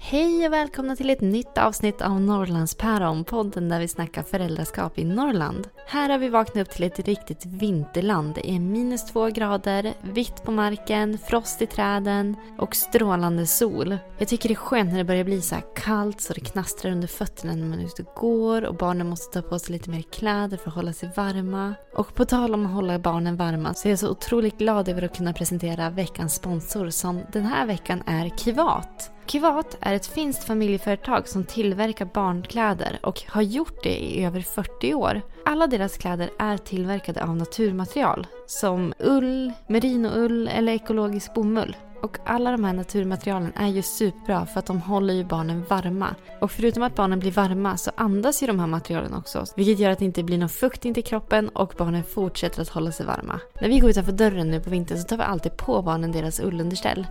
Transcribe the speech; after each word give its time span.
Hej 0.00 0.46
och 0.46 0.52
välkomna 0.52 0.96
till 0.96 1.10
ett 1.10 1.20
nytt 1.20 1.58
avsnitt 1.58 2.02
av 2.02 2.20
Norrlandspäron, 2.20 3.24
podden 3.24 3.68
där 3.68 3.80
vi 3.80 3.88
snackar 3.88 4.22
föräldraskap 4.22 4.98
i 4.98 5.04
Norrland. 5.04 5.68
Här 5.86 6.08
har 6.08 6.18
vi 6.18 6.28
vaknat 6.28 6.68
upp 6.68 6.74
till 6.74 6.84
ett 6.84 6.98
riktigt 6.98 7.46
vinterland. 7.46 8.34
Det 8.34 8.50
är 8.50 8.60
minus 8.60 9.06
två 9.06 9.26
grader, 9.26 9.94
vitt 10.02 10.42
på 10.42 10.50
marken, 10.50 11.18
frost 11.18 11.62
i 11.62 11.66
träden 11.66 12.36
och 12.58 12.76
strålande 12.76 13.46
sol. 13.46 13.98
Jag 14.18 14.28
tycker 14.28 14.48
det 14.48 14.52
är 14.52 14.56
skönt 14.56 14.90
när 14.90 14.98
det 14.98 15.04
börjar 15.04 15.24
bli 15.24 15.40
så 15.40 15.54
här 15.54 15.64
kallt 15.76 16.20
så 16.20 16.32
det 16.32 16.40
knastrar 16.40 16.92
under 16.92 17.08
fötterna 17.08 17.54
när 17.54 17.66
man 17.66 17.80
är 17.80 17.84
ute 17.84 18.02
och 18.02 18.14
går 18.14 18.64
och 18.64 18.74
barnen 18.74 19.08
måste 19.08 19.42
ta 19.42 19.48
på 19.48 19.58
sig 19.58 19.72
lite 19.72 19.90
mer 19.90 20.02
kläder 20.02 20.56
för 20.56 20.68
att 20.68 20.76
hålla 20.76 20.92
sig 20.92 21.10
varma. 21.16 21.74
Och 21.94 22.14
på 22.14 22.24
tal 22.24 22.54
om 22.54 22.66
att 22.66 22.72
hålla 22.72 22.98
barnen 22.98 23.36
varma 23.36 23.74
så 23.74 23.88
är 23.88 23.90
jag 23.90 23.98
så 23.98 24.10
otroligt 24.10 24.58
glad 24.58 24.88
över 24.88 25.02
att 25.02 25.16
kunna 25.16 25.32
presentera 25.32 25.90
veckans 25.90 26.34
sponsor 26.34 26.90
som 26.90 27.20
den 27.32 27.44
här 27.44 27.66
veckan 27.66 28.02
är 28.06 28.28
Kivat. 28.28 29.12
Kivat 29.26 29.76
är 29.80 29.94
ett 29.94 30.06
finskt 30.06 30.44
familjeföretag 30.44 31.28
som 31.28 31.44
tillverkar 31.44 32.08
barnkläder 32.14 32.98
och 33.02 33.22
har 33.26 33.42
gjort 33.42 33.82
det 33.82 33.96
i 33.96 34.24
över 34.24 34.40
40 34.40 34.94
år. 34.94 35.22
Alla 35.44 35.66
deras 35.66 35.98
kläder 35.98 36.30
är 36.38 36.56
tillverkade 36.56 37.24
av 37.24 37.36
naturmaterial 37.36 38.26
som 38.46 38.94
ull, 38.98 39.52
merinoull 39.66 40.48
eller 40.48 40.72
ekologisk 40.72 41.34
bomull. 41.34 41.76
Och 42.02 42.18
alla 42.24 42.50
de 42.50 42.64
här 42.64 42.72
naturmaterialen 42.72 43.52
är 43.56 43.68
ju 43.68 43.82
superbra 43.82 44.46
för 44.46 44.58
att 44.58 44.66
de 44.66 44.80
håller 44.80 45.14
ju 45.14 45.24
barnen 45.24 45.64
varma. 45.68 46.14
Och 46.40 46.50
förutom 46.50 46.82
att 46.82 46.94
barnen 46.94 47.20
blir 47.20 47.32
varma 47.32 47.76
så 47.76 47.90
andas 47.96 48.42
ju 48.42 48.46
de 48.46 48.60
här 48.60 48.66
materialen 48.66 49.14
också. 49.14 49.44
Vilket 49.56 49.78
gör 49.78 49.90
att 49.90 49.98
det 49.98 50.04
inte 50.04 50.22
blir 50.22 50.38
någon 50.38 50.48
fukt 50.48 50.84
in 50.84 50.94
till 50.94 51.04
kroppen 51.04 51.48
och 51.48 51.74
barnen 51.78 52.04
fortsätter 52.04 52.62
att 52.62 52.68
hålla 52.68 52.92
sig 52.92 53.06
varma. 53.06 53.40
När 53.60 53.68
vi 53.68 53.78
går 53.78 53.90
utanför 53.90 54.12
dörren 54.12 54.50
nu 54.50 54.60
på 54.60 54.70
vintern 54.70 54.98
så 54.98 55.04
tar 55.04 55.16
vi 55.16 55.22
alltid 55.22 55.56
på 55.56 55.82
barnen 55.82 56.12
deras 56.12 56.40
ullunderställ. 56.40 57.06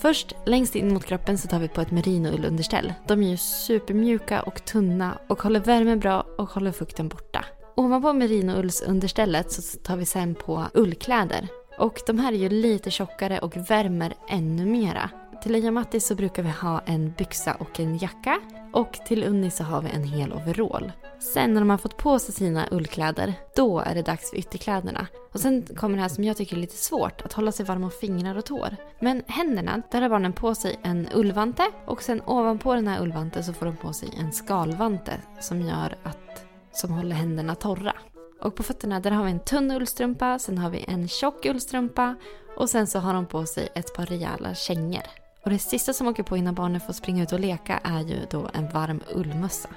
Först 0.00 0.34
längst 0.46 0.76
in 0.76 0.94
mot 0.94 1.04
kroppen 1.04 1.38
så 1.38 1.48
tar 1.48 1.58
vi 1.58 1.68
på 1.68 1.80
ett 1.80 1.90
merinoullunderställ. 1.90 2.92
De 3.06 3.22
är 3.22 3.30
ju 3.30 3.36
supermjuka 3.36 4.42
och 4.42 4.64
tunna 4.64 5.18
och 5.28 5.42
håller 5.42 5.60
värmen 5.60 6.00
bra 6.00 6.26
och 6.38 6.48
håller 6.48 6.72
fukten 6.72 7.08
borta. 7.08 7.44
Ovanpå 7.76 8.12
merinoullsunderstället 8.12 9.52
så 9.52 9.78
tar 9.78 9.96
vi 9.96 10.06
sen 10.06 10.34
på 10.34 10.64
ullkläder. 10.74 11.48
Och 11.78 12.00
de 12.06 12.18
här 12.18 12.32
är 12.32 12.36
ju 12.36 12.48
lite 12.48 12.90
tjockare 12.90 13.38
och 13.38 13.56
värmer 13.70 14.14
ännu 14.28 14.66
mera. 14.66 15.10
Till 15.42 15.52
Leia 15.52 15.70
Matti 15.70 16.00
så 16.00 16.14
brukar 16.14 16.42
vi 16.42 16.50
ha 16.50 16.80
en 16.86 17.12
byxa 17.18 17.54
och 17.54 17.80
en 17.80 17.98
jacka. 17.98 18.40
Och 18.72 18.92
till 18.92 19.24
Unni 19.24 19.50
så 19.50 19.64
har 19.64 19.82
vi 19.82 19.90
en 19.90 20.04
hel 20.04 20.32
overall. 20.32 20.92
Sen 21.20 21.54
när 21.54 21.60
de 21.60 21.70
har 21.70 21.78
fått 21.78 21.96
på 21.96 22.18
sig 22.18 22.34
sina 22.34 22.68
ullkläder, 22.70 23.34
då 23.56 23.78
är 23.78 23.94
det 23.94 24.02
dags 24.02 24.30
för 24.30 24.36
ytterkläderna. 24.36 25.06
Och 25.32 25.40
sen 25.40 25.62
kommer 25.62 25.96
det 25.96 26.02
här 26.02 26.08
som 26.08 26.24
jag 26.24 26.36
tycker 26.36 26.56
är 26.56 26.60
lite 26.60 26.76
svårt, 26.76 27.20
att 27.20 27.32
hålla 27.32 27.52
sig 27.52 27.66
varm 27.66 27.84
om 27.84 27.90
fingrar 27.90 28.38
och 28.38 28.44
tår. 28.44 28.76
Men 29.00 29.22
händerna, 29.26 29.82
där 29.90 30.02
har 30.02 30.08
barnen 30.08 30.32
på 30.32 30.54
sig 30.54 30.78
en 30.82 31.08
ullvante 31.14 31.70
och 31.86 32.02
sen 32.02 32.22
ovanpå 32.26 32.74
den 32.74 32.88
här 32.88 33.02
ullvanten 33.02 33.44
så 33.44 33.52
får 33.52 33.66
de 33.66 33.76
på 33.76 33.92
sig 33.92 34.08
en 34.18 34.32
skalvante 34.32 35.12
som 35.40 35.60
gör 35.60 35.96
att, 36.02 36.46
som 36.72 36.90
håller 36.90 37.16
händerna 37.16 37.54
torra. 37.54 37.94
Och 38.40 38.54
på 38.54 38.62
fötterna 38.62 39.00
där 39.00 39.10
har 39.10 39.24
vi 39.24 39.30
en 39.30 39.40
tunn 39.40 39.70
ullstrumpa, 39.70 40.38
sen 40.38 40.58
har 40.58 40.70
vi 40.70 40.84
en 40.88 41.08
tjock 41.08 41.46
ullstrumpa 41.46 42.16
och 42.56 42.70
sen 42.70 42.86
så 42.86 42.98
har 42.98 43.14
de 43.14 43.26
på 43.26 43.46
sig 43.46 43.68
ett 43.74 43.94
par 43.94 44.06
rejäla 44.06 44.54
kängor. 44.54 45.02
Och 45.44 45.50
det 45.50 45.58
sista 45.58 45.92
som 45.92 46.06
åker 46.08 46.22
på 46.22 46.36
innan 46.36 46.54
barnen 46.54 46.80
får 46.80 46.92
springa 46.92 47.22
ut 47.22 47.32
och 47.32 47.40
leka 47.40 47.80
är 47.84 48.00
ju 48.00 48.16
då 48.30 48.50
en 48.54 48.68
varm 48.68 49.00
ullmössa. 49.14 49.68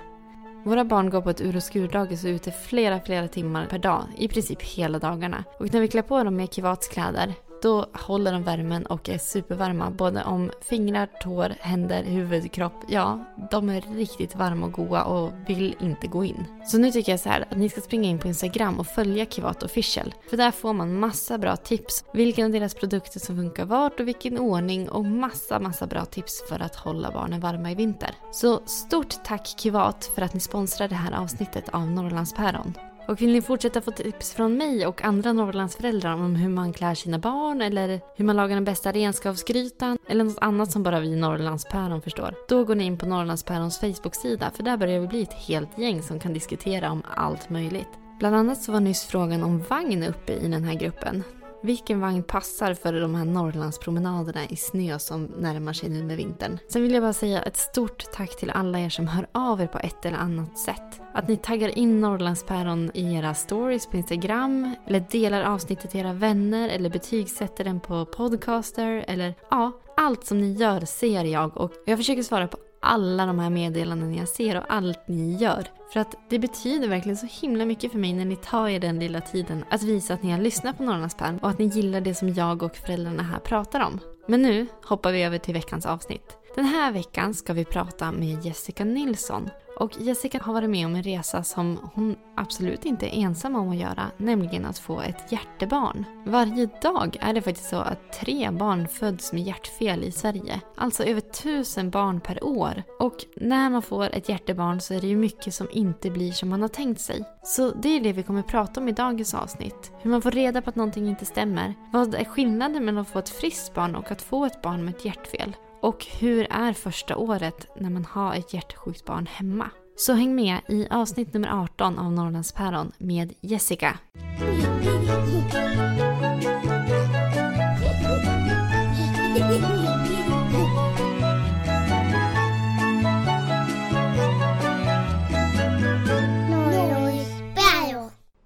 Våra 0.64 0.86
barn 0.86 1.10
går 1.10 1.22
på 1.22 1.30
ett 1.30 1.42
ur 1.42 1.56
och 1.56 1.64
skurdagis 1.64 2.24
och 2.24 2.30
är 2.30 2.34
ute 2.34 2.52
flera, 2.52 3.00
flera 3.00 3.28
timmar 3.28 3.66
per 3.66 3.80
dag. 3.80 4.04
I 4.18 4.28
princip 4.28 4.62
hela 4.62 5.00
dagarna. 5.00 5.44
Och 5.60 5.74
när 5.74 5.82
vi 5.82 5.88
klär 5.88 6.02
på 6.02 6.24
dem 6.24 6.36
med 6.36 6.54
kivatskläder 6.54 7.34
då 7.62 7.86
håller 7.94 8.34
de 8.34 8.44
värmen 8.44 8.86
och 8.86 9.10
är 9.10 9.18
supervarma. 9.18 9.90
Både 9.90 10.24
om 10.24 10.52
fingrar, 10.62 11.10
tår, 11.22 11.54
händer, 11.60 12.04
huvud, 12.04 12.52
kropp. 12.52 12.84
Ja, 12.88 13.26
de 13.52 13.70
är 13.70 13.82
riktigt 13.82 14.36
varma 14.36 14.66
och 14.66 14.72
goa 14.72 15.04
och 15.04 15.32
vill 15.48 15.76
inte 15.80 16.08
gå 16.08 16.26
in. 16.26 16.46
Så 16.66 16.78
nu 16.78 16.92
tycker 16.92 17.12
jag 17.12 17.20
så 17.20 17.30
här 17.30 17.46
att 17.50 17.58
ni 17.58 17.70
ska 17.70 17.82
springa 17.82 18.10
in 18.10 18.20
på 18.20 18.28
Instagram 18.28 18.80
och 18.80 18.88
följa 18.88 19.26
Kivat 19.26 19.64
official. 19.64 20.14
För 20.30 20.38
där 20.38 20.52
får 20.52 20.74
man 20.74 21.00
massa 21.00 21.38
bra 21.38 21.56
tips. 21.56 22.06
Vilken 22.14 22.46
av 22.46 22.52
deras 22.52 22.74
produkter 22.74 23.20
som 23.20 23.36
funkar 23.36 23.66
vart 23.66 24.00
och 24.00 24.08
vilken 24.08 24.38
ordning 24.40 24.90
och 24.90 25.06
massa, 25.06 25.60
massa 25.60 25.88
bra 25.88 26.06
tips 26.06 26.44
för 26.50 26.60
att 26.60 26.76
hålla 26.76 27.12
barnen 27.12 27.40
varma 27.40 27.72
i 27.72 27.76
vinter. 27.76 28.16
Så 28.32 28.62
stort 28.66 29.24
tack 29.24 29.48
Kivat 29.60 30.12
för 30.16 30.22
att 30.22 30.34
ni 30.34 30.40
sponsrar 30.40 30.88
det 30.88 30.96
här 30.96 31.12
avsnittet 31.12 31.70
av 31.70 31.88
Norrlandspäron. 31.88 32.74
Och 33.08 33.22
vill 33.22 33.34
ni 33.34 33.42
fortsätta 33.42 33.82
få 33.82 33.92
tips 33.92 34.34
från 34.34 34.58
mig 34.58 34.88
och 34.88 35.04
andra 35.04 35.34
Norrlandsföräldrar 35.34 36.14
om 36.14 36.36
hur 36.36 36.50
man 36.50 36.74
klär 36.74 36.96
sina 36.96 37.20
barn 37.20 37.62
eller 37.62 38.02
hur 38.16 38.26
man 38.26 38.36
lagar 38.36 38.56
den 38.56 38.66
bästa 38.66 38.92
renskavsgrytan 38.92 39.98
eller 40.08 40.24
något 40.24 40.38
annat 40.42 40.72
som 40.72 40.84
bara 40.84 41.00
vi 41.00 41.16
Norrlandspäron 41.16 42.02
förstår. 42.02 42.36
Då 42.50 42.64
går 42.64 42.76
ni 42.76 42.84
in 42.84 42.98
på 42.98 43.06
Norrlandspärons 43.06 43.80
Facebook-sida 43.80 44.52
för 44.56 44.64
där 44.64 44.78
börjar 44.78 45.00
vi 45.00 45.08
bli 45.08 45.22
ett 45.22 45.34
helt 45.34 45.78
gäng 45.78 46.02
som 46.02 46.20
kan 46.20 46.34
diskutera 46.34 46.92
om 46.92 47.04
allt 47.16 47.50
möjligt. 47.50 47.90
Bland 48.20 48.36
annat 48.36 48.62
så 48.62 48.72
var 48.72 48.80
nyss 48.80 49.06
frågan 49.06 49.44
om 49.44 49.64
vagn 49.70 50.04
uppe 50.04 50.34
i 50.34 50.48
den 50.48 50.64
här 50.64 50.76
gruppen. 50.76 51.24
Vilken 51.64 52.00
vagn 52.00 52.24
passar 52.24 52.74
för 52.74 52.94
de 52.94 53.16
här 53.16 53.26
Norrlandspromenaderna 53.26 54.46
i 54.46 54.56
snö 54.56 55.00
som 55.00 55.26
närmar 55.26 55.74
sig 55.74 55.90
nu 55.90 56.04
med 56.04 56.18
vintern? 56.18 56.60
Sen 56.68 56.82
vill 56.82 56.94
jag 56.94 57.04
bara 57.04 57.14
säga 57.14 57.42
ett 57.42 57.58
stort 57.58 58.12
tack 58.12 58.38
till 58.38 58.50
alla 58.50 58.80
er 58.80 58.90
som 58.90 59.08
hör 59.08 59.28
av 59.32 59.62
er 59.62 59.68
på 59.68 59.80
ett 59.80 60.06
eller 60.06 60.18
annat 60.18 60.60
sätt. 60.60 61.02
Att 61.14 61.28
ni 61.28 61.38
taggar 61.38 61.78
in 61.78 62.02
Norrlandspäron 62.02 62.92
i 62.94 63.16
era 63.16 63.34
stories 63.34 63.88
på 63.88 63.98
Instagram 63.98 64.76
eller 64.88 65.06
delar 65.12 65.44
avsnittet 65.44 65.92
till 65.92 66.00
era 66.00 66.14
vänner 66.14 66.70
eller 66.70 66.90
betygsätter 66.90 67.64
den 67.64 67.80
på 67.80 68.06
podcaster 68.06 69.06
eller 69.08 69.36
ja, 69.50 69.72
allt 69.98 70.26
som 70.26 70.42
ni 70.42 70.54
gör 70.54 70.82
ser 70.82 71.24
jag 71.24 71.58
och 71.58 71.72
jag 71.86 71.98
försöker 71.98 72.24
svara 72.24 72.48
på 72.48 72.58
alla 72.82 73.26
de 73.26 73.40
här 73.40 73.50
meddelanden 73.50 74.16
jag 74.16 74.28
ser 74.28 74.58
och 74.58 74.64
allt 74.68 75.08
ni 75.08 75.36
gör. 75.36 75.68
För 75.94 76.00
att 76.00 76.16
det 76.30 76.40
betyder 76.40 76.88
verkligen 76.88 77.18
så 77.18 77.28
himla 77.42 77.66
mycket 77.66 77.92
för 77.92 78.00
mig 78.00 78.14
när 78.14 78.26
ni 78.26 78.36
tar 78.36 78.68
er 78.68 78.80
den 78.80 79.00
lilla 79.00 79.22
tiden 79.22 79.66
att 79.70 79.84
visa 79.84 80.14
att 80.14 80.24
ni 80.24 80.32
har 80.32 80.40
lyssnat 80.40 80.78
på 80.78 80.84
Norrlandspärn 80.84 81.40
och 81.40 81.50
att 81.50 81.60
ni 81.60 81.66
gillar 81.66 82.02
det 82.02 82.16
som 82.16 82.30
jag 82.30 82.64
och 82.64 82.76
föräldrarna 82.76 83.24
här 83.24 83.40
pratar 83.40 83.80
om. 83.80 84.00
Men 84.28 84.42
nu 84.42 84.68
hoppar 84.86 85.12
vi 85.12 85.24
över 85.24 85.38
till 85.38 85.54
veckans 85.54 85.86
avsnitt. 85.86 86.41
Den 86.56 86.66
här 86.66 86.92
veckan 86.92 87.34
ska 87.34 87.54
vi 87.54 87.66
prata 87.66 88.12
med 88.12 88.46
Jessica 88.46 88.86
Nilsson. 88.86 89.50
Och 89.80 89.92
Jessica 90.00 90.40
har 90.44 90.54
varit 90.54 90.70
med 90.70 90.86
om 90.86 90.96
en 90.96 91.04
resa 91.04 91.44
som 91.44 91.80
hon 91.94 92.16
absolut 92.36 92.86
inte 92.86 93.06
är 93.06 93.24
ensam 93.24 93.56
om 93.56 93.70
att 93.70 93.78
göra, 93.78 94.12
nämligen 94.18 94.66
att 94.66 94.80
få 94.80 95.02
ett 95.02 95.32
hjärtebarn. 95.32 96.06
Varje 96.26 96.70
dag 96.82 97.18
är 97.22 97.34
det 97.34 97.42
faktiskt 97.42 97.70
så 97.70 97.76
att 97.76 98.14
tre 98.14 98.52
barn 98.52 98.88
föds 98.88 99.34
med 99.34 99.44
hjärtfel 99.44 100.04
i 100.04 100.12
Sverige. 100.12 100.62
Alltså 100.76 101.04
över 101.04 101.22
tusen 101.22 101.90
barn 101.90 102.22
per 102.22 102.44
år. 102.44 102.84
Och 103.00 103.26
när 103.36 103.70
man 103.70 103.82
får 103.82 104.04
ett 104.04 104.30
hjärtebarn 104.30 104.82
så 104.82 104.94
är 104.94 105.02
det 105.02 105.08
ju 105.08 105.18
mycket 105.18 105.54
som 105.54 105.68
inte 105.72 106.10
blir 106.10 106.32
som 106.32 106.50
man 106.50 106.62
har 106.62 106.70
tänkt 106.70 107.02
sig. 107.02 107.24
Så 107.44 107.72
det 107.72 107.90
är 107.90 108.02
det 108.02 108.14
vi 108.14 108.24
kommer 108.24 108.44
prata 108.44 108.80
om 108.82 108.88
i 108.88 108.92
dagens 108.92 109.34
avsnitt. 109.34 109.92
Hur 110.02 110.12
man 110.12 110.22
får 110.22 110.32
reda 110.32 110.62
på 110.62 110.70
att 110.70 110.76
någonting 110.76 111.08
inte 111.08 111.26
stämmer. 111.26 111.76
Vad 111.94 112.16
är 112.16 112.26
skillnaden 112.26 112.86
mellan 112.86 113.02
att 113.02 113.10
få 113.10 113.20
ett 113.20 113.30
friskt 113.30 113.74
barn 113.74 113.96
och 113.96 114.12
att 114.12 114.22
få 114.22 114.46
ett 114.46 114.62
barn 114.62 114.86
med 114.86 114.96
ett 114.96 115.06
hjärtfel? 115.06 115.56
Och 115.82 116.06
hur 116.20 116.48
är 116.50 116.74
första 116.74 117.18
året 117.18 117.68
när 117.76 117.90
man 117.90 118.06
har 118.06 118.36
ett 118.36 118.54
hjärtsjukt 118.54 119.06
barn 119.06 119.26
hemma? 119.26 119.70
Så 119.96 120.14
häng 120.14 120.36
med 120.36 120.60
i 120.68 120.88
avsnitt 120.90 121.34
nummer 121.34 121.64
18 121.64 122.00
av 122.00 122.12
Norrlandspäron 122.12 122.92
med 122.98 123.34
Jessica. 123.42 123.98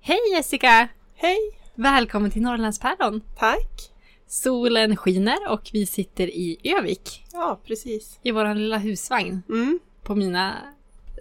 Hej 0.02 0.20
Jessica! 0.32 0.88
Hej! 1.16 1.38
Välkommen 1.76 2.32
till 2.32 2.42
Norrlandspäron! 2.42 3.22
Tack! 3.38 3.95
Solen 4.28 4.96
skiner 4.98 5.38
och 5.50 5.70
vi 5.74 5.86
sitter 5.86 6.28
i 6.28 6.58
Övik 6.64 7.26
Ja, 7.34 7.60
precis. 7.66 8.20
i 8.24 8.32
vår 8.32 8.56
lilla 8.56 8.78
husvagn 8.78 9.44
Mm. 9.50 9.80
på 10.04 10.16
mina 10.16 10.54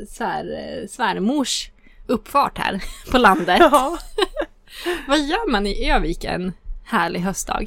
svär, 0.08 0.86
svärmors 0.90 1.70
uppfart 2.06 2.58
här 2.58 2.84
på 3.10 3.18
landet. 3.18 3.58
Ja. 3.60 3.98
Vad 5.08 5.18
gör 5.20 5.50
man 5.50 5.66
i 5.66 5.90
Övik 5.90 6.24
en 6.24 6.52
härlig 6.84 7.20
höstdag? 7.20 7.66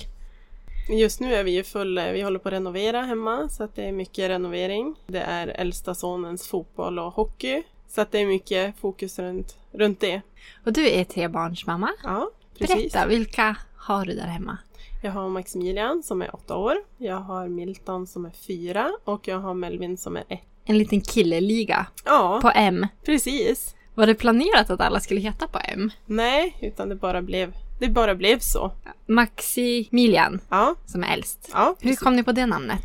Just 0.90 1.20
nu 1.20 1.36
är 1.36 1.44
vi 1.44 1.52
ju 1.52 1.64
full, 1.64 2.00
vi 2.00 2.22
håller 2.22 2.40
på 2.40 2.50
att 2.50 2.54
renovera 2.54 3.02
hemma 3.02 3.50
så 3.50 3.64
att 3.64 3.76
det 3.76 3.84
är 3.84 3.92
mycket 3.92 4.30
renovering. 4.30 4.96
Det 5.08 5.20
är 5.22 5.48
äldsta 5.48 5.96
sonens 5.96 6.48
fotboll 6.48 7.00
och 7.00 7.14
hockey. 7.14 7.64
Så 7.90 8.02
att 8.02 8.12
det 8.12 8.20
är 8.20 8.26
mycket 8.26 8.76
fokus 8.80 9.20
runt, 9.20 9.58
runt 9.72 10.00
det. 10.00 10.22
Och 10.66 10.74
du 10.74 10.90
är 10.90 11.04
trebarnsmamma. 11.04 11.90
Ja, 12.04 12.32
precis. 12.58 12.94
Berätta, 12.94 13.08
vilka 13.08 13.56
har 13.76 14.06
du 14.06 14.14
där 14.14 14.28
hemma? 14.28 14.58
Jag 15.02 15.12
har 15.12 15.30
Maximilian 15.30 16.04
som 16.04 16.22
är 16.22 16.36
åtta 16.36 16.56
år. 16.58 16.76
Jag 16.98 17.16
har 17.18 17.48
Milton 17.48 18.08
som 18.08 18.26
är 18.26 18.32
fyra 18.48 18.92
och 19.04 19.28
jag 19.28 19.40
har 19.40 19.54
Melvin 19.54 19.98
som 19.98 20.18
är 20.18 20.24
ett. 20.30 20.40
En 20.66 20.78
liten 20.78 21.02
killeliga 21.02 21.86
Ja, 22.06 22.40
på 22.42 22.52
M. 22.56 22.88
precis. 23.06 23.76
Var 23.96 24.08
det 24.08 24.16
planerat 24.16 24.70
att 24.70 24.82
alla 24.82 25.00
skulle 25.00 25.20
heta 25.20 25.48
på 25.48 25.60
M? 25.64 25.92
Nej, 26.06 26.58
utan 26.62 26.90
det 26.90 26.96
bara 26.96 27.22
blev, 27.22 27.54
det 27.80 27.88
bara 27.90 28.16
blev 28.16 28.40
så. 28.40 28.72
Maximilian, 29.06 30.40
Ja, 30.50 30.76
som 30.86 31.04
är 31.04 31.14
äldst. 31.14 31.50
ja. 31.54 31.76
Hur 31.80 31.96
kom 31.96 32.16
ni 32.16 32.24
på 32.24 32.32
det 32.32 32.46
namnet? 32.46 32.82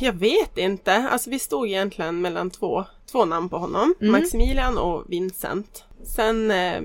Jag 0.00 0.12
vet 0.12 0.58
inte. 0.58 0.94
Alltså 1.12 1.30
vi 1.30 1.38
stod 1.38 1.66
egentligen 1.68 2.20
mellan 2.20 2.50
två, 2.50 2.84
två 3.12 3.24
namn 3.24 3.48
på 3.48 3.58
honom. 3.58 3.94
Mm. 4.00 4.12
Maximilian 4.12 4.78
och 4.78 5.04
Vincent. 5.08 5.84
Sen 6.16 6.50
eh, 6.50 6.82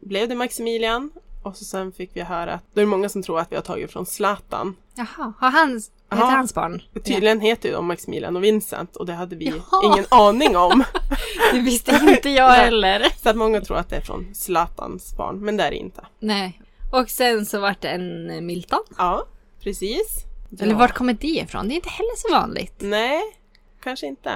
blev 0.00 0.28
det 0.28 0.34
Maximilian 0.34 1.10
och 1.42 1.56
så 1.56 1.64
sen 1.64 1.92
fick 1.92 2.10
vi 2.14 2.20
höra 2.22 2.52
att 2.54 2.62
då 2.74 2.80
är 2.80 2.84
det 2.84 2.90
många 2.90 3.08
som 3.08 3.22
tror 3.22 3.40
att 3.40 3.52
vi 3.52 3.56
har 3.56 3.62
tagit 3.62 3.92
från 3.92 4.06
Zlatan. 4.06 4.76
Jaha, 4.94 5.32
har 5.38 5.50
han, 5.50 5.80
heter 6.10 6.24
hans 6.24 6.54
barn? 6.54 6.82
Tydligen 7.04 7.40
heter 7.40 7.72
de 7.72 7.86
Maximilian 7.86 8.36
och 8.36 8.44
Vincent 8.44 8.96
och 8.96 9.06
det 9.06 9.12
hade 9.12 9.36
vi 9.36 9.44
Jaha. 9.46 9.80
ingen 9.94 10.04
aning 10.10 10.56
om. 10.56 10.84
Det 11.52 11.60
visste 11.60 12.00
inte 12.08 12.30
jag 12.30 12.50
heller. 12.50 13.06
Så 13.22 13.28
att 13.30 13.36
många 13.36 13.60
tror 13.60 13.76
att 13.78 13.88
det 13.88 13.96
är 13.96 14.00
från 14.00 14.34
Zlatans 14.34 15.16
barn, 15.16 15.44
men 15.44 15.56
det 15.56 15.64
är 15.64 15.70
det 15.70 15.76
inte. 15.76 16.06
Nej. 16.18 16.60
Och 16.92 17.10
sen 17.10 17.46
så 17.46 17.60
vart 17.60 17.80
det 17.80 17.88
en 17.88 18.46
Milton. 18.46 18.80
Ja, 18.98 19.24
precis. 19.62 20.24
Eller 20.60 20.72
Ja. 20.72 20.78
vart 20.78 20.92
kommer 20.94 21.12
det 21.12 21.26
ifrån? 21.26 21.68
Det 21.68 21.74
är 21.74 21.76
inte 21.76 21.88
heller 21.88 22.16
så 22.16 22.32
vanligt. 22.34 22.74
Nej, 22.78 23.20
kanske 23.82 24.06
inte. 24.06 24.32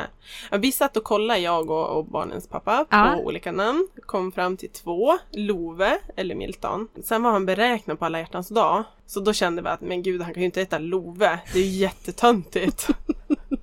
Ja, 0.51 0.57
vi 0.59 0.73
satt 0.73 0.97
och 0.97 1.05
kollade, 1.05 1.41
jag 1.41 1.71
och, 1.71 1.97
och 1.99 2.05
barnens 2.05 2.47
pappa, 2.49 2.85
på 2.85 2.97
Ja. 2.97 3.17
olika 3.17 3.53
namn. 3.53 3.89
Kom 4.07 4.33
fram 4.33 4.57
till 4.57 4.71
två, 4.71 5.19
Love 5.33 5.99
eller 6.17 6.35
Milton. 6.35 6.89
Sen 7.05 7.23
var 7.23 7.31
han 7.31 7.47
beräknad 7.47 7.99
på 7.99 8.05
alla 8.05 8.19
hjärtans 8.19 8.49
dag. 8.49 8.85
Så 9.07 9.21
då 9.21 9.33
kände 9.33 9.63
vi 9.63 9.69
att, 9.69 9.81
men 9.81 10.03
gud, 10.03 10.23
han 10.23 10.35
kan 10.35 10.41
ju 10.43 10.47
inte 10.47 10.61
heta 10.61 10.79
Love. 10.79 11.39
Det 11.53 11.59
är 11.59 11.63
ju 11.63 11.71
jättetöntigt. 11.71 12.89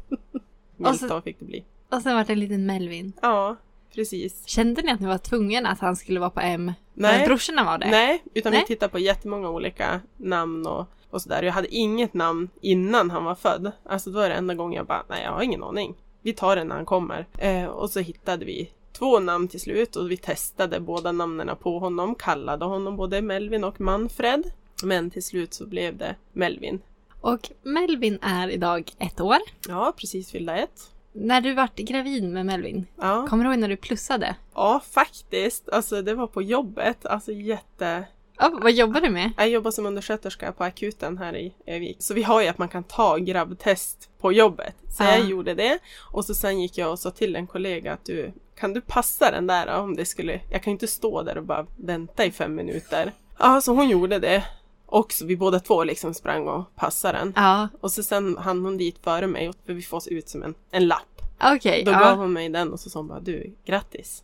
Milton 0.77 1.21
fick 1.21 1.39
det 1.39 1.45
bli. 1.45 1.63
Och 1.89 2.01
sen 2.01 2.15
vart 2.15 2.27
det 2.27 2.33
en 2.33 2.39
liten 2.39 2.65
Melvin. 2.65 3.13
Ja, 3.21 3.55
precis. 3.95 4.47
Kände 4.47 4.81
ni 4.81 4.91
att 4.91 4.99
ni 4.99 5.07
var 5.07 5.17
tvungna 5.17 5.69
att 5.69 5.79
han 5.79 5.95
skulle 5.95 6.19
vara 6.19 6.29
på 6.29 6.39
M? 6.39 6.73
Nej. 6.93 7.27
Brorsorna 7.27 7.63
var 7.63 7.77
det? 7.77 7.89
Nej, 7.91 8.23
utan 8.33 8.51
Nej. 8.51 8.61
vi 8.61 8.67
tittade 8.67 8.91
på 8.91 8.99
jättemånga 8.99 9.49
olika 9.49 10.01
namn 10.17 10.67
och, 10.67 10.87
och 11.13 11.21
sådär. 11.21 11.43
Jag 11.43 11.53
hade 11.53 11.75
inget 11.75 12.13
namn 12.13 12.49
innan 12.61 13.09
han 13.11 13.23
var 13.23 13.35
född. 13.35 13.71
Alltså 13.85 14.09
då 14.11 14.19
är 14.19 14.29
det 14.29 14.35
enda 14.35 14.53
gången 14.53 14.77
jag 14.77 14.85
bara, 14.85 15.03
nej 15.09 15.23
jag 15.23 15.31
har 15.31 15.41
ingen 15.41 15.63
aning. 15.63 15.95
Vi 16.21 16.33
tar 16.33 16.55
det 16.55 16.63
när 16.63 16.75
han 16.75 16.85
kommer. 16.85 17.27
Eh, 17.37 17.65
och 17.65 17.89
så 17.89 17.99
hittade 17.99 18.45
vi 18.45 18.71
två 18.91 19.19
namn 19.19 19.47
till 19.47 19.59
slut 19.61 19.95
och 19.95 20.11
vi 20.11 20.17
testade 20.17 20.79
båda 20.79 21.11
namnen 21.11 21.49
på 21.61 21.79
honom. 21.79 22.15
Kallade 22.15 22.65
honom 22.65 22.95
både 22.97 23.21
Melvin 23.21 23.63
och 23.63 23.81
Manfred. 23.81 24.43
Men 24.83 25.09
till 25.11 25.23
slut 25.23 25.53
så 25.53 25.65
blev 25.67 25.97
det 25.97 26.15
Melvin. 26.33 26.81
Och 27.21 27.49
Melvin 27.63 28.19
är 28.21 28.47
idag 28.49 28.91
ett 28.99 29.21
år. 29.21 29.37
Ja, 29.67 29.93
precis 29.97 30.31
fyllda 30.31 30.57
ett. 30.57 30.89
När 31.15 31.41
du 31.41 31.53
vart 31.53 31.75
gravid 31.75 32.23
med 32.23 32.45
Melvin, 32.45 32.85
Ja. 33.01 33.27
kommer 33.29 33.43
du 33.43 33.49
ihåg 33.49 33.59
när 33.59 33.67
du 33.69 33.77
plussade? 33.77 34.35
ja, 34.53 34.81
faktiskt. 34.91 35.69
Alltså 35.69 36.01
det 36.01 36.13
var 36.15 36.27
på 36.27 36.41
jobbet. 36.41 37.05
Alltså 37.05 37.31
jätte... 37.31 38.03
Oh, 38.39 38.61
vad 38.61 38.71
jobbar 38.71 39.01
du 39.01 39.09
med? 39.09 39.31
Jag 39.37 39.49
jobbar 39.49 39.71
som 39.71 39.85
undersköterska 39.85 40.51
på 40.51 40.63
akuten 40.63 41.17
här 41.17 41.35
i 41.35 41.53
Övik. 41.65 41.97
Så 41.99 42.13
vi 42.13 42.23
har 42.23 42.41
ju 42.41 42.47
att 42.47 42.57
man 42.57 42.69
kan 42.69 42.83
ta 42.83 43.17
grabbtest 43.17 44.09
på 44.19 44.31
jobbet. 44.31 44.75
Så 44.89 45.03
Ja. 45.03 45.09
jag 45.17 45.25
gjorde 45.29 45.53
det. 45.53 45.79
Och 46.11 46.25
så 46.25 46.33
sen 46.35 46.61
gick 46.61 46.77
jag 46.77 46.91
och 46.91 46.99
sa 46.99 47.11
till 47.11 47.35
en 47.35 47.47
kollega 47.47 47.93
att 47.93 48.05
du, 48.05 48.33
kan 48.55 48.73
du 48.73 48.81
passa 48.81 49.31
den 49.31 49.47
där 49.47 49.67
om 49.79 49.95
det 49.95 50.05
skulle, 50.05 50.41
jag 50.51 50.63
kan 50.63 50.71
ju 50.71 50.75
inte 50.75 50.87
stå 50.87 51.21
där 51.23 51.37
och 51.37 51.43
bara 51.43 51.65
vänta 51.75 52.25
i 52.25 52.31
fem 52.31 52.55
minuter. 52.55 53.11
Ja, 53.39 53.61
så 53.61 53.73
hon 53.73 53.89
gjorde 53.89 54.19
det. 54.19 54.43
Och 54.85 55.11
så 55.11 55.25
vi 55.25 55.37
båda 55.37 55.59
två 55.59 55.83
liksom 55.83 56.13
sprang 56.13 56.47
och 56.47 56.75
passade 56.75 57.17
den. 57.17 57.33
Ja, 57.35 57.67
Och 57.81 57.91
så 57.91 58.03
sen 58.03 58.37
hann 58.37 58.65
hon 58.65 58.77
dit 58.77 58.97
före 59.03 59.27
mig, 59.27 59.51
för 59.65 59.73
vi 59.73 59.81
får 59.81 59.99
se 59.99 60.13
ut 60.13 60.29
som 60.29 60.43
en, 60.43 60.55
en 60.71 60.87
lapp. 60.87 61.21
okej. 61.55 61.83
Då 61.85 61.91
gav 61.91 62.01
ja. 62.01 62.13
hon 62.13 62.33
mig 62.33 62.49
den 62.49 62.73
och 62.73 62.79
så 62.79 62.89
sa 62.89 62.99
hon 62.99 63.07
bara 63.07 63.19
du, 63.19 63.55
grattis. 63.65 64.23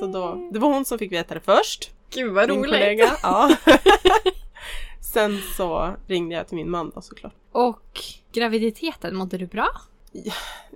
Så 0.00 0.06
då, 0.06 0.48
det 0.52 0.58
var 0.58 0.68
hon 0.68 0.84
som 0.84 0.98
fick 0.98 1.12
veta 1.12 1.34
det 1.34 1.40
först. 1.40 1.90
Gud 2.10 2.32
vad 2.32 2.48
Min 2.48 2.58
roligt. 2.58 2.70
kollega. 2.70 3.16
Ja. 3.22 3.56
Sen 5.12 5.38
så 5.56 5.96
ringde 6.06 6.34
jag 6.34 6.48
till 6.48 6.56
min 6.56 6.70
man 6.70 6.90
då 6.94 7.00
såklart. 7.00 7.34
Och 7.52 8.00
graviditeten, 8.32 9.16
mådde 9.16 9.38
du 9.38 9.46
bra? 9.46 9.68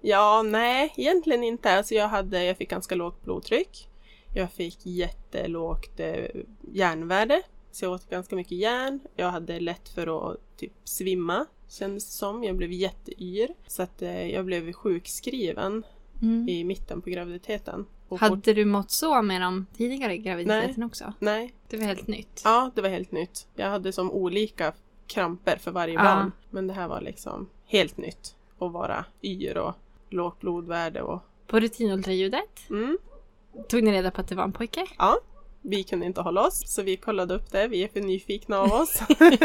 Ja, 0.03 0.43
nej, 0.43 0.93
egentligen 0.97 1.45
inte. 1.45 1.77
Alltså 1.77 1.95
jag, 1.95 2.09
hade, 2.09 2.45
jag 2.45 2.57
fick 2.57 2.71
ganska 2.71 2.95
lågt 2.95 3.23
blodtryck. 3.25 3.89
Jag 4.35 4.53
fick 4.53 4.79
jättelågt 4.87 6.01
eh, 6.01 6.27
järnvärde. 6.73 7.43
Så 7.73 7.85
jag 7.85 7.93
åt 7.93 8.11
ganska 8.11 8.37
mycket 8.37 8.59
järn. 8.59 9.01
Jag 9.17 9.31
hade 9.31 9.61
lätt 9.61 9.89
för 9.89 10.31
att 10.33 10.37
typ 10.57 10.73
svimma, 10.85 11.47
kändes 11.69 12.07
det 12.07 12.13
som. 12.13 12.45
Jag 12.45 12.57
blev 12.57 12.73
jätteyr. 12.73 13.49
Så 13.67 13.83
att 13.83 14.03
eh, 14.03 14.27
jag 14.31 14.45
blev 14.45 14.73
sjukskriven 14.73 15.83
i 16.49 16.65
mitten 16.65 17.01
på 17.03 17.11
graviditeten. 17.11 17.87
Och 18.09 18.19
fort- 18.21 18.29
Hade 18.29 18.53
du 18.55 18.65
mått 18.65 18.91
så 18.91 19.23
med 19.23 19.41
de 19.41 19.67
tidigare 19.77 20.17
graviditeten 20.19 20.83
också? 20.83 21.13
Nej, 21.19 21.55
Det 21.69 21.77
var 21.77 21.85
helt 21.85 22.07
nytt. 22.07 22.41
Ja, 22.45 22.71
det 22.75 22.81
var 22.83 22.89
helt 22.89 23.13
nytt. 23.13 23.47
Jag 23.55 23.71
hade 23.71 23.93
som 23.93 24.11
olika 24.11 24.73
kramper 25.07 25.57
för 25.57 25.71
varje 25.71 25.95
Ja. 25.95 26.03
barn. 26.05 26.33
Men 26.51 26.67
det 26.67 26.73
här 26.75 26.89
var 26.89 27.01
liksom 27.01 27.49
helt 27.67 27.97
nytt. 27.97 28.37
Att 28.59 28.73
vara 28.73 29.05
yr 29.23 29.57
och 29.59 29.75
lågt 30.11 30.41
blodvärde 30.41 31.03
och... 31.03 31.21
På 31.47 31.61
rutinultraljudet 31.61 32.71
Mm, 32.71 32.99
tog 33.69 33.83
ni 33.83 33.93
reda 33.93 34.11
på 34.11 34.21
att 34.21 34.29
det 34.29 34.35
var 34.35 34.45
en 34.45 34.53
pojke? 34.53 34.87
ja, 34.99 35.19
vi 35.65 35.83
kunde 35.83 36.07
inte 36.07 36.21
hålla 36.21 36.47
oss. 36.47 36.63
Så 36.67 36.83
vi 36.83 36.97
kollade 36.97 37.35
upp 37.35 37.53
det. 37.53 37.69
Vi 37.69 37.85
är 37.85 37.89
för 37.89 38.01
nyfikna 38.01 38.59
av 38.59 38.73
oss. 38.73 39.03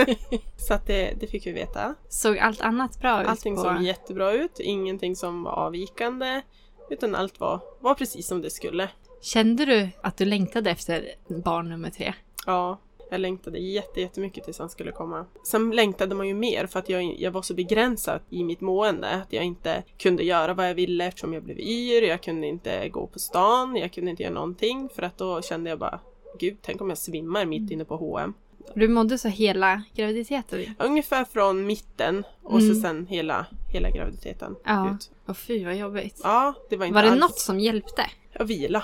så 0.68 0.74
att 0.74 0.88
det, 0.88 1.14
det 1.20 1.28
fick 1.28 1.48
vi 1.48 1.52
veta. 1.52 1.96
Såg 2.10 2.38
allt 2.38 2.62
annat 2.62 3.00
bra 3.00 3.22
ut? 3.22 3.28
Allting 3.28 3.56
på... 3.56 3.62
såg 3.62 3.82
jättebra 3.82 4.32
ut. 4.32 4.60
Ingenting 4.60 5.16
som 5.16 5.44
var 5.44 5.52
avvikande. 5.52 6.42
Utan 6.90 7.16
allt 7.16 7.40
var, 7.40 7.60
var 7.80 7.96
precis 7.96 8.28
som 8.28 8.42
det 8.42 8.50
skulle. 8.50 8.90
Kände 9.22 9.66
du 9.66 9.90
att 10.02 10.18
du 10.18 10.26
längtade 10.26 10.72
efter 10.72 11.12
barn 11.28 11.70
nummer 11.70 11.90
tre? 11.90 12.14
Ja, 12.46 12.80
jag 13.12 13.22
längtade 13.22 13.60
jätte, 13.60 14.02
jättemycket 14.02 14.44
tills 14.44 14.60
han 14.60 14.70
skulle 14.70 14.92
komma. 14.92 15.26
Sen 15.44 15.72
längtade 15.72 16.16
man 16.16 16.28
ju 16.28 16.34
mer 16.34 16.68
för 16.68 16.80
att 16.80 16.90
jag, 16.90 17.16
jag 17.20 17.32
var 17.32 17.42
så 17.42 17.54
begränsad 17.54 18.22
i 18.30 18.44
mitt 18.44 18.62
mående 18.62 19.10
att 19.10 19.34
jag 19.34 19.44
inte 19.44 19.84
kunde 19.98 20.24
göra 20.24 20.54
vad 20.54 20.70
jag 20.70 20.76
ville 20.76 21.06
eftersom 21.06 21.34
jag 21.34 21.44
blev 21.44 21.60
yr. 21.60 22.02
Jag 22.02 22.24
kunde 22.24 22.48
inte 22.48 22.90
gå 22.90 23.08
på 23.08 23.20
stan, 23.20 23.76
jag 23.76 23.94
kunde 23.94 24.12
inte 24.12 24.24
göra 24.24 24.34
någonting 24.34 24.90
för 24.96 25.02
att 25.04 25.18
då 25.18 25.42
kände 25.42 25.70
jag 25.70 25.80
bara 25.80 26.00
Gud, 26.40 26.58
tänk 26.62 26.82
om 26.82 26.90
jag 26.90 26.98
svimmar 26.98 27.46
mitt 27.46 27.72
inne 27.72 27.86
på 27.86 27.96
H&M. 27.98 28.34
Du 28.74 28.88
mådde 28.88 29.18
så 29.18 29.28
hela 29.28 29.84
graviditeten? 29.96 30.76
Ungefär 30.80 31.26
från 31.26 31.66
mitten 31.66 32.24
och 32.44 32.60
Mm. 32.60 32.76
så 32.76 32.82
sen 32.82 33.08
hela, 33.08 33.46
hela 33.74 33.90
graviditeten 33.90 34.56
Ja. 34.66 34.92
ut. 34.96 35.12
Och 35.26 35.38
fy 35.38 35.66
vad 35.66 35.76
jobbigt. 35.76 36.20
Ja, 36.24 36.54
det 36.70 36.76
var 36.78 36.86
inte 36.86 36.96
var 36.96 37.04
det 37.04 37.10
alls... 37.12 37.20
något 37.22 37.40
som 37.40 37.60
hjälpte? 37.60 38.06
Ja, 38.32 38.44
vila. 38.46 38.84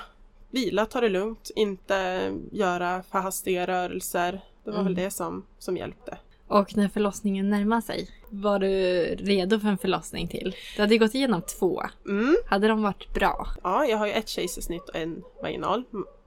Vila, 0.50 0.86
ta 0.86 1.02
det 1.02 1.10
lugnt, 1.10 1.52
inte 1.56 2.32
göra 2.52 3.04
för 3.12 3.20
hastiga 3.20 3.68
rörelser. 3.68 4.32
Det 4.64 4.72
var 4.72 4.80
Mm. 4.80 4.86
väl 4.86 4.96
det 5.04 5.12
som, 5.12 5.46
som 5.60 5.78
hjälpte. 5.78 6.18
Och 6.48 6.78
när 6.78 6.88
förlossningen 6.88 7.50
närmade 7.50 7.82
sig, 7.82 8.10
var 8.30 8.60
du 8.60 8.68
redo 9.16 9.60
för 9.60 9.68
en 9.68 9.78
förlossning 9.78 10.28
till? 10.28 10.56
Du 10.76 10.82
hade 10.82 10.94
ju 10.94 11.00
gått 11.00 11.16
igenom 11.16 11.42
två. 11.42 11.84
Mm. 12.08 12.36
Hade 12.46 12.68
de 12.68 12.82
varit 12.84 13.14
bra? 13.14 13.48
Ja, 13.64 13.86
jag 13.86 13.98
har 13.98 14.06
ju 14.08 14.12
ett 14.14 14.30
kejsarsnitt 14.30 14.90
och 14.90 14.96
en 14.96 15.24
vaginal. 15.42 15.84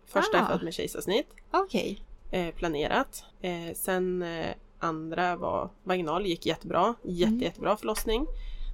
Första 0.09 0.39
Ah. 0.39 0.41
är 0.41 0.47
född 0.47 0.63
med 0.63 0.75
kejsarsnitt, 0.75 1.29
Okej. 1.51 2.03
eh, 2.31 2.55
planerat. 2.55 3.25
Eh, 3.41 3.75
sen 3.75 4.23
eh, 4.23 4.55
andra 4.79 5.37
var 5.37 5.71
vaginal, 5.85 6.27
gick 6.27 6.47
jättebra. 6.47 6.95
Jätte, 7.03 7.29
Mm. 7.29 7.43
jättebra 7.43 7.77
förlossning. 7.77 8.27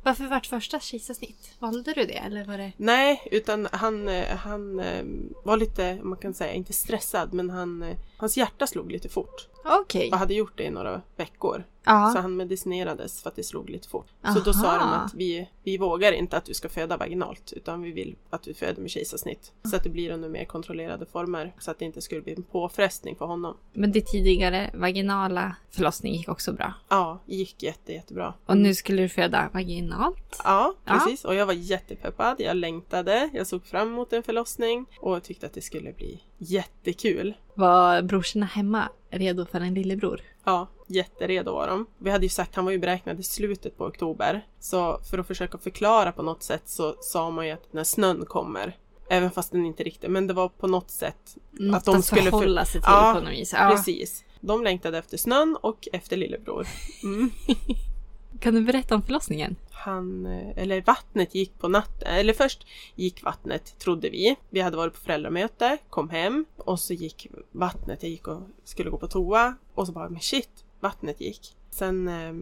Varför 0.04 0.24
vart 0.24 0.46
första 0.46 0.80
kejsarsnitt? 0.80 1.50
Valde 1.58 1.92
du 1.92 2.04
det 2.04 2.16
eller 2.16 2.44
var 2.44 2.58
det? 2.58 2.72
Nej, 2.76 3.28
utan 3.30 3.68
han, 3.72 4.08
eh, 4.08 4.36
han 4.36 4.80
eh, 4.80 5.04
var 5.44 5.56
lite, 5.56 5.98
man 6.02 6.18
kan 6.18 6.34
säga, 6.34 6.52
inte 6.52 6.72
stressad, 6.72 7.32
men 7.32 7.50
han, 7.50 7.82
eh, 7.82 7.96
hans 8.16 8.36
hjärta 8.36 8.66
slog 8.66 8.92
lite 8.92 9.08
fort. 9.08 9.48
Okej. 9.64 10.10
och 10.12 10.18
hade 10.18 10.34
gjort 10.34 10.52
det 10.58 10.64
i 10.64 10.70
några 10.70 11.00
veckor. 11.16 11.64
Så 11.86 11.90
Ja. 11.90 12.14
han 12.20 12.36
medicinerades 12.36 13.22
för 13.22 13.30
att 13.30 13.36
det 13.36 13.42
slog 13.42 13.70
lite 13.70 13.88
fort. 13.88 14.06
Så 14.34 14.40
då 14.40 14.52
sa 14.52 14.62
de 14.72 14.78
Aha. 14.78 14.94
att 14.94 15.14
vi, 15.14 15.48
vi 15.62 15.78
vågar 15.78 16.12
inte 16.12 16.36
att 16.36 16.44
du 16.44 16.54
ska 16.54 16.68
föda 16.68 16.96
vaginalt 16.96 17.52
utan 17.56 17.82
vi 17.82 17.92
vill 17.92 18.16
att 18.30 18.42
du 18.42 18.54
föder 18.54 18.82
med 18.82 18.90
kejsarsnitt. 18.90 19.52
Så 19.70 19.76
att 19.76 19.82
det 19.84 19.90
blir 19.90 20.10
under 20.10 20.28
mer 20.28 20.44
kontrollerade 20.44 21.06
former 21.06 21.52
så 21.58 21.70
att 21.70 21.78
det 21.78 21.84
inte 21.84 22.02
skulle 22.02 22.20
bli 22.20 22.34
en 22.34 22.42
påfrestning 22.42 23.16
för 23.16 23.26
honom. 23.26 23.56
Men 23.72 23.92
det 23.92 24.00
tidigare 24.06 24.70
vaginala 24.74 25.56
förlossning 25.70 26.14
gick 26.14 26.28
också 26.28 26.52
bra. 26.52 26.72
Ja, 26.88 27.18
gick 27.26 27.62
jätte, 27.62 27.92
jättebra. 27.92 28.34
Och 28.46 28.56
nu 28.56 28.74
skulle 28.74 29.02
du 29.02 29.08
föda 29.08 29.50
vaginalt. 29.52 30.40
Ja, 30.44 30.74
Ja. 30.84 30.92
precis. 30.92 31.24
Och 31.24 31.34
jag 31.34 31.46
var 31.46 31.52
jättepeppad. 31.54 32.36
Jag 32.40 32.56
längtade. 32.56 33.30
Jag 33.32 33.46
såg 33.46 33.64
fram 33.66 33.88
emot 33.88 34.12
en 34.12 34.22
förlossning 34.22 34.86
och 35.00 35.22
tyckte 35.22 35.46
att 35.46 35.52
det 35.54 35.60
skulle 35.62 35.92
bli 35.92 36.20
jättekul. 36.38 37.34
Var 37.54 38.02
brorsorna 38.02 38.46
hemma 38.46 38.88
redo 39.18 39.46
för 39.46 39.60
en 39.60 39.74
lillebror? 39.74 40.20
Ja, 40.44 40.66
jätteredo 40.86 41.52
var 41.52 41.66
de. 41.68 41.86
Vi 41.98 42.10
hade 42.10 42.24
ju 42.24 42.28
sagt, 42.28 42.54
han 42.56 42.64
var 42.64 42.72
ju 42.72 42.78
beräknad 42.78 43.20
i 43.20 43.22
slutet 43.22 43.78
på 43.78 43.84
oktober. 43.84 44.46
Så 44.60 45.00
för 45.10 45.18
att 45.18 45.26
försöka 45.26 45.58
förklara 45.58 46.12
på 46.12 46.22
något 46.22 46.42
sätt 46.42 46.62
så 46.64 46.96
sa 47.00 47.30
man 47.30 47.46
ju 47.46 47.52
att 47.52 47.72
när 47.72 47.84
snön 47.84 48.24
kommer, 48.26 48.76
även 49.08 49.30
fast 49.30 49.52
den 49.52 49.66
inte 49.66 49.82
riktigt, 49.82 50.10
men 50.10 50.26
det 50.26 50.34
var 50.34 50.48
på 50.48 50.66
något 50.66 50.90
sätt 50.90 51.36
Något 51.50 51.76
att 51.76 51.84
de 51.84 52.02
skulle 52.02 52.22
för- 52.22 52.30
förhålla 52.30 52.64
sig 52.64 52.80
till 52.80 52.90
Ja, 52.90 53.12
på 53.18 53.20
något 53.24 53.32
vis. 53.32 53.52
Ja. 53.52 53.70
Precis. 53.70 54.24
De 54.40 54.62
längtade 54.64 54.98
efter 54.98 55.16
snön 55.16 55.56
och 55.60 55.88
efter 55.92 56.16
lillebror. 56.16 56.66
Mm. 57.04 57.30
Kan 58.40 58.54
du 58.54 58.60
berätta 58.60 58.94
om 58.94 59.02
förlossningen? 59.02 59.56
Han, 59.70 60.26
eh, 60.26 60.58
eller 60.58 60.82
vattnet 60.82 61.34
gick 61.34 61.58
på 61.58 61.68
natten, 61.68 62.08
eller 62.08 62.32
först 62.32 62.66
gick 62.94 63.22
vattnet 63.22 63.78
trodde 63.78 64.10
vi. 64.10 64.36
Vi 64.50 64.60
hade 64.60 64.76
varit 64.76 64.94
på 64.94 65.00
föräldramöte, 65.00 65.78
kom 65.90 66.10
hem 66.10 66.44
och 66.56 66.80
så 66.80 66.94
gick 66.94 67.26
vattnet, 67.52 68.02
jag 68.02 68.10
gick 68.10 68.28
och 68.28 68.42
skulle 68.64 68.90
gå 68.90 68.96
på 68.96 69.08
toa 69.08 69.54
och 69.74 69.86
så 69.86 69.92
bara 69.92 70.08
men 70.08 70.20
shit, 70.20 70.64
vattnet 70.80 71.20
gick. 71.20 71.56
Sen 71.70 72.08
eh, 72.08 72.34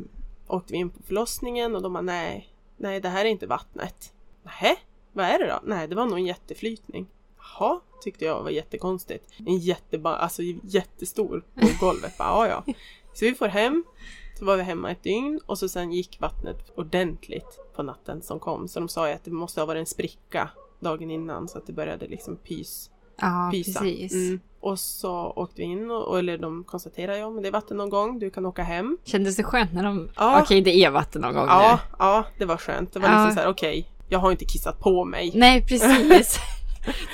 åkte 0.47 0.73
vi 0.73 0.79
in 0.79 0.91
på 0.91 1.03
förlossningen 1.03 1.75
och 1.77 1.83
de 1.83 1.93
bara 1.93 2.03
nej, 2.03 2.55
nej 2.77 3.01
det 3.01 3.09
här 3.09 3.25
är 3.25 3.29
inte 3.29 3.47
vattnet. 3.47 4.13
Nej, 4.43 4.77
vad 5.13 5.27
är 5.27 5.39
det 5.39 5.47
då? 5.47 5.61
Nej, 5.65 5.89
det 5.89 5.95
var 5.95 6.07
nog 6.07 6.19
en 6.19 6.27
jätteflytning. 6.27 7.07
Jaha, 7.39 7.81
tyckte 8.03 8.25
jag 8.25 8.43
var 8.43 8.51
jättekonstigt. 8.51 9.33
En 9.47 9.59
jätteba, 9.59 10.17
alltså 10.17 10.43
jättestor 10.63 11.45
på 11.55 11.69
golvet. 11.87 12.19
Bara, 12.19 12.49
ja, 12.49 12.63
ja. 12.67 12.75
Så 13.13 13.25
vi 13.25 13.35
får 13.35 13.49
hem, 13.49 13.85
så 14.43 14.47
var 14.47 14.57
vi 14.57 14.63
hemma 14.63 14.91
ett 14.91 15.03
dygn 15.03 15.41
och 15.47 15.59
så 15.59 15.69
sen 15.69 15.93
gick 15.93 16.21
vattnet 16.21 16.71
ordentligt 16.77 17.59
på 17.77 17.83
natten 17.83 18.23
som 18.23 18.39
kom. 18.41 18.69
Så 18.69 18.81
de 18.81 18.89
sa 18.89 19.09
ju 19.09 19.15
att 19.15 19.25
det 19.25 19.31
måste 19.31 19.61
ha 19.61 19.67
varit 19.67 19.81
en 19.81 19.87
spricka 19.87 20.51
dagen 20.81 21.11
innan 21.11 21.49
så 21.49 21.59
att 21.59 21.67
det 21.67 21.73
började 21.73 22.07
liksom 22.07 22.37
pys, 22.37 22.91
Ja, 23.21 23.49
pysa. 23.53 23.81
precis. 23.81 24.13
Mm. 24.13 24.41
Och 24.61 24.79
så 24.79 25.33
åkte 25.37 25.55
vi 25.57 25.63
in 25.63 25.91
och, 25.91 26.19
eller 26.19 26.39
de 26.39 26.65
konstaterade 26.65 27.19
ja 27.19 27.31
men 27.31 27.43
det 27.43 27.49
är 27.49 27.53
vatten 27.53 27.77
någon 27.77 27.91
gång, 27.91 28.19
du 28.19 28.31
kan 28.31 28.47
åka 28.47 28.63
hem. 28.63 28.99
Kändes 29.05 29.37
det 29.37 29.43
skönt 29.43 29.73
när 29.73 29.83
de... 29.85 30.09
Ja. 30.17 30.43
Okej, 30.43 30.61
det 30.61 30.85
är 30.85 30.91
vatten 30.91 31.23
någon 31.23 31.35
gång 31.35 31.47
Ja, 31.49 31.79
nu. 31.91 31.97
ja 31.99 32.25
det 32.39 32.45
var 32.45 32.57
skönt. 32.57 32.93
Det 32.93 32.99
var 33.01 33.09
Ja. 33.09 33.15
liksom 33.25 33.35
så 33.37 33.41
här 33.43 33.49
okej, 33.49 33.89
jag 34.09 34.19
har 34.19 34.31
inte 34.31 34.45
kissat 34.45 34.81
på 34.81 35.05
mig. 35.05 35.33
Nej, 35.35 35.63
precis. 35.69 36.39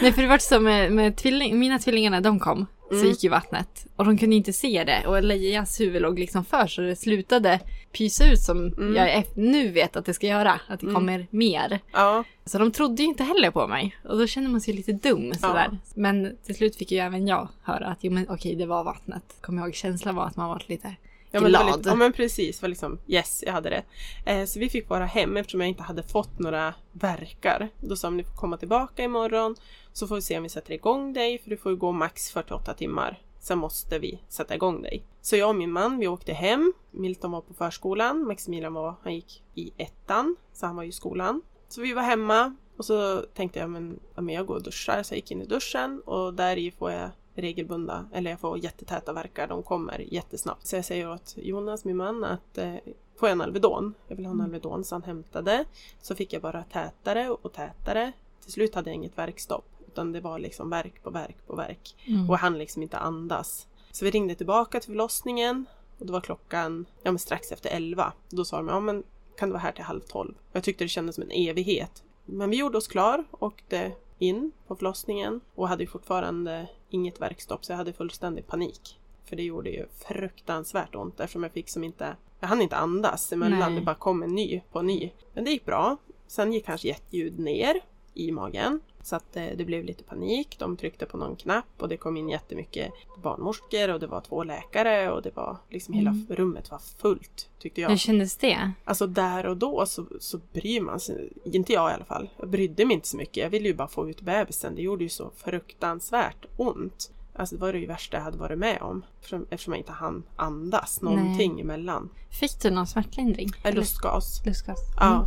Nej, 0.02 0.12
för 0.12 0.23
det 0.23 0.28
var 0.28 0.38
så 0.38 0.61
med, 0.61 0.92
med 0.92 1.16
tvilling, 1.16 1.58
mina 1.58 1.78
tvillingar 1.78 2.11
när 2.11 2.20
de 2.20 2.38
kom 2.38 2.66
så 2.88 2.95
Mm. 2.95 3.07
gick 3.09 3.25
ju 3.25 3.30
vattnet 3.30 3.87
och 3.97 4.04
de 4.04 4.18
kunde 4.18 4.37
inte 4.37 4.52
se 4.52 4.85
det 4.85 5.07
och 5.07 5.23
Leias 5.23 5.80
huvud 5.80 6.02
låg 6.02 6.18
liksom 6.18 6.45
för 6.45 6.66
så 6.66 6.80
det 6.80 6.97
slutade 6.97 7.61
pysa 7.92 8.25
ut 8.33 8.38
som 8.38 8.66
Mm. 8.66 8.95
jag 8.97 9.25
nu 9.35 9.68
vet 9.68 9.97
att 9.97 10.04
det 10.04 10.14
ska 10.14 10.26
göra, 10.26 10.61
att 10.68 10.80
det 10.80 10.92
kommer 10.95 11.26
mer. 11.30 11.80
Ja, 11.92 12.25
Så 12.45 12.59
de 12.59 12.73
trodde 12.73 13.02
ju 13.02 13.09
inte 13.09 13.25
heller 13.25 13.50
på 13.50 13.66
mig 13.66 13.97
och 14.04 14.18
då 14.18 14.26
känner 14.26 14.49
man 14.49 14.61
sig 14.61 14.75
lite 14.75 14.92
dum 14.92 15.35
sådär. 15.35 15.78
Men 15.95 16.37
till 16.47 16.54
slut 16.54 16.76
fick 16.76 16.92
ju 16.92 16.99
även 16.99 17.26
jag 17.26 17.49
höra 17.62 17.87
att 17.87 17.99
jo 18.00 18.12
men 18.12 18.26
okej 18.28 18.54
det 18.54 18.66
var 18.66 18.85
vattnet. 18.85 19.23
Kommer 19.40 19.59
jag 19.62 19.66
ihåg 19.68 19.75
känslan 19.75 20.14
var 20.14 20.26
att 20.26 20.37
man 20.37 20.49
var 20.49 20.62
lite 20.66 20.95
Ja 21.30 21.40
men, 21.40 21.52
det 21.52 21.58
glad. 21.58 21.76
lite, 21.76 21.88
ja 21.88 21.94
men 21.94 22.12
precis, 22.12 22.62
var 22.62 22.68
liksom 22.68 22.99
yes, 23.06 23.44
jag 23.47 23.52
hade 23.52 23.70
rätt. 23.70 23.87
Eh, 24.26 24.44
så 24.44 24.58
vi 24.58 24.68
fick 24.68 24.88
vara 24.88 25.04
hem 25.04 25.37
eftersom 25.37 25.61
jag 25.61 25.68
inte 25.68 25.82
hade 25.82 26.02
fått 26.02 26.38
några 26.38 26.75
verkar. 26.92 27.68
Då 27.80 27.97
sa 27.97 28.06
de 28.06 28.16
ni 28.16 28.25
får 28.25 28.37
komma 28.37 28.56
tillbaka 28.56 29.04
imorgon 29.04 29.56
så 29.92 30.06
får 30.06 30.14
vi 30.14 30.23
se 30.23 30.37
om 30.37 30.42
vi 30.42 30.49
sätter 30.49 30.73
igång 30.73 31.12
dig 31.12 31.38
för 31.38 31.50
du 31.50 31.56
får 31.56 31.73
ju 31.73 31.78
gå 31.78 31.92
max 31.92 32.30
48 32.30 32.75
timmar. 32.75 33.23
Sen 33.40 33.58
måste 33.58 33.99
vi 33.99 34.20
sätta 34.28 34.54
igång 34.54 34.82
dig. 34.82 35.04
Så 35.20 35.37
jag 35.37 35.49
och 35.49 35.56
min 35.56 35.73
man, 35.73 35.99
vi 35.99 36.08
åkte 36.08 36.32
hem. 36.32 36.73
Milton 36.90 37.30
var 37.30 37.40
på 37.40 37.54
förskolan, 37.54 38.26
Maximilian 38.26 38.75
var, 38.75 38.94
han 39.02 39.14
gick 39.14 39.42
i 39.54 39.73
ettan, 39.76 40.37
så 40.52 40.66
han 40.66 40.76
var 40.76 40.82
ju 40.82 40.88
i 40.88 40.92
skolan. 40.92 41.42
Så 41.68 41.80
vi 41.80 41.92
var 41.92 42.02
hemma 42.02 42.56
och 42.76 42.85
så 42.85 43.20
tänkte 43.35 43.58
jag 43.58 43.70
men, 43.70 44.00
ja, 44.14 44.23
men 44.23 44.35
jag 44.35 44.47
går 44.47 44.54
och 44.54 44.62
duschar, 44.62 45.02
så 45.02 45.14
jag 45.14 45.16
gick 45.16 45.30
in 45.30 45.42
i 45.42 45.44
duschen 45.44 46.00
och 46.00 46.35
där 46.35 46.56
i 46.56 46.70
får 46.70 46.90
jag 46.90 47.11
regelbundna, 47.42 48.09
eller 48.12 48.30
jag 48.30 48.40
får 48.40 48.59
jättetäta 48.59 49.12
verkar, 49.12 49.49
de 49.49 49.62
kommer 49.62 49.99
jättesnabbt. 49.99 50.66
Så 50.66 50.76
jag 50.76 50.85
säger 50.85 51.11
åt 51.11 51.35
Jonas, 51.37 51.85
min 51.85 51.97
man, 51.97 52.25
att 52.25 52.59
eh, 52.59 52.75
jag 53.21 53.30
en 53.30 53.40
Alvedon? 53.40 53.95
Jag 54.09 54.16
vill 54.16 54.26
ha 54.26 54.33
en 54.33 54.40
Alvedon, 54.40 54.85
så 54.85 54.95
han 54.95 55.02
hämtade. 55.02 55.64
Så 56.02 56.14
fick 56.14 56.33
jag 56.33 56.42
bara 56.42 56.62
tätare 56.62 57.30
och 57.30 57.52
tätare. 57.52 58.12
Till 58.42 58.52
slut 58.52 58.75
hade 58.75 58.90
jag 58.90 58.95
inget 58.95 59.18
verkstopp, 59.18 59.64
utan 59.87 60.12
det 60.12 60.21
var 60.21 60.38
liksom 60.38 60.71
verk 60.71 61.02
på 61.02 61.11
verk 61.11 61.37
på 61.47 61.57
verk. 61.57 61.97
Mm. 62.07 62.30
Och 62.30 62.38
hann 62.38 62.59
liksom 62.59 62.83
inte 62.83 62.99
andas. 62.99 63.66
Så 63.90 64.04
vi 64.04 64.11
ringde 64.11 64.35
tillbaka 64.35 64.80
till 64.80 64.90
förlossningen 64.90 65.66
och 65.99 66.07
det 66.07 66.12
var 66.12 66.21
klockan 66.21 66.87
ja, 67.02 67.11
men 67.11 67.18
strax 67.18 67.52
efter 67.52 67.71
elva. 67.71 68.12
Då 68.28 68.45
sa 68.45 68.57
de, 68.57 68.68
ja 68.68 68.80
men 68.80 69.02
kan 69.38 69.49
du 69.49 69.52
vara 69.52 69.62
här 69.62 69.73
till 69.73 69.85
halv 69.85 70.00
tolv? 70.00 70.35
Och 70.50 70.57
jag 70.57 70.64
tyckte 70.64 70.85
det 70.85 70.88
kändes 70.88 71.14
som 71.14 71.25
en 71.25 71.49
evighet. 71.49 72.02
Men 72.25 72.50
vi 72.50 72.57
gjorde 72.57 72.78
oss 72.78 72.88
klar, 72.88 73.25
åkte 73.30 73.92
in 74.18 74.52
på 74.66 74.76
förlossningen 74.76 75.40
och 75.54 75.68
hade 75.68 75.87
fortfarande 75.87 76.68
inget 76.90 77.20
verkstopp 77.20 77.64
så 77.64 77.72
jag 77.72 77.76
hade 77.76 77.92
fullständig 77.92 78.46
panik. 78.46 78.98
För 79.25 79.37
det 79.37 79.42
gjorde 79.42 79.70
ju 79.70 79.87
fruktansvärt 80.08 80.94
ont 80.94 81.20
eftersom 81.20 81.42
jag 81.42 81.52
fick 81.52 81.68
som 81.68 81.84
inte, 81.84 82.16
jag 82.40 82.48
hann 82.48 82.62
inte 82.62 82.76
andas 82.76 83.32
emellan, 83.32 83.58
Nej. 83.58 83.75
det 83.75 83.87
bara 83.87 83.94
kom 83.94 84.22
en 84.22 84.34
ny 84.34 84.60
på 84.72 84.78
en 84.78 84.87
ny. 84.87 85.10
Men 85.34 85.44
det 85.44 85.50
gick 85.50 85.64
bra. 85.64 85.96
Sen 86.26 86.52
gick 86.52 86.68
hans 86.68 86.84
hjärtljud 86.84 87.38
ner 87.38 87.80
i 88.14 88.32
magen. 88.32 88.80
Så 89.02 89.16
att 89.16 89.36
eh, 89.36 89.44
det 89.56 89.64
blev 89.64 89.84
lite 89.84 90.02
panik. 90.04 90.56
De 90.58 90.76
tryckte 90.76 91.06
på 91.06 91.16
någon 91.16 91.36
knapp 91.36 91.64
och 91.78 91.88
det 91.88 91.96
kom 91.96 92.16
in 92.16 92.28
jättemycket 92.28 92.92
barnmorskor 93.22 93.88
och 93.88 94.00
det 94.00 94.06
var 94.06 94.20
två 94.20 94.44
läkare 94.44 95.10
och 95.12 95.22
det 95.22 95.36
var 95.36 95.56
liksom 95.68 95.94
hela 95.94 96.10
Mm. 96.10 96.26
rummet 96.30 96.70
var 96.70 96.78
fullt 96.78 97.48
tyckte 97.58 97.80
jag. 97.80 97.88
Hur 97.88 97.96
kändes 97.96 98.36
det? 98.36 98.72
Alltså 98.84 99.06
där 99.06 99.46
och 99.46 99.56
då 99.56 99.86
så, 99.86 100.06
så 100.20 100.40
bryr 100.52 100.80
man 100.80 101.00
sig, 101.00 101.32
inte 101.44 101.72
jag 101.72 101.90
i 101.90 101.94
alla 101.94 102.04
fall. 102.04 102.28
Jag 102.36 102.48
brydde 102.48 102.84
mig 102.84 102.94
inte 102.94 103.08
så 103.08 103.16
mycket. 103.16 103.36
Jag 103.36 103.50
ville 103.50 103.68
ju 103.68 103.74
bara 103.74 103.88
få 103.88 104.10
ut 104.10 104.20
bebisen. 104.20 104.74
Det 104.74 104.82
gjorde 104.82 105.04
ju 105.04 105.10
så 105.10 105.30
fruktansvärt 105.36 106.46
ont. 106.56 107.10
Alltså 107.34 107.54
det 107.54 107.60
var 107.60 107.72
det 107.72 107.78
ju 107.78 107.86
värsta 107.86 108.16
jag 108.16 108.24
hade 108.24 108.38
varit 108.38 108.58
med 108.58 108.82
om. 108.82 109.04
Eftersom, 109.50 109.72
jag 109.72 109.76
inte 109.80 109.92
hann 109.92 110.22
andas 110.36 111.02
någonting 111.02 111.52
Nej. 111.52 111.60
emellan. 111.62 112.10
Fick 112.40 112.62
du 112.62 112.70
någon 112.70 112.86
smärtlindring? 112.86 113.48
Äh, 113.64 113.74
lustgas. 113.74 114.42
Lustgas? 114.46 114.78
Ja. 114.96 115.26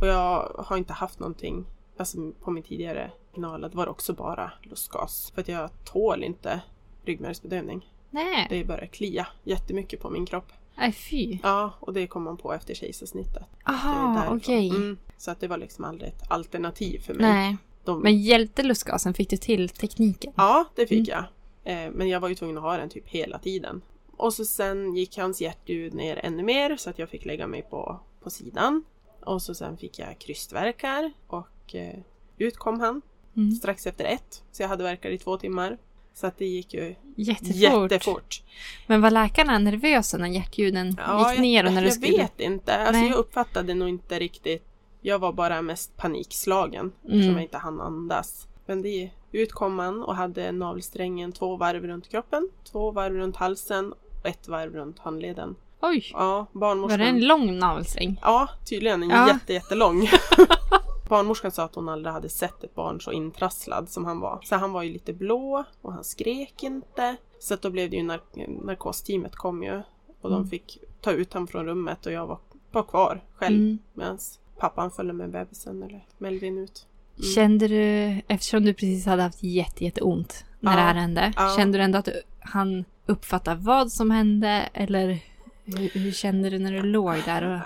Och 0.00 0.06
jag 0.06 0.52
har 0.58 0.76
inte 0.76 0.92
haft 0.92 1.18
någonting, 1.18 1.64
alltså 1.96 2.32
på 2.40 2.50
min 2.50 2.62
tidigare 2.62 3.10
det 3.34 3.74
var 3.76 3.86
också 3.88 4.12
bara 4.12 4.52
lustgas. 4.62 5.30
För 5.34 5.40
att 5.40 5.48
jag 5.48 5.70
tål 5.84 6.24
inte 6.24 6.60
ryggmärgsbedövning. 7.04 7.90
Nej, 8.10 8.46
Det 8.50 8.64
börjar 8.64 8.86
klia 8.86 9.26
jättemycket 9.44 10.00
på 10.00 10.10
min 10.10 10.26
kropp. 10.26 10.52
nej 10.76 10.92
fy. 10.92 11.38
Ja, 11.42 11.72
och 11.80 11.92
det 11.92 12.06
kom 12.06 12.22
man 12.22 12.36
på 12.36 12.52
efter 12.52 12.74
kejsarsnittet. 12.74 13.34
Det 13.34 13.70
är 13.70 13.74
Aha, 13.74 14.14
därifrån. 14.14 14.36
okej. 14.36 14.68
Mm, 14.68 14.98
så 15.18 15.30
att 15.30 15.40
det 15.40 15.48
var 15.48 15.56
liksom 15.58 15.84
aldrig 15.84 16.08
ett 16.10 16.30
alternativ 16.30 16.98
för 17.00 17.14
mig. 17.14 17.26
Nej, 17.32 17.56
De, 17.84 18.00
men 18.00 18.20
hjälpte 18.22 18.62
lustgasen? 18.62 19.14
Fick 19.14 19.30
du 19.30 19.36
till 19.36 19.68
tekniken? 19.68 20.32
Ja, 20.36 20.64
det 20.74 20.86
fick 20.86 21.08
jag. 21.08 21.24
Eh, 21.64 21.90
men 21.90 22.08
jag 22.08 22.20
var 22.20 22.28
ju 22.28 22.34
tvungen 22.34 22.56
att 22.56 22.62
ha 22.62 22.76
den 22.76 22.88
typ 22.88 23.08
hela 23.08 23.38
tiden. 23.38 23.82
Och 24.16 24.34
så 24.34 24.44
sen 24.44 24.96
gick 24.96 25.18
hans 25.18 25.40
hjärtljud 25.40 25.94
ner 25.94 26.20
ännu 26.24 26.42
mer 26.42 26.76
så 26.76 26.90
att 26.90 26.98
jag 26.98 27.08
fick 27.08 27.24
lägga 27.24 27.46
mig 27.46 27.62
på, 27.62 28.00
på 28.22 28.30
sidan. 28.30 28.84
Och 29.20 29.42
så 29.42 29.54
sen 29.54 29.76
fick 29.76 29.98
jag 29.98 30.18
krystvärkar 30.18 31.12
och 31.26 31.46
eh, 31.74 31.98
ut 32.38 32.56
kom 32.56 32.80
han 32.80 33.02
Mm. 33.36 33.52
strax 33.52 33.86
efter 33.86 34.04
ett. 34.04 34.42
Så 34.52 34.62
jag 34.62 34.68
hade 34.68 34.82
verkar 34.84 35.10
i 35.10 35.18
två 35.18 35.36
timmar. 35.36 35.78
Så 36.14 36.26
att 36.26 36.38
det 36.38 36.46
gick 36.46 36.74
ju 36.74 36.94
Jättefort. 37.16 37.54
jättefort. 37.90 38.42
Men 38.86 39.00
var 39.00 39.10
läkarna 39.10 39.58
nervösa 39.58 40.18
när 40.18 40.28
hjärtljuden 40.28 40.96
Ja, 41.06 41.30
gick 41.30 41.40
ner 41.40 41.64
och 41.66 41.72
när 41.72 41.74
jag, 41.74 41.82
du 41.82 41.86
jag 41.86 41.94
skulle... 41.94 42.16
vet 42.18 42.40
inte. 42.40 42.76
Alltså 42.76 43.00
Nej. 43.00 43.08
jag 43.10 43.18
uppfattade 43.18 43.74
nog 43.74 43.88
inte 43.88 44.18
riktigt. 44.18 44.64
Jag 45.00 45.18
var 45.18 45.32
bara 45.32 45.62
mest 45.62 45.96
panikslagen 45.96 46.80
Mm. 47.04 47.16
eftersom 47.18 47.34
jag 47.34 47.42
inte 47.42 47.58
hann 47.58 47.80
andas. 47.80 48.46
Men 48.66 48.82
det 48.82 49.10
ut 49.32 49.52
kom 49.52 49.74
man 49.74 50.02
och 50.02 50.16
hade 50.16 50.52
navelsträngen 50.52 51.32
två 51.32 51.56
varv 51.56 51.86
runt 51.86 52.08
kroppen, 52.08 52.48
två 52.72 52.90
varv 52.90 53.14
runt 53.14 53.36
halsen 53.36 53.92
och 54.22 54.28
ett 54.28 54.48
varv 54.48 54.74
runt 54.74 54.98
handleden. 54.98 55.56
Oj! 55.80 56.10
Ja, 56.12 56.46
Var 56.52 56.60
barnmorskan... 56.60 56.98
det 56.98 57.04
en 57.06 57.26
lång 57.26 57.58
navelsträng? 57.58 58.20
Ja, 58.22 58.48
tydligen 58.68 59.02
en 59.02 59.10
Ja. 59.10 59.28
jätte, 59.28 59.52
jättelång. 59.52 60.08
Barnmorskan 61.08 61.50
sa 61.50 61.64
att 61.64 61.74
hon 61.74 61.88
aldrig 61.88 62.12
hade 62.12 62.28
sett 62.28 62.64
ett 62.64 62.74
barn 62.74 63.00
så 63.00 63.12
intrasslad 63.12 63.88
som 63.88 64.04
han 64.04 64.20
var. 64.20 64.40
Så 64.44 64.56
han 64.56 64.72
var 64.72 64.82
ju 64.82 64.92
lite 64.92 65.12
blå 65.12 65.64
och 65.82 65.92
han 65.92 66.04
skrek 66.04 66.62
inte. 66.62 67.16
Så 67.38 67.56
då 67.56 67.70
blev 67.70 67.90
det 67.90 67.96
ju 67.96 68.02
nark- 68.02 68.64
narkosteamet 68.64 69.36
kom 69.36 69.62
ju 69.62 69.82
och 70.20 70.30
de 70.30 70.36
Mm. 70.36 70.48
fick 70.48 70.78
ta 71.00 71.12
ut 71.12 71.32
honom 71.32 71.46
från 71.46 71.66
rummet 71.66 72.06
och 72.06 72.12
jag 72.12 72.26
var, 72.26 72.38
var 72.72 72.82
kvar 72.82 73.24
själv 73.34 73.56
Mm. 73.56 73.78
medan 73.94 74.18
pappan 74.58 74.90
följde 74.90 75.12
med 75.14 75.30
bebisen 75.30 75.82
eller 75.82 76.06
Melvin 76.18 76.58
ut. 76.58 76.86
Mm. 77.18 77.30
Kände 77.34 77.68
du, 77.68 77.82
eftersom 78.28 78.64
du 78.64 78.74
precis 78.74 79.06
hade 79.06 79.22
haft 79.22 79.42
jätte, 79.42 79.84
jätteont 79.84 80.44
när 80.60 80.70
Ja. 80.72 80.76
det 80.76 80.82
här 80.82 80.94
hände, 80.94 81.32
Ja. 81.36 81.54
kände 81.56 81.78
du 81.78 81.84
ändå 81.84 81.98
att 81.98 82.04
du, 82.04 82.22
han 82.40 82.84
uppfatta 83.06 83.54
vad 83.54 83.92
som 83.92 84.10
hände 84.10 84.68
eller 84.72 85.18
hur, 85.64 86.00
hur 86.00 86.12
kände 86.12 86.50
du 86.50 86.58
när 86.58 86.72
du 86.72 86.82
låg 86.82 87.14
där? 87.24 87.60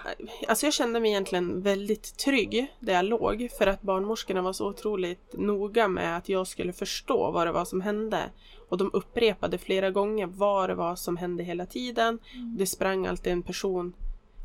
Alltså 0.49 0.67
jag 0.67 0.75
kände 0.75 1.01
mig 1.01 1.11
egentligen 1.11 1.63
väldigt 1.63 2.17
trygg 2.17 2.75
där 2.81 2.93
jag 2.93 3.05
låg 3.05 3.49
för 3.59 3.67
att 3.67 3.83
barnmorskorna 3.83 4.43
var 4.43 4.53
så 4.53 4.69
otroligt 4.69 5.35
noga 5.39 5.89
med 5.89 6.17
att 6.17 6.29
jag 6.29 6.47
skulle 6.47 6.73
förstå 6.73 7.31
vad 7.31 7.47
det 7.47 7.53
var 7.53 7.65
som 7.65 7.81
hände. 7.81 8.31
Och 8.69 8.79
de 8.79 8.91
upprepade 8.93 9.59
flera 9.59 9.91
gånger 9.91 10.27
vad 10.27 10.71
det 10.71 10.75
var 10.75 10.97
som 10.97 11.17
hände 11.17 11.43
hela 11.43 11.67
tiden. 11.67 12.19
Det 12.59 12.67
sprang 12.67 13.07
alltid 13.07 13.33
en 13.33 13.43
person 13.43 13.93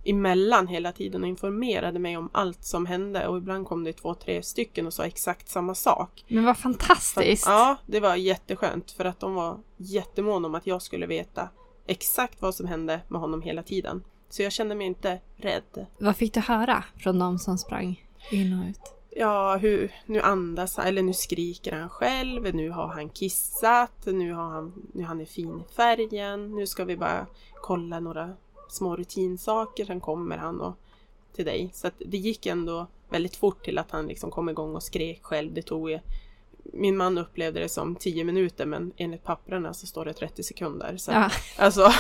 emellan 0.05 0.67
hela 0.67 0.91
tiden 0.91 1.22
och 1.22 1.27
informerade 1.27 2.00
mig 2.00 2.17
om 2.17 2.29
allt 2.33 2.63
som 2.63 2.86
hände 2.86 3.27
och 3.27 3.38
ibland 3.38 3.67
kom 3.67 3.83
det 3.83 3.93
två, 3.93 4.13
tre 4.13 4.43
stycken 4.43 4.88
och 4.88 4.93
sa 4.93 5.03
exakt 5.03 5.50
samma 5.50 5.75
sak. 5.75 6.25
Men 6.27 6.43
vad 6.43 6.57
fantastiskt! 6.57 7.45
För, 7.45 7.51
ja, 7.51 7.77
det 7.86 8.00
var 8.00 8.15
jätteskönt 8.15 8.91
för 8.91 9.05
att 9.05 9.19
de 9.19 9.36
var 9.36 9.57
jättemåna 9.77 10.48
om 10.48 10.55
att 10.55 10.67
jag 10.67 10.81
skulle 10.81 11.05
veta 11.05 11.50
exakt 11.88 12.42
vad 12.42 12.56
som 12.56 12.68
hände 12.68 13.00
med 13.08 13.22
honom 13.22 13.42
hela 13.42 13.63
tiden. 13.63 14.04
Så 14.30 14.42
jag 14.42 14.52
kände 14.52 14.75
mig 14.75 14.88
inte 14.88 15.20
rädd. 15.36 15.86
Vad 15.98 16.16
fick 16.16 16.34
du 16.34 16.40
höra 16.40 16.84
från 16.98 17.20
de 17.20 17.40
som 17.40 17.58
sprang 17.58 18.04
in 18.32 18.60
och 18.60 18.70
ut? 18.70 18.94
Ja, 19.16 19.58
hur, 19.58 19.92
nu 20.06 20.22
andas 20.22 20.78
han, 20.78 20.88
eller 20.88 21.02
nu 21.02 21.13
skriker 21.13 21.72
han 21.72 21.90
själv, 21.90 22.56
nu 22.56 22.70
har 22.70 22.88
han 22.88 23.10
kissat, 23.10 24.06
nu 24.06 24.34
har 24.34 24.50
han, 24.50 24.74
nu 24.94 25.04
han 25.04 25.22
är 25.22 25.25
fin 25.25 25.63
i 25.70 25.74
färgen, 25.74 26.56
nu 26.56 26.68
ska 26.68 26.86
vi 26.86 26.98
bara 26.98 27.28
kolla 27.56 28.00
några 28.00 28.34
små 28.70 28.96
rutinsaker, 28.96 29.86
sen 29.86 30.00
kommer 30.00 30.38
han 30.38 30.62
och, 30.62 30.74
till 31.36 31.46
dig. 31.46 31.70
Så 31.74 31.88
att 31.88 31.94
det 31.98 32.18
gick 32.18 32.46
ändå 32.46 32.88
väldigt 33.10 33.36
fort 33.36 33.63
till 33.63 33.78
att 33.78 33.92
han 33.92 34.08
liksom 34.08 34.32
kom 34.32 34.50
igång 34.50 34.75
och 34.75 34.84
skrek 34.84 35.24
själv. 35.24 35.54
Det 35.54 35.62
tog 35.62 36.00
min 36.63 36.98
man 36.98 37.17
upplevde 37.17 37.60
det 37.60 37.70
som 37.70 37.96
10 37.96 38.24
minuter 38.24 38.65
men 38.65 38.91
enligt 38.98 39.24
papperna 39.24 39.74
så 39.74 39.88
står 39.88 40.05
det 40.05 40.13
30 40.13 40.43
sekunder. 40.43 40.98
Så, 40.98 41.12
Ja. 41.12 41.29
alltså, 41.58 41.91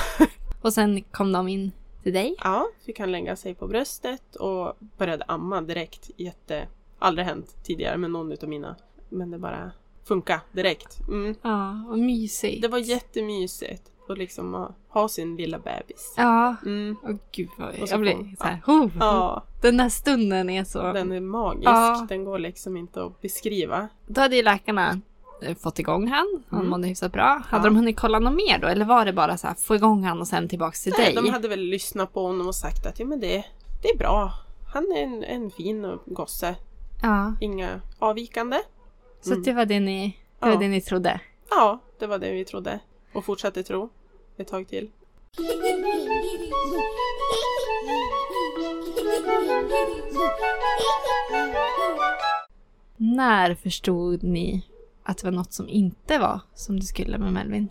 Och 0.61 0.73
sen 0.73 1.01
kom 1.01 1.31
de 1.31 1.47
in 1.47 1.71
till 2.03 2.13
dig? 2.13 2.35
ja, 2.43 2.67
fick 2.85 2.99
han 2.99 3.11
lägga 3.11 3.35
sig 3.35 3.55
på 3.55 3.67
bröstet 3.67 4.35
och 4.35 4.73
började 4.97 5.23
amma 5.27 5.61
direkt. 5.61 6.09
Jätte, 6.17 6.67
aldrig 6.99 7.25
hänt 7.27 7.55
tidigare 7.63 7.97
med 7.97 8.11
någon 8.11 8.31
utav 8.31 8.49
mina. 8.49 8.75
Men 9.09 9.31
det 9.31 9.37
bara 9.37 9.71
funka 10.03 10.41
direkt. 10.51 10.99
Mm. 11.07 11.35
Ja, 11.41 11.85
vad 11.87 11.99
mysigt. 11.99 12.61
Det 12.61 12.67
var 12.67 12.79
jättemysigt 12.79 13.91
att 14.09 14.17
liksom 14.17 14.53
ha, 14.53 14.71
ha 14.89 15.07
sin 15.07 15.35
lilla 15.35 15.59
bebis. 15.59 16.13
Ja. 16.17 16.55
Mm. 16.65 16.95
Åh 17.03 17.11
gud 17.31 17.49
vad 17.57 17.79
Och 17.81 17.87
så 17.89 17.93
jag 17.93 18.01
blir 18.01 18.35
så 18.37 18.43
här, 18.43 18.61
oh, 18.67 18.87
Ja, 18.99 19.43
Den 19.61 19.77
där 19.77 19.89
stunden 19.89 20.49
är 20.49 20.63
så... 20.63 20.93
den 20.93 21.11
är 21.11 21.19
magisk. 21.19 21.67
Ja. 21.67 22.05
Den 22.09 22.23
går 22.25 22.39
liksom 22.39 22.77
inte 22.77 23.03
att 23.03 23.21
beskriva. 23.21 23.87
Då 24.07 24.21
hade 24.21 24.35
ju 24.35 24.43
läkarna 24.43 24.99
eh, 25.41 25.55
fått 25.55 25.79
igång 25.79 26.07
han. 26.07 26.43
Han 26.49 26.59
Mm. 26.59 26.69
mådde 26.71 26.87
hyfsat 26.87 27.11
bra. 27.11 27.41
Hade 27.47 27.63
Ja. 27.63 27.69
de 27.69 27.75
hunnit 27.75 27.99
kolla 27.99 28.19
något 28.19 28.33
mer 28.33 28.59
då? 28.59 28.67
Eller 28.67 28.85
var 28.85 29.05
det 29.05 29.13
bara 29.13 29.37
så 29.37 29.47
här, 29.47 29.55
få 29.55 29.75
igång 29.75 30.03
han 30.03 30.19
och 30.21 30.27
sen 30.27 30.47
tillbaks 30.49 30.83
till 30.83 30.93
Nej, 30.97 31.13
dig? 31.13 31.23
de 31.23 31.29
hade 31.29 31.47
väl 31.47 31.59
lyssnat 31.59 32.13
på 32.13 32.25
honom 32.27 32.47
och 32.47 32.55
sagt 32.55 32.85
att 32.85 32.99
ja, 32.99 33.05
men 33.05 33.19
det, 33.19 33.45
det 33.83 33.89
är 33.89 33.97
bra. 33.97 34.31
Han 34.73 34.83
är 34.91 35.03
en, 35.03 35.23
en 35.23 35.51
fin 35.51 35.99
gosse. 36.05 36.55
Ja, 37.01 37.33
Inga 37.41 37.81
avvikande. 37.99 38.57
så 39.21 39.31
Mm. 39.31 39.43
det 39.43 39.53
var 39.53 39.65
det 39.65 39.79
ni, 39.79 40.17
det 40.39 40.49
var 40.49 40.55
det 40.57 40.67
ni 40.67 40.81
trodde? 40.81 41.19
Ja, 41.49 41.79
det 41.99 42.07
var 42.07 42.17
det 42.17 42.31
vi 42.31 42.45
trodde. 42.45 42.79
Och 43.13 43.25
fortsatte 43.25 43.63
tro 43.63 43.89
ett 44.37 44.47
tag 44.47 44.67
till. 44.67 44.89
När 52.97 53.55
förstod 53.55 54.23
ni 54.23 54.65
att 55.03 55.17
det 55.17 55.23
var 55.27 55.31
något 55.31 55.53
som 55.53 55.69
inte 55.69 56.17
var 56.17 56.39
som 56.53 56.79
det 56.79 56.85
skulle 56.85 57.17
med 57.17 57.33
Melvin? 57.33 57.69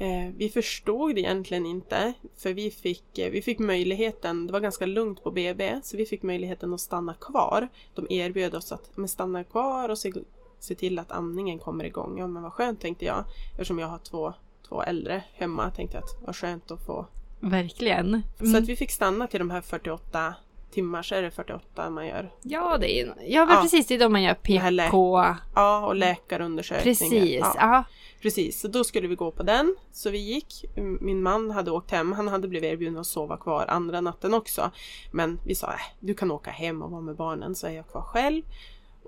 Eh, 0.00 0.32
vi 0.36 0.48
förstod 0.48 1.14
det 1.14 1.20
egentligen 1.20 1.66
inte, 1.66 2.12
för 2.36 2.52
vi 2.52 2.70
fick, 2.70 3.18
eh, 3.18 3.30
vi 3.30 3.42
fick 3.42 3.58
möjligheten, 3.58 4.46
det 4.46 4.52
var 4.52 4.60
ganska 4.60 4.86
lugnt 4.86 5.22
på 5.22 5.30
BB, 5.30 5.80
så 5.82 5.96
vi 5.96 6.06
fick 6.06 6.22
möjligheten 6.22 6.74
att 6.74 6.80
stanna 6.80 7.14
kvar. 7.14 7.68
De 7.94 8.06
erbjöd 8.10 8.54
oss 8.54 8.72
att 8.72 8.90
men 8.94 9.08
stanna 9.08 9.44
kvar 9.44 9.88
och 9.88 9.98
se, 9.98 10.12
se 10.58 10.74
till 10.74 10.98
att 10.98 11.12
amningen 11.12 11.58
kommer 11.58 11.84
igång. 11.84 12.18
Ja 12.18 12.26
men 12.26 12.42
vad 12.42 12.52
skönt 12.52 12.80
tänkte 12.80 13.04
jag, 13.04 13.24
eftersom 13.50 13.78
jag 13.78 13.88
har 13.88 13.98
två, 13.98 14.34
två 14.68 14.82
äldre 14.82 15.22
hemma, 15.34 15.70
tänkte 15.70 15.98
att 15.98 16.16
vad 16.26 16.36
skönt 16.36 16.70
att 16.70 16.86
få. 16.86 17.06
Verkligen. 17.40 18.22
Så 18.38 18.44
Mm. 18.44 18.62
att 18.62 18.68
vi 18.68 18.76
fick 18.76 18.90
stanna 18.90 19.26
till 19.26 19.38
de 19.38 19.50
här 19.50 19.60
48 19.60 20.34
timmar, 20.70 21.02
så 21.02 21.14
är 21.14 21.22
det 21.22 21.30
48 21.30 21.90
man 21.90 22.06
gör. 22.06 22.32
Ja, 22.42 22.78
det 22.80 23.00
är. 23.00 23.06
Ja, 23.06 23.14
Ja. 23.26 23.60
precis. 23.62 23.86
Det 23.86 23.94
är 23.94 23.98
då 23.98 24.08
man 24.08 24.22
gör 24.22 24.34
PK. 24.34 25.24
Ja, 25.54 25.86
och 25.86 25.94
läkarundersökningar. 25.96 26.84
Precis. 26.84 27.40
Ja. 27.40 27.54
Ja. 27.58 27.84
Precis, 28.22 28.60
så 28.60 28.68
då 28.68 28.84
skulle 28.84 29.08
vi 29.08 29.14
gå 29.14 29.30
på 29.30 29.42
den. 29.42 29.76
Så 29.92 30.10
vi 30.10 30.18
gick. 30.18 30.64
Min 31.00 31.22
man 31.22 31.50
hade 31.50 31.70
åkt 31.70 31.90
hem. 31.90 32.12
Han 32.12 32.28
hade 32.28 32.48
blivit 32.48 32.72
erbjuden 32.72 32.98
att 32.98 33.06
sova 33.06 33.36
kvar 33.36 33.66
andra 33.68 34.00
natten 34.00 34.34
också. 34.34 34.70
Men 35.12 35.40
vi 35.44 35.54
sa, 35.54 35.66
äh, 35.66 35.78
du 36.00 36.14
kan 36.14 36.30
åka 36.30 36.50
hem 36.50 36.82
och 36.82 36.90
vara 36.90 37.00
med 37.00 37.16
barnen 37.16 37.54
så 37.54 37.66
är 37.66 37.70
jag 37.70 37.88
kvar 37.88 38.02
själv. 38.02 38.42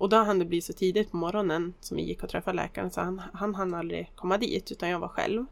Och 0.01 0.09
då 0.09 0.17
hann 0.17 0.39
det 0.39 0.45
bli 0.45 0.61
så 0.61 0.73
tidigt 0.73 1.11
på 1.11 1.17
morgonen 1.17 1.75
som 1.81 1.97
vi 1.97 2.03
gick 2.03 2.23
och 2.23 2.29
träffade 2.29 2.57
läkaren 2.57 2.91
så 2.91 3.01
han, 3.01 3.23
han 3.33 3.55
hann 3.55 3.75
aldrig 3.75 4.13
komma 4.15 4.39
dit 4.39 4.73
utan 4.73 4.89
jag 4.89 4.99
var 4.99 5.09
själv. 5.09 5.47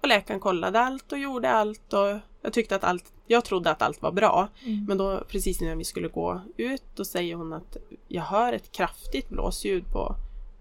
Och 0.00 0.08
läkaren 0.08 0.40
kollade 0.40 0.80
allt 0.80 1.12
och 1.12 1.18
gjorde 1.18 1.50
allt 1.50 1.92
och 1.92 2.18
jag 2.40 2.52
tyckte 2.52 2.76
att 2.76 2.84
allt, 2.84 3.12
jag 3.26 3.44
trodde 3.44 3.70
att 3.70 3.82
allt 3.82 4.02
var 4.02 4.12
bra. 4.12 4.48
Mm. 4.64 4.84
Men 4.84 4.98
då 4.98 5.24
precis 5.28 5.62
innan 5.62 5.78
vi 5.78 5.84
skulle 5.84 6.08
gå 6.08 6.40
ut 6.56 6.82
då 6.94 7.04
säger 7.04 7.34
hon 7.34 7.52
att 7.52 7.76
jag 8.08 8.22
hör 8.22 8.52
ett 8.52 8.72
kraftigt 8.72 9.28
blåsljud 9.28 9.84
på, 9.92 10.14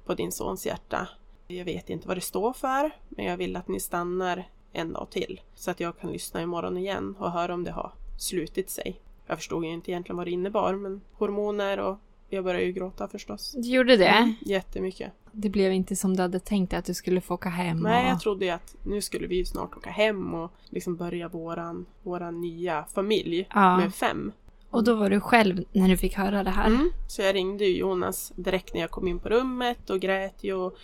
på 0.05 0.13
din 0.13 0.31
sons 0.31 0.65
hjärta. 0.65 1.07
Jag 1.47 1.65
vet 1.65 1.89
inte 1.89 2.07
vad 2.07 2.17
det 2.17 2.21
står 2.21 2.53
för, 2.53 2.91
men 3.09 3.25
jag 3.25 3.37
vill 3.37 3.55
att 3.55 3.67
ni 3.67 3.79
stannar 3.79 4.49
en 4.71 4.93
dag 4.93 5.07
till. 5.09 5.41
Så 5.55 5.71
att 5.71 5.79
jag 5.79 5.99
kan 5.99 6.11
lyssna 6.11 6.41
imorgon 6.41 6.77
igen 6.77 7.15
och 7.19 7.31
höra 7.31 7.53
om 7.53 7.63
det 7.63 7.71
har 7.71 7.91
slutit 8.17 8.69
sig. 8.69 8.99
Jag 9.27 9.37
förstod 9.37 9.65
ju 9.65 9.71
inte 9.71 9.91
egentligen 9.91 10.17
vad 10.17 10.27
det 10.27 10.31
innebar, 10.31 10.73
men 10.73 11.01
hormoner 11.13 11.79
och 11.79 11.97
jag 12.33 12.43
började 12.43 12.65
ju 12.65 12.71
gråta 12.71 13.07
förstås. 13.07 13.55
Du 13.57 13.69
gjorde 13.69 13.97
det? 13.97 14.07
Mm, 14.07 14.33
jättemycket. 14.41 15.11
Det 15.31 15.49
blev 15.49 15.71
inte 15.73 15.95
som 15.95 16.15
du 16.15 16.21
hade 16.21 16.39
tänkt 16.39 16.73
att 16.73 16.85
du 16.85 16.93
skulle 16.93 17.21
få 17.21 17.33
åka 17.33 17.49
hem? 17.49 17.79
Nej, 17.79 18.05
och... 18.05 18.11
jag 18.11 18.19
trodde 18.19 18.45
ju 18.45 18.51
att 18.51 18.75
nu 18.83 19.01
skulle 19.01 19.27
vi 19.27 19.35
ju 19.35 19.45
snart 19.45 19.77
åka 19.77 19.89
hem 19.89 20.33
och 20.33 20.51
liksom 20.69 20.95
börja 20.95 21.27
våran, 21.27 21.85
våran 22.03 22.41
nya 22.41 22.85
familj 22.93 23.47
Ja. 23.53 23.77
med 23.77 23.95
fem. 23.95 24.31
Och 24.69 24.83
då 24.83 24.95
var 24.95 25.09
du 25.09 25.19
själv 25.19 25.63
när 25.71 25.89
du 25.89 25.97
fick 25.97 26.13
höra 26.17 26.43
det 26.43 26.49
här? 26.49 26.67
Mm. 26.67 26.89
Så 27.07 27.21
jag 27.21 27.35
ringde 27.35 27.65
Jonas 27.65 28.33
direkt 28.35 28.73
när 28.73 28.81
jag 28.81 28.91
kom 28.91 29.07
in 29.07 29.19
på 29.19 29.29
rummet 29.29 29.89
och 29.89 29.99
grät 29.99 30.43
ju 30.43 30.53
och, 30.53 30.77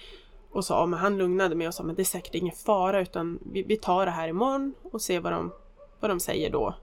och 0.52 0.66
sa, 0.66 0.86
men 0.86 1.00
han 1.00 1.18
lugnade 1.18 1.56
mig 1.56 1.68
och 1.68 1.74
sa 1.74 1.84
men 1.84 1.96
det 1.96 2.02
är 2.02 2.04
säkert 2.04 2.36
ingen 2.36 2.56
fara 2.56 3.02
utan 3.02 3.40
vi, 3.52 3.64
vi 3.64 3.78
tar 3.78 4.06
det 4.06 4.12
här 4.12 4.28
imorgon 4.28 4.74
och 4.84 5.02
ser 5.02 5.20
vad 5.20 5.34
de, 5.34 5.52
vad 6.00 6.12
de 6.12 6.20
säger 6.20 6.52
då. 6.52 6.76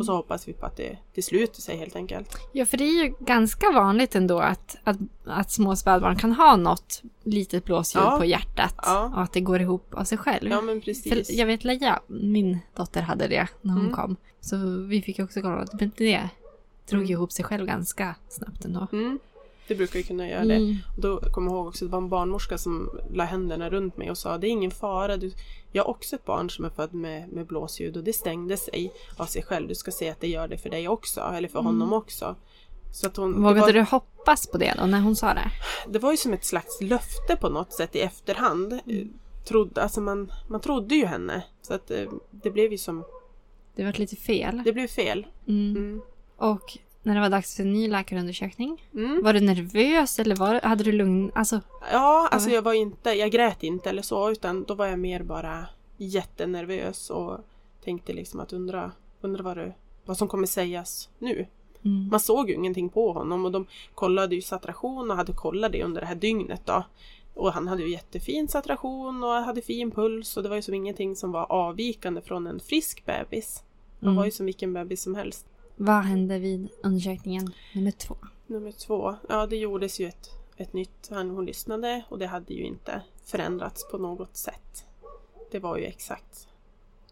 Och 0.00 0.06
så 0.06 0.16
hoppas 0.16 0.48
vi 0.48 0.52
på 0.52 0.66
att 0.66 0.76
det, 0.76 0.98
det 1.14 1.22
sluter 1.22 1.60
sig 1.60 1.76
helt 1.76 1.96
enkelt. 1.96 2.36
Ja, 2.52 2.64
för 2.66 2.76
det 2.76 2.84
är 2.84 3.04
ju 3.04 3.14
ganska 3.20 3.70
vanligt 3.72 4.14
ändå 4.14 4.38
att, 4.40 4.76
att, 4.84 4.96
att 5.24 5.50
små 5.50 5.76
spädbarn 5.76 6.16
kan 6.16 6.32
ha 6.32 6.56
något 6.56 7.02
litet 7.22 7.64
blåsljud 7.64 8.04
Ja. 8.04 8.18
på 8.18 8.24
hjärtat 8.24 8.74
Ja. 8.82 9.12
och 9.14 9.22
att 9.22 9.32
det 9.32 9.40
går 9.40 9.60
ihop 9.60 9.94
av 9.94 10.04
sig 10.04 10.18
själv. 10.18 10.50
Ja 10.50 10.60
men 10.60 10.80
För 10.80 10.84
precis. 10.84 11.30
jag 11.30 11.46
vet 11.46 11.64
Leia, 11.64 12.00
min 12.06 12.58
dotter 12.76 13.02
hade 13.02 13.28
det 13.28 13.48
när 13.62 13.72
hon 13.72 13.82
Mm. 13.82 13.94
kom. 13.94 14.16
Så 14.40 14.56
vi 14.88 15.02
fick 15.02 15.18
också 15.18 15.40
kolla 15.42 15.56
att 15.56 15.78
det 15.78 15.86
drog 16.88 17.00
Mm. 17.02 17.10
ihop 17.10 17.32
sig 17.32 17.44
själv 17.44 17.66
ganska 17.66 18.14
snabbt 18.28 18.64
ändå. 18.64 18.86
Mm. 18.92 19.18
Det 19.72 19.76
brukar 19.76 19.98
ju 19.98 20.02
kunna 20.02 20.28
göra 20.28 20.44
det. 20.44 20.54
Mm. 20.54 20.76
Och 20.96 21.02
Då 21.02 21.20
kommer 21.20 21.50
jag 21.50 21.56
ihåg 21.58 21.66
också 21.66 21.84
att 21.84 21.90
det 21.90 21.92
var 21.92 22.02
en 22.02 22.08
barnmorska 22.08 22.58
som 22.58 22.90
la 23.12 23.24
händerna 23.24 23.70
runt 23.70 23.96
mig 23.96 24.10
och 24.10 24.18
sa 24.18 24.38
det 24.38 24.46
är 24.46 24.50
ingen 24.50 24.70
fara. 24.70 25.16
Du, 25.16 25.32
jag 25.72 25.84
har 25.84 25.90
också 25.90 26.16
ett 26.16 26.24
barn 26.24 26.50
som 26.50 26.64
är 26.64 26.70
född 26.70 26.94
med, 26.94 27.28
med 27.28 27.46
blåsljud 27.46 27.96
och 27.96 28.04
det 28.04 28.12
stängde 28.12 28.56
sig 28.56 28.92
av 29.16 29.26
sig 29.26 29.42
själv. 29.42 29.68
Du 29.68 29.74
ska 29.74 29.90
se 29.90 30.10
att 30.10 30.20
det 30.20 30.28
gör 30.28 30.48
det 30.48 30.58
för 30.58 30.70
dig 30.70 30.88
också, 30.88 31.20
eller 31.20 31.48
för 31.48 31.60
honom 31.60 31.92
också. 31.92 32.36
Så 32.92 33.06
att 33.06 33.16
hon, 33.16 33.42
Vågade 33.42 33.60
var, 33.60 33.72
du 33.72 33.82
hoppas 33.82 34.46
på 34.46 34.58
det 34.58 34.74
då 34.78 34.86
när 34.86 35.00
hon 35.00 35.16
sa 35.16 35.34
det? 35.34 35.50
det 35.88 35.98
var 35.98 36.10
ju 36.10 36.16
som 36.16 36.32
ett 36.32 36.44
slags 36.44 36.80
löfte 36.80 37.36
på 37.36 37.48
något 37.48 37.72
sätt 37.72 37.96
i 37.96 38.00
efterhand. 38.00 38.72
Eh, 38.72 39.06
Trodde, 39.44 39.82
alltså 39.82 40.00
man, 40.00 40.32
man 40.48 40.60
trodde 40.60 40.94
ju 40.94 41.06
henne. 41.06 41.42
Så 41.62 41.74
att 41.74 41.90
eh, 41.90 42.04
det 42.30 42.50
blev 42.50 42.72
ju 42.72 42.78
som, 42.78 43.04
Det 43.74 43.84
var 43.84 43.92
lite 43.92 44.16
fel. 44.16 44.62
det 44.64 44.72
blev 44.72 44.86
fel. 44.86 45.26
Mm. 45.48 45.76
Mm. 45.76 46.00
Och 46.36 46.78
när 47.02 47.14
det 47.14 47.20
var 47.20 47.30
dags 47.30 47.56
för 47.56 47.62
en 47.62 47.72
ny 47.72 47.88
läkarundersökning, 47.88 48.88
Mm. 48.94 49.20
var 49.24 49.32
du 49.32 49.40
nervös 49.40 50.18
eller 50.18 50.36
var, 50.36 50.60
hade 50.60 50.84
du 50.84 50.92
lugn? 50.92 51.30
Alltså, 51.34 51.60
Ja, 51.92 52.28
alltså 52.30 52.50
jag 52.50 52.62
var 52.62 52.72
inte, 52.72 53.10
jag 53.10 53.30
grät 53.30 53.62
inte 53.62 53.90
eller 53.90 54.02
så 54.02 54.30
utan 54.30 54.64
då 54.64 54.74
var 54.74 54.86
jag 54.86 54.98
mer 54.98 55.22
bara 55.22 55.66
jättenervös 55.96 57.10
och 57.10 57.38
tänkte 57.84 58.12
liksom 58.12 58.40
att 58.40 58.52
undra, 58.52 58.92
undra 59.20 59.42
vad, 59.42 59.56
det, 59.56 59.72
vad 60.04 60.16
som 60.18 60.28
kommer 60.28 60.46
sägas 60.46 61.08
nu. 61.18 61.46
mm. 61.84 62.08
Man 62.08 62.20
såg 62.20 62.48
ju 62.50 62.54
ingenting 62.54 62.88
på 62.88 63.12
honom 63.12 63.44
och 63.44 63.52
de 63.52 63.66
kollade 63.94 64.34
ju 64.34 64.42
saturation 64.42 65.10
och 65.10 65.16
hade 65.16 65.32
kollat 65.32 65.72
det 65.72 65.82
under 65.84 66.00
det 66.00 66.06
här 66.06 66.14
dygnet 66.14 66.62
då. 66.64 66.84
Och 67.34 67.52
han 67.52 67.68
hade 67.68 67.82
ju 67.82 67.90
jättefin 67.90 68.48
saturation 68.48 69.24
och 69.24 69.30
hade 69.30 69.62
fin 69.62 69.90
puls 69.90 70.36
och 70.36 70.42
det 70.42 70.48
var 70.48 70.56
ju 70.56 70.62
som 70.62 70.74
ingenting 70.74 71.16
som 71.16 71.32
var 71.32 71.52
avvikande 71.52 72.20
från 72.20 72.46
en 72.46 72.60
frisk 72.60 73.06
bebis. 73.06 73.62
Han 74.00 74.08
Mm. 74.08 74.16
var 74.16 74.24
ju 74.24 74.30
som 74.30 74.46
vilken 74.46 74.72
bebis 74.72 75.02
som 75.02 75.14
helst. 75.14 75.46
Vad 75.84 76.04
hände 76.04 76.38
vid 76.38 76.68
undersökningen 76.82 77.52
nummer 77.74 77.90
två? 77.90 78.16
Nummer 78.46 78.72
två, 78.72 79.14
ja 79.28 79.46
det 79.46 79.56
gjordes 79.56 80.00
ju 80.00 80.06
ett, 80.06 80.30
ett 80.56 80.72
nytt, 80.72 81.08
hon 81.10 81.46
lyssnade 81.46 82.04
och 82.08 82.18
det 82.18 82.26
hade 82.26 82.54
ju 82.54 82.64
inte 82.64 83.02
förändrats 83.24 83.88
på 83.90 83.98
något 83.98 84.36
sätt. 84.36 84.84
Det 85.50 85.58
var 85.58 85.76
ju 85.76 85.84
exakt 85.84 86.48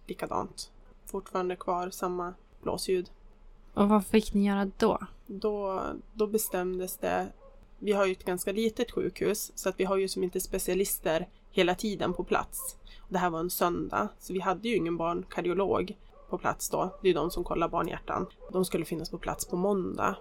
likadant. 0.07 0.71
Fortfarande 1.07 1.57
kvar 1.57 1.91
samma 1.91 2.35
blåsljud. 2.63 3.11
Och 3.75 3.89
vad 3.89 4.07
fick 4.07 4.35
ni 4.35 4.47
göra 4.47 4.71
då? 4.79 4.99
Då, 5.27 5.83
då 6.13 6.27
bestämdes 6.27 6.97
det 6.97 7.27
vi 7.79 7.93
har 7.93 8.07
ju 8.07 8.13
ett 8.13 8.25
ganska 8.25 8.53
litet 8.53 8.91
sjukhus 8.91 9.53
så 9.55 9.69
att 9.69 9.81
vi 9.81 9.85
har 9.85 9.97
ju 9.97 10.09
som 10.09 10.25
inte 10.25 10.41
specialister 10.41 11.29
hela 11.51 11.75
tiden 11.75 12.15
på 12.15 12.25
plats. 12.25 12.77
Det 13.09 13.19
här 13.19 13.31
var 13.31 13.41
en 13.41 13.51
söndag 13.51 14.09
så 14.19 14.33
vi 14.33 14.41
hade 14.41 14.69
ju 14.69 14.77
ingen 14.77 14.97
barnkardiolog 14.97 15.97
på 16.31 16.39
plats 16.39 16.69
då. 16.71 16.99
Det 17.03 17.09
är 17.11 17.15
de 17.15 17.31
som 17.31 17.45
kollar 17.45 17.69
barnhjärtan. 17.69 18.27
De 18.53 18.65
skulle 18.65 18.85
finnas 18.85 19.11
på 19.11 19.19
plats 19.19 19.45
på 19.45 19.57
måndag. 19.57 20.17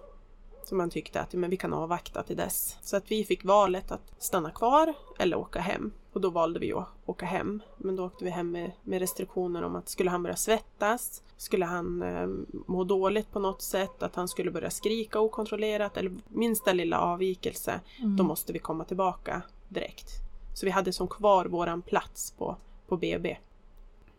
Så 0.63 0.76
man 0.76 0.89
tyckte 0.89 1.22
att 1.22 1.34
men 1.34 1.50
vi 1.50 1.58
kan 1.58 1.74
avvakta 1.74 2.24
till 2.24 2.38
dess. 2.38 2.78
Så 2.82 2.98
att 2.98 3.12
vi 3.12 3.24
fick 3.26 3.45
valet 3.45 3.91
att 3.91 4.13
stanna 4.17 4.52
kvar 4.52 4.93
eller 5.19 5.38
åka 5.38 5.60
hem. 5.60 5.91
Och 6.13 6.22
då 6.22 6.30
valde 6.30 6.60
vi 6.60 6.74
att 6.74 6.88
åka 7.06 7.26
hem. 7.26 7.62
Men 7.78 7.95
då 7.95 8.06
åkte 8.06 8.24
vi 8.26 8.30
hem 8.32 8.52
med, 8.52 8.72
med 8.84 9.00
restriktioner 9.00 9.63
om 9.63 9.76
att 9.76 9.89
skulle 9.89 10.10
han 10.10 10.24
börja 10.24 10.36
svettas, 10.36 11.24
skulle 11.38 11.65
han 11.65 12.02
eh, 12.02 12.28
må 12.67 12.84
dåligt 12.84 13.32
på 13.32 13.39
något 13.39 13.62
sätt, 13.62 14.04
att 14.04 14.15
han 14.15 14.28
skulle 14.28 14.52
börja 14.52 14.69
skrika 14.69 15.19
okontrollerat 15.19 15.98
eller 15.98 16.12
minsta 16.28 16.74
lilla 16.74 17.00
avvikelse, 17.00 17.80
Mm. 18.00 18.15
då 18.17 18.24
måste 18.24 18.54
vi 18.54 18.60
komma 18.60 18.84
tillbaka 18.84 19.41
direkt. 19.67 20.10
Så 20.56 20.65
vi 20.65 20.72
hade 20.72 20.93
som 20.93 21.08
kvar 21.08 21.45
våran 21.45 21.82
plats 21.82 22.32
på, 22.32 22.56
på 22.88 22.98
BB. 22.98 23.38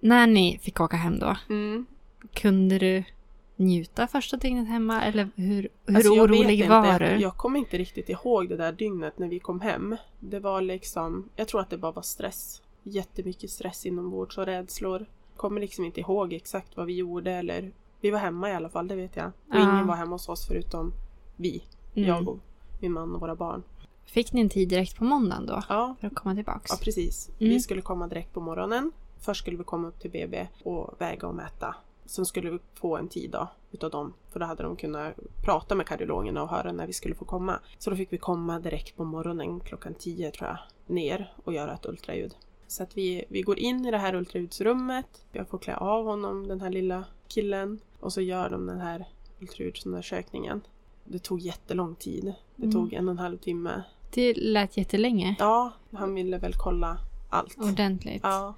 När 0.00 0.26
ni 0.26 0.58
fick 0.62 0.80
åka 0.80 0.96
hem 0.96 1.18
då, 1.18 1.36
Mm. 1.48 1.86
kunde 2.34 2.78
du 2.78 3.04
njuta 3.56 4.06
första 4.06 4.36
dygnet 4.36 4.68
hemma 4.68 5.02
eller 5.02 5.28
hur, 5.36 5.68
hur 5.86 5.96
Alltså, 5.96 6.12
orolig 6.12 6.68
var 6.68 6.98
du? 6.98 7.06
Jag 7.06 7.36
kommer 7.36 7.58
inte 7.58 7.78
riktigt 7.78 8.08
ihåg 8.08 8.48
det 8.48 8.56
där 8.56 8.72
dygnet 8.72 9.18
när 9.18 9.28
vi 9.28 9.38
kom 9.38 9.60
hem. 9.60 9.96
Det 10.20 10.40
var 10.40 10.60
liksom, 10.60 11.28
jag 11.36 11.48
tror 11.48 11.60
att 11.60 11.70
det 11.70 11.78
bara 11.78 11.92
var 11.92 12.02
stress. 12.02 12.62
Jättemycket 12.82 13.50
stress 13.50 13.86
inombords 13.86 14.38
och 14.38 14.46
rädslor. 14.46 15.06
Kommer 15.36 15.60
liksom 15.60 15.84
inte 15.84 16.00
ihåg 16.00 16.32
exakt 16.32 16.76
vad 16.76 16.86
vi 16.86 16.92
gjorde 16.96 17.32
eller 17.32 17.72
vi 18.00 18.10
var 18.10 18.18
hemma 18.18 18.50
i 18.50 18.54
alla 18.54 18.68
fall, 18.68 18.88
det 18.88 18.96
vet 18.96 19.16
jag. 19.16 19.26
Och 19.26 19.32
Ja. 19.56 19.72
ingen 19.74 19.86
var 19.86 19.96
hemma 19.96 20.10
hos 20.14 20.28
oss 20.28 20.46
förutom 20.48 20.92
vi. 21.36 21.62
Mm. 21.94 22.08
Jag 22.08 22.28
och 22.28 22.38
min 22.80 22.92
man 22.92 23.14
och 23.14 23.20
våra 23.20 23.34
barn. 23.34 23.62
Fick 24.04 24.32
ni 24.32 24.40
en 24.40 24.48
tid 24.48 24.68
direkt 24.68 24.96
på 24.96 25.04
måndagen 25.04 25.46
då? 25.46 25.62
Ja, 25.68 25.94
För 26.00 26.06
att 26.06 26.14
komma 26.14 26.34
tillbaks? 26.34 26.70
ja 26.70 26.76
precis. 26.82 27.28
Mm. 27.28 27.50
Vi 27.52 27.60
skulle 27.60 27.80
komma 27.82 28.08
direkt 28.08 28.32
på 28.32 28.40
morgonen. 28.40 28.92
Först 29.20 29.40
skulle 29.40 29.56
vi 29.56 29.64
komma 29.64 29.88
upp 29.88 30.00
till 30.00 30.10
BB 30.10 30.48
och 30.64 30.94
väga 31.00 31.28
och 31.28 31.34
mäta. 31.34 31.74
Sen 32.06 32.26
skulle 32.26 32.50
vi 32.50 32.58
få 32.74 32.96
en 32.96 33.08
tid 33.08 33.30
då 33.30 33.48
utav 33.72 33.90
dem. 33.90 34.12
För 34.32 34.40
då 34.40 34.46
hade 34.46 34.62
de 34.62 34.76
kunnat 34.76 35.14
prata 35.44 35.74
med 35.74 35.86
kardiologerna 35.86 36.42
och 36.42 36.48
höra 36.48 36.72
när 36.72 36.86
vi 36.86 36.92
skulle 36.92 37.14
få 37.14 37.24
komma. 37.24 37.60
Så 37.78 37.90
då 37.90 37.96
fick 37.96 38.12
vi 38.12 38.18
komma 38.18 38.58
direkt 38.60 38.96
på 38.96 39.04
morgonen 39.04 39.60
klockan 39.60 39.94
10 39.94 40.30
tror 40.30 40.48
jag. 40.48 40.58
Ner 40.86 41.32
och 41.44 41.52
göra 41.52 41.74
ett 41.74 41.86
ultraljud. 41.86 42.34
Så 42.66 42.82
att 42.82 42.96
vi, 42.96 43.24
vi 43.28 43.42
går 43.42 43.58
in 43.58 43.86
i 43.86 43.90
det 43.90 43.98
här 43.98 44.14
ultraljudsrummet. 44.14 45.24
Jag 45.32 45.48
får 45.48 45.58
klä 45.58 45.76
av 45.76 46.04
honom, 46.04 46.48
den 46.48 46.60
här 46.60 46.70
lilla 46.70 47.04
killen. 47.28 47.80
Och 48.00 48.12
så 48.12 48.20
gör 48.20 48.50
de 48.50 48.66
den 48.66 48.80
här 48.80 49.04
ultraljudsundersökningen. 49.40 50.60
Det 51.04 51.18
tog 51.18 51.40
jättelång 51.40 51.94
tid. 51.94 52.24
Det 52.56 52.62
Mm. 52.62 52.72
tog 52.72 52.92
en 52.92 53.08
och 53.08 53.12
en 53.12 53.18
halv 53.18 53.36
timme. 53.38 53.82
Det 54.14 54.34
lät 54.34 54.76
jättelänge. 54.76 55.36
Ja, 55.38 55.72
han 55.92 56.14
ville 56.14 56.38
väl 56.38 56.54
kolla 56.54 56.98
allt. 57.30 57.58
Ordentligt. 57.58 58.20
Ja. 58.22 58.54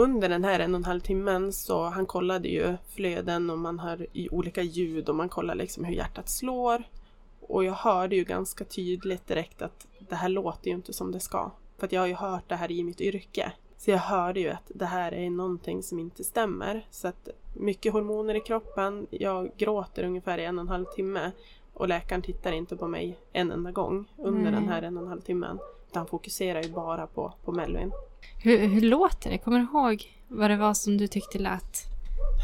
Under 0.00 0.28
den 0.28 0.44
här 0.44 0.60
en 0.60 0.74
och 0.74 0.78
en 0.78 0.84
halv 0.84 1.00
timmen 1.00 1.52
så 1.52 1.84
han 1.84 2.06
kollade 2.06 2.48
ju 2.48 2.76
flöden 2.88 3.50
och 3.50 3.58
man 3.58 3.78
hör 3.78 4.06
i 4.12 4.28
olika 4.28 4.62
ljud 4.62 5.08
och 5.08 5.14
man 5.14 5.28
kollar 5.28 5.54
liksom 5.54 5.84
hur 5.84 5.94
hjärtat 5.94 6.28
slår. 6.28 6.82
Och 7.40 7.64
jag 7.64 7.72
hörde 7.72 8.16
ju 8.16 8.24
ganska 8.24 8.64
tydligt 8.64 9.26
direkt 9.26 9.62
att 9.62 9.86
det 9.98 10.14
här 10.14 10.28
låter 10.28 10.68
ju 10.68 10.74
inte 10.74 10.92
som 10.92 11.12
det 11.12 11.20
ska. 11.20 11.50
För 11.78 11.86
att 11.86 11.92
jag 11.92 12.00
har 12.00 12.06
ju 12.06 12.14
hört 12.14 12.48
det 12.48 12.56
här 12.56 12.72
i 12.72 12.82
mitt 12.84 13.00
yrke. 13.00 13.52
Så 13.76 13.90
jag 13.90 13.98
hörde 13.98 14.40
ju 14.40 14.48
att 14.48 14.70
det 14.74 14.86
här 14.86 15.14
är 15.14 15.30
någonting 15.30 15.82
som 15.82 15.98
inte 15.98 16.24
stämmer. 16.24 16.86
Så 16.90 17.08
att 17.08 17.28
mycket 17.54 17.92
hormoner 17.92 18.34
i 18.34 18.40
kroppen, 18.40 19.06
jag 19.10 19.50
gråter 19.56 20.04
ungefär 20.04 20.38
i 20.38 20.44
en 20.44 20.58
och 20.58 20.62
en 20.62 20.68
halv 20.68 20.84
timme. 20.84 21.32
Och 21.72 21.88
läkaren 21.88 22.22
tittar 22.22 22.52
inte 22.52 22.76
på 22.76 22.88
mig 22.88 23.18
en 23.32 23.52
enda 23.52 23.70
gång 23.70 24.04
under 24.18 24.50
Nej. 24.50 24.52
den 24.52 24.68
här 24.68 24.82
en 24.82 24.96
och 24.96 25.02
en 25.02 25.08
halv 25.08 25.20
timmen. 25.20 25.58
Utan 25.88 26.00
han 26.00 26.06
fokuserar 26.06 26.62
ju 26.62 26.72
bara 26.72 27.06
på, 27.06 27.32
på 27.44 27.52
Melvin. 27.52 27.92
Hur, 28.42 28.58
hur 28.66 28.80
låter 28.80 29.30
det? 29.30 29.38
Kommer 29.38 29.58
du 29.58 29.64
ihåg 29.64 30.12
vad 30.28 30.50
det 30.50 30.56
var 30.56 30.74
som 30.74 30.96
du 30.98 31.06
tyckte 31.06 31.38
lät 31.38 31.76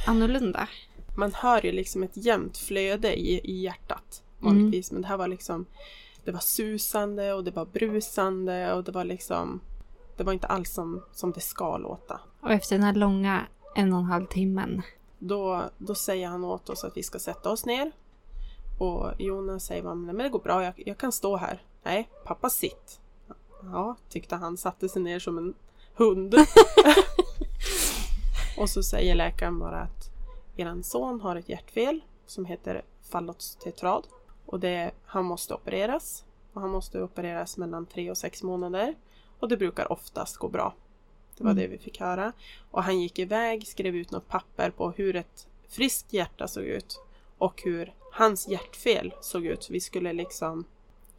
annorlunda? 0.07 0.69
man 1.17 1.33
hör 1.33 1.67
ju 1.67 1.73
liksom 1.73 2.03
ett 2.03 2.17
jämnt 2.17 2.59
flöde 2.59 3.15
i, 3.21 3.41
i 3.45 3.63
hjärtat 3.63 4.21
Mm. 4.43 4.55
vanligtvis. 4.57 4.93
Men 4.93 5.03
det 5.03 5.09
här 5.09 5.17
var 5.17 5.29
liksom 5.29 5.67
Det 6.25 6.33
var 6.33 6.41
susande 6.41 7.33
och 7.33 7.45
det 7.45 7.51
var 7.51 7.65
brusande 7.67 8.73
och 8.75 8.85
det 8.85 8.93
var 8.93 9.05
liksom 9.05 9.61
Det 10.17 10.25
var 10.25 10.33
inte 10.33 10.47
alls 10.47 10.75
som, 10.75 11.03
som 11.13 11.33
det 11.33 11.41
ska 11.41 11.77
låta. 11.79 12.21
Och 12.41 12.53
efter 12.53 12.77
den 12.77 12.85
här 12.85 12.95
långa 12.95 13.47
en 13.77 13.93
och 13.93 13.99
en 13.99 14.05
halv 14.05 14.27
timmen. 14.27 14.83
Då, 15.19 15.63
då 15.79 15.95
säger 15.95 16.29
han 16.29 16.45
åt 16.45 16.69
oss 16.69 16.85
att 16.85 16.97
vi 16.97 17.03
ska 17.03 17.19
sätta 17.19 17.51
oss 17.51 17.67
ner. 17.67 17.93
Och 18.79 19.11
Jonas 19.19 19.65
säger 19.67 19.83
bara, 19.83 19.95
men 19.95 20.19
det 20.19 20.29
går 20.29 20.39
bra, 20.41 20.65
jag, 20.65 20.83
jag 20.87 20.99
kan 20.99 21.13
stå 21.13 21.37
här. 21.37 21.63
Nej, 21.83 22.09
pappa 22.25 22.51
sitt. 22.51 23.01
Ja, 23.63 23.97
tyckte 24.09 24.37
han, 24.37 24.57
satte 24.57 24.89
sig 24.89 25.03
ner 25.03 25.19
som 25.19 25.39
en 25.39 25.55
hund. 25.95 26.35
och 28.59 28.71
så 28.71 28.83
säger 28.83 29.15
läkaren 29.15 29.59
bara 29.59 29.81
att 29.81 30.11
eran 30.57 30.83
son 30.83 31.21
har 31.21 31.37
ett 31.37 31.49
hjärtfel 31.49 32.01
som 32.27 32.45
heter 32.45 32.83
fallotstetrad. 33.11 34.07
Och 34.47 34.61
det, 34.61 34.91
han 35.05 35.25
måste 35.25 35.55
opereras. 35.55 36.25
Och 36.53 36.61
han 36.61 36.71
måste 36.71 37.03
opereras 37.03 37.57
mellan 37.57 37.87
tre 37.87 38.11
och 38.11 38.19
sex 38.19 38.43
månader. 38.43 38.95
Och 39.41 39.49
det 39.49 39.57
brukar 39.57 39.93
oftast 39.93 40.37
gå 40.37 40.49
bra. 40.49 40.75
Det 41.39 41.45
var 41.45 41.51
Mm. 41.51 41.63
det 41.63 41.69
vi 41.69 41.79
fick 41.79 42.01
höra. 42.01 42.33
Och 42.71 42.83
han 42.83 43.01
gick 43.01 43.19
iväg, 43.19 43.67
skrev 43.67 43.97
ut 43.97 44.11
något 44.11 44.29
papper 44.29 44.71
på 44.71 44.91
hur 44.91 45.17
ett 45.17 45.47
friskt 45.69 46.13
hjärta 46.13 46.49
såg 46.49 46.65
ut. 46.65 47.01
Och 47.39 47.63
hur 47.65 47.95
hans 48.13 48.49
hjärtfel 48.49 49.15
såg 49.21 49.47
ut. 49.47 49.63
Så 49.63 49.73
vi 49.73 49.81
skulle 49.81 50.13
liksom 50.13 50.65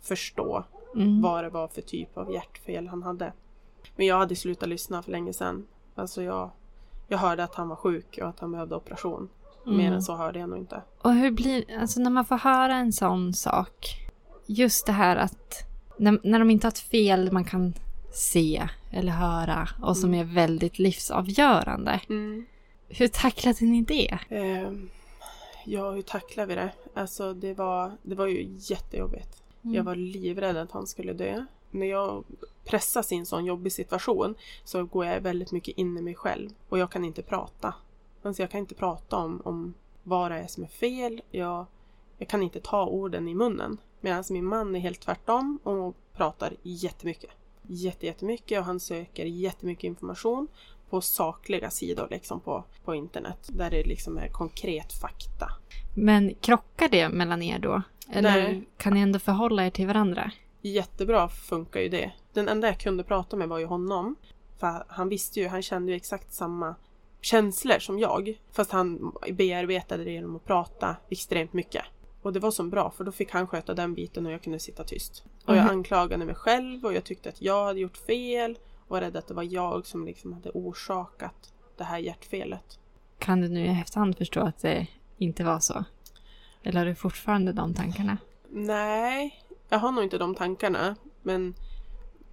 förstå 0.02 0.64
Mm. 0.96 1.22
vad 1.22 1.44
det 1.44 1.50
var 1.50 1.68
för 1.68 1.82
typ 1.82 2.18
av 2.18 2.32
hjärtfel 2.34 2.88
han 2.88 3.04
hade. 3.04 3.34
Men 3.96 4.06
jag 4.06 4.18
hade 4.18 4.36
slutat 4.36 4.70
lyssna 4.70 5.02
för 5.04 5.12
länge 5.12 5.34
sedan. 5.34 5.68
Alltså 5.96 6.22
jag, 6.24 6.50
jag 7.08 7.18
hörde 7.18 7.44
att 7.44 7.56
han 7.56 7.70
var 7.70 7.76
sjuk 7.76 8.20
och 8.22 8.28
att 8.30 8.40
han 8.40 8.52
behövde 8.52 8.76
operation. 8.76 9.30
Mer 9.66 9.74
Mm. 9.74 9.94
än 9.94 10.02
så 10.02 10.16
hörde 10.16 10.40
jag 10.40 10.50
nog 10.50 10.58
inte. 10.60 10.82
Och 11.02 11.14
hur 11.14 11.32
blir, 11.32 11.80
alltså 11.80 12.00
när 12.00 12.10
man 12.10 12.26
får 12.26 12.38
höra 12.38 12.76
en 12.76 12.94
sån 12.94 13.34
sak. 13.34 13.96
Just 14.46 14.86
det 14.86 14.92
här 14.92 15.16
att 15.16 15.54
när, 15.98 16.20
när 16.24 16.40
de 16.40 16.50
inte 16.50 16.68
har 16.68 16.72
ett 16.72 16.80
fel 16.80 17.32
man 17.32 17.44
kan 17.46 17.74
se 18.14 18.68
eller 18.92 19.12
höra 19.12 19.70
och 19.82 19.98
som 19.98 20.14
är 20.14 20.24
väldigt 20.24 20.80
livsavgörande. 20.80 22.00
Hur 22.90 23.08
tacklade 23.08 23.66
ni 23.66 23.82
det? 23.84 24.18
Ehm, 24.30 24.90
ja, 25.66 25.92
hur 25.92 26.02
tacklar 26.02 26.46
vi 26.46 26.56
det? 26.56 26.72
Alltså 26.94 27.34
det 27.34 27.54
var, 27.54 27.92
det 28.04 28.16
var 28.16 28.28
ju 28.28 28.56
jättejobbigt. 28.60 29.44
Jag 29.62 29.84
var 29.84 29.96
livrädd 29.96 30.58
att 30.58 30.72
han 30.72 30.88
skulle 30.88 31.14
dö. 31.14 31.46
När 31.72 31.86
jag 31.86 32.24
pressas 32.66 33.12
i 33.12 33.16
en 33.16 33.26
sån 33.26 33.46
jobbig 33.46 33.72
situation 33.72 34.36
så 34.64 34.84
går 34.86 35.06
jag 35.06 35.22
väldigt 35.22 35.52
mycket 35.52 35.78
in 35.78 35.98
i 35.98 36.02
mig 36.02 36.16
själv. 36.16 36.50
Och 36.70 36.80
jag 36.80 36.92
kan 36.92 37.06
inte 37.06 37.22
prata. 37.22 37.74
Alltså 38.24 38.44
jag 38.44 38.52
kan 38.52 38.60
inte 38.60 38.76
prata 38.76 39.18
om, 39.18 39.42
om 39.46 39.74
vad 40.04 40.32
det 40.32 40.38
är 40.38 40.48
som 40.48 40.64
är 40.64 40.68
fel. 40.68 41.22
Jag, 41.32 41.66
jag 42.18 42.28
kan 42.28 42.44
inte 42.44 42.60
ta 42.60 42.86
orden 42.86 43.28
i 43.28 43.36
munnen. 43.36 43.78
Medan 44.02 44.24
min 44.30 44.46
man 44.46 44.76
är 44.76 44.80
helt 44.80 45.02
tvärtom 45.02 45.60
och 45.64 45.96
pratar 46.14 46.54
jättemycket. 46.64 47.30
Jätte, 47.62 48.06
jättemycket 48.06 48.60
och 48.60 48.66
han 48.66 48.80
söker 48.80 49.26
jättemycket 49.26 49.84
information 49.84 50.48
på 50.90 51.02
sakliga 51.02 51.70
sidor 51.70 52.08
liksom 52.12 52.40
på, 52.40 52.64
på 52.84 52.96
internet. 52.96 53.50
Där 53.54 53.70
det 53.70 53.84
liksom 53.84 54.18
är 54.18 54.28
konkret 54.28 54.94
fakta. 54.94 55.50
Men 55.96 56.36
krockar 56.42 56.90
det 56.90 57.10
mellan 57.10 57.42
er 57.42 57.60
då? 57.60 57.82
Eller 58.10 58.44
Nej. 58.44 58.64
kan 58.78 58.94
ni 58.94 59.00
ändå 59.00 59.20
förhålla 59.20 59.66
er 59.66 59.70
till 59.70 59.88
varandra? 59.88 60.32
Jättebra 60.62 61.30
funkar 61.30 61.80
ju 61.80 61.90
det. 61.90 62.12
Den 62.36 62.50
enda 62.50 62.68
jag 62.68 62.80
kunde 62.80 63.04
prata 63.04 63.36
med 63.36 63.50
var 63.50 63.60
ju 63.60 63.66
honom. 63.66 64.16
För 64.58 64.86
han 64.88 65.10
visste 65.10 65.40
ju, 65.40 65.48
han 65.48 65.62
kände 65.62 65.92
ju 65.92 65.96
exakt 65.96 66.34
samma 66.34 66.76
känslor 67.22 67.80
som 67.80 68.00
jag. 68.00 68.40
Fast 68.52 68.72
han 68.72 69.12
bearbetade 69.32 70.04
det 70.04 70.12
genom 70.12 70.36
att 70.36 70.46
prata 70.46 70.96
extremt 71.10 71.54
mycket. 71.54 71.86
Och 72.22 72.34
det 72.34 72.40
var 72.40 72.52
så 72.52 72.64
bra 72.64 72.92
för 72.92 73.04
då 73.04 73.12
fick 73.12 73.32
han 73.32 73.48
sköta 73.48 73.74
den 73.74 73.94
biten 73.94 74.26
och 74.26 74.32
jag 74.32 74.42
kunde 74.42 74.60
sitta 74.60 74.84
tyst. 74.84 75.24
Och 75.46 75.56
jag 75.56 75.64
Mhm. 75.64 75.70
anklagade 75.70 76.26
mig 76.26 76.36
själv 76.36 76.86
och 76.86 76.94
jag 76.94 77.04
tyckte 77.04 77.30
att 77.30 77.42
jag 77.42 77.66
hade 77.66 77.80
gjort 77.80 77.98
fel. 77.98 78.58
Och 78.88 78.90
var 78.92 79.02
rädd 79.02 79.16
att 79.18 79.28
det 79.28 79.34
var 79.34 79.44
jag 79.44 79.86
som 79.86 80.06
liksom 80.06 80.34
hade 80.34 80.50
orsakat 80.50 81.54
det 81.78 81.84
här 81.84 81.98
hjärtfelet. 81.98 82.80
Kan 83.20 83.42
du 83.42 83.50
nu 83.50 83.66
i 83.66 83.70
efterhand 83.82 84.18
förstå 84.18 84.40
att 84.40 84.60
det 84.60 84.88
inte 85.18 85.44
var 85.44 85.60
så? 85.60 85.84
Eller 86.64 86.80
har 86.80 86.86
du 86.86 86.96
fortfarande 86.96 87.54
de 87.54 87.74
tankarna? 87.74 88.18
Nej, 88.50 89.44
jag 89.70 89.80
har 89.80 89.92
nog 89.92 90.04
inte 90.04 90.18
de 90.18 90.36
tankarna. 90.36 90.96
Men 91.22 91.56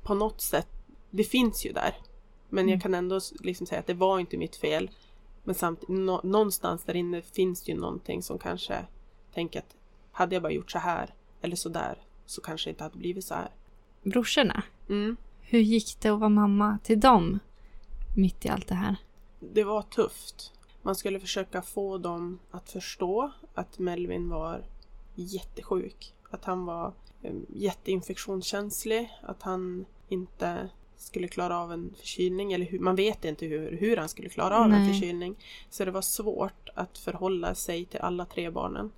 på 0.02 0.14
något 0.14 0.40
sätt, 0.40 0.68
det 1.10 1.24
finns 1.24 1.66
ju 1.66 1.72
där. 1.72 1.94
Men 2.48 2.68
jag 2.68 2.82
kan 2.82 2.94
ändå 2.94 3.20
liksom 3.40 3.66
säga 3.66 3.80
att 3.80 3.86
det 3.86 3.94
var 3.94 4.18
inte 4.18 4.36
mitt 4.36 4.56
fel. 4.56 4.90
Men 5.44 5.54
samtidigt, 5.54 5.88
nå- 5.88 6.20
någonstans 6.24 6.84
där 6.84 6.96
inne 6.96 7.22
finns 7.22 7.62
det 7.62 7.72
ju 7.72 7.78
någonting 7.78 8.22
som 8.22 8.38
kanske 8.38 8.84
tänker 9.34 9.58
att 9.58 9.76
hade 10.12 10.34
jag 10.36 10.42
bara 10.42 10.52
gjort 10.52 10.70
så 10.70 10.78
här 10.78 11.14
eller 11.40 11.56
så 11.56 11.68
där 11.68 11.98
så 12.26 12.40
kanske 12.40 12.68
det 12.68 12.70
inte 12.70 12.84
hade 12.84 12.98
blivit 12.98 13.24
så 13.24 13.34
här. 13.34 13.50
Brorsorna, 14.02 14.62
Mm. 14.88 15.16
hur 15.40 15.58
gick 15.60 16.00
det 16.00 16.08
att 16.08 16.18
vara 16.20 16.28
mamma 16.28 16.78
till 16.82 17.00
dem 17.00 17.38
mitt 18.16 18.44
i 18.44 18.48
allt 18.48 18.68
det 18.68 18.74
här? 18.74 18.96
det 19.40 19.64
var 19.64 19.82
tufft. 19.82 20.52
Man 20.82 20.94
skulle 20.94 21.20
försöka 21.20 21.62
få 21.62 21.98
dem 21.98 22.38
att 22.50 22.70
förstå 22.70 23.32
att 23.54 23.78
Melvin 23.78 24.28
var 24.28 24.64
jättesjuk. 25.14 26.14
Att 26.32 26.44
han 26.44 26.66
var 26.66 26.92
um, 27.22 27.46
jätteinfektionskänslig. 27.54 29.10
Att 29.22 29.42
han 29.42 29.84
inte 30.08 30.68
skulle 30.96 31.28
klara 31.28 31.58
av 31.58 31.72
en 31.72 31.94
förkylning. 31.98 32.52
Eller 32.52 32.66
hur, 32.66 32.78
man 32.78 32.96
vet 32.96 33.24
inte 33.24 33.46
hur, 33.46 33.76
hur 33.76 33.96
han 33.96 34.08
skulle 34.08 34.28
klara 34.28 34.58
av 34.58 34.68
Nej. 34.68 34.80
en 34.80 34.92
förkylning. 34.92 35.36
Så 35.70 35.84
det 35.84 35.90
var 35.90 36.02
svårt 36.02 36.68
att 36.74 36.98
förhålla 36.98 37.54
sig 37.54 37.84
till 37.84 38.00
alla 38.00 38.24
tre 38.24 38.50
barnen. 38.50 38.90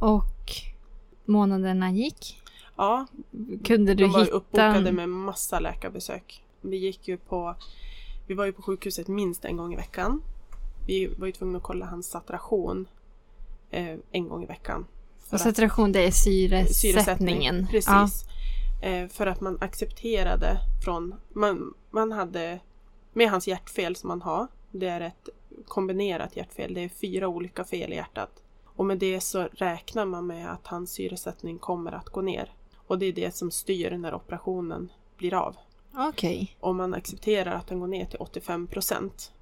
Och 0.00 0.52
månaderna 1.24 1.90
gick. 1.90 2.42
Ja, 2.76 3.06
Kunde 3.64 3.94
du 3.94 4.04
de 4.04 4.12
var 4.12 4.20
hitta... 4.20 4.32
uppbokade 4.32 4.92
med 4.92 5.08
massa 5.08 5.60
läkarbesök. 5.60 6.44
Vi 6.60 6.76
gick 6.76 7.08
ju 7.08 7.16
på... 7.16 7.54
Vi 8.26 8.34
var 8.34 8.44
ju 8.44 8.52
på 8.52 8.62
sjukhuset 8.62 9.08
minst 9.08 9.44
en 9.44 9.56
gång 9.56 9.72
i 9.72 9.76
veckan. 9.76 10.22
Vi 10.86 11.06
var 11.06 11.26
ju 11.26 11.32
tvungna 11.32 11.58
att 11.58 11.64
kolla 11.64 11.86
hans 11.86 12.06
saturation 12.06 12.88
eh, 13.70 13.98
en 14.10 14.28
gång 14.28 14.42
i 14.42 14.46
veckan. 14.46 14.86
Och 15.32 15.40
saturation 15.40 15.92
det 15.92 16.06
är 16.06 16.10
syresättningen. 16.72 17.66
Precis. 17.70 18.24
Eh, 18.82 19.08
för 19.08 19.26
att 19.26 19.40
man 19.40 19.58
accepterade 19.60 20.60
från... 20.84 21.14
Man, 21.28 21.74
man 21.90 22.12
hade... 22.12 22.60
Med 23.12 23.30
hans 23.30 23.48
hjärtfel 23.48 23.96
som 23.96 24.08
man 24.08 24.22
har. 24.22 24.46
Det 24.70 24.86
är 24.86 25.00
ett 25.00 25.28
kombinerat 25.66 26.36
hjärtfel. 26.36 26.74
Det 26.74 26.80
är 26.80 26.88
fyra 26.88 27.28
olika 27.28 27.64
fel 27.64 27.92
i 27.92 27.96
hjärtat. 27.96 28.42
Och 28.64 28.86
med 28.86 28.98
det 28.98 29.20
så 29.20 29.48
räknar 29.52 30.06
man 30.06 30.26
med 30.26 30.52
att 30.52 30.66
hans 30.66 30.90
syresättning 30.90 31.58
kommer 31.58 31.92
att 31.92 32.08
gå 32.08 32.20
ner. 32.20 32.52
Och 32.86 32.98
det 32.98 33.06
är 33.06 33.12
det 33.12 33.36
som 33.36 33.50
styr 33.50 33.90
när 33.90 34.14
operationen 34.14 34.92
blir 35.16 35.34
av. 35.34 35.56
Ja. 35.92 36.08
Okej. 36.08 36.56
Om 36.60 36.76
man 36.76 36.94
accepterar 36.94 37.52
att 37.52 37.66
den 37.66 37.80
går 37.80 37.86
ner 37.86 38.06
till 38.06 38.18
85 38.18 38.66
procent. 38.66 39.32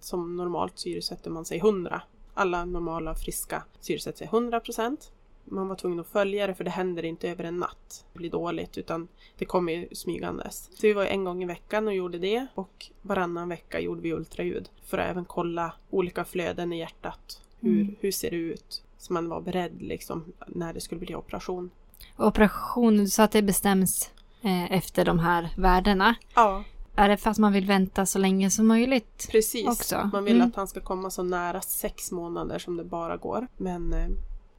Som 0.00 0.36
normalt 0.36 0.78
syresätter 0.78 1.30
man 1.30 1.44
sig 1.44 1.58
100. 1.58 2.02
Alla 2.34 2.64
normala 2.64 3.14
friska 3.14 3.62
syresätter 3.80 4.18
sig 4.18 4.26
100 4.26 4.60
procent. 4.60 5.12
Man 5.44 5.68
var 5.68 5.76
tvungen 5.76 6.00
att 6.00 6.06
följa 6.06 6.46
det 6.46 6.54
för 6.54 6.64
det 6.64 6.70
händer 6.70 7.02
inte 7.02 7.28
över 7.28 7.44
en 7.44 7.56
natt. 7.58 8.04
Det 8.12 8.18
blir 8.18 8.30
dåligt 8.30 8.78
utan 8.78 9.08
det 9.38 9.44
kommer 9.44 9.72
ju 9.72 9.88
smygandes. 9.92 10.70
Så 10.74 10.86
vi 10.86 10.92
var 10.92 11.04
en 11.04 11.24
gång 11.24 11.42
i 11.42 11.46
veckan 11.46 11.88
och 11.88 11.94
gjorde 11.94 12.18
det 12.18 12.46
och 12.54 12.86
varannan 13.02 13.48
vecka 13.48 13.80
gjorde 13.80 14.00
vi 14.00 14.12
ultraljud. 14.12 14.68
För 14.86 14.98
att 14.98 15.10
även 15.10 15.24
kolla 15.24 15.72
olika 15.90 16.24
flöden 16.24 16.72
i 16.72 16.78
hjärtat. 16.78 17.40
Hur, 17.60 17.80
Mm. 17.80 17.96
hur 18.00 18.12
ser 18.12 18.30
det 18.30 18.36
ut? 18.36 18.82
Så 18.98 19.12
man 19.12 19.28
var 19.28 19.40
beredd 19.40 19.82
liksom 19.82 20.24
när 20.46 20.72
det 20.74 20.80
skulle 20.80 20.98
bli 21.00 21.14
operation. 21.14 21.70
Och 22.16 22.26
Operationen, 22.26 23.04
du 23.04 23.10
sa 23.10 23.24
att 23.24 23.32
det 23.32 23.42
bestäms 23.42 24.10
eh, 24.42 24.72
efter 24.72 25.04
de 25.04 25.18
här 25.18 25.48
värdena. 25.56 26.14
Ja, 26.34 26.64
Är 26.96 27.08
det 27.08 27.16
för 27.16 27.30
att 27.30 27.38
man 27.38 27.52
vill 27.52 27.66
vänta 27.66 28.06
så 28.06 28.18
länge 28.18 28.50
som 28.50 28.66
möjligt? 28.66 29.28
Precis. 29.30 29.68
också. 29.68 30.10
Man 30.12 30.24
vill 30.24 30.36
Mm. 30.36 30.48
att 30.48 30.56
han 30.56 30.68
ska 30.68 30.80
komma 30.80 31.10
så 31.10 31.22
nära 31.22 31.60
sex 31.60 32.12
månader 32.12 32.58
som 32.58 32.76
det 32.76 32.84
bara 32.84 33.16
går. 33.16 33.46
Men 33.56 33.92
eh, 33.92 34.06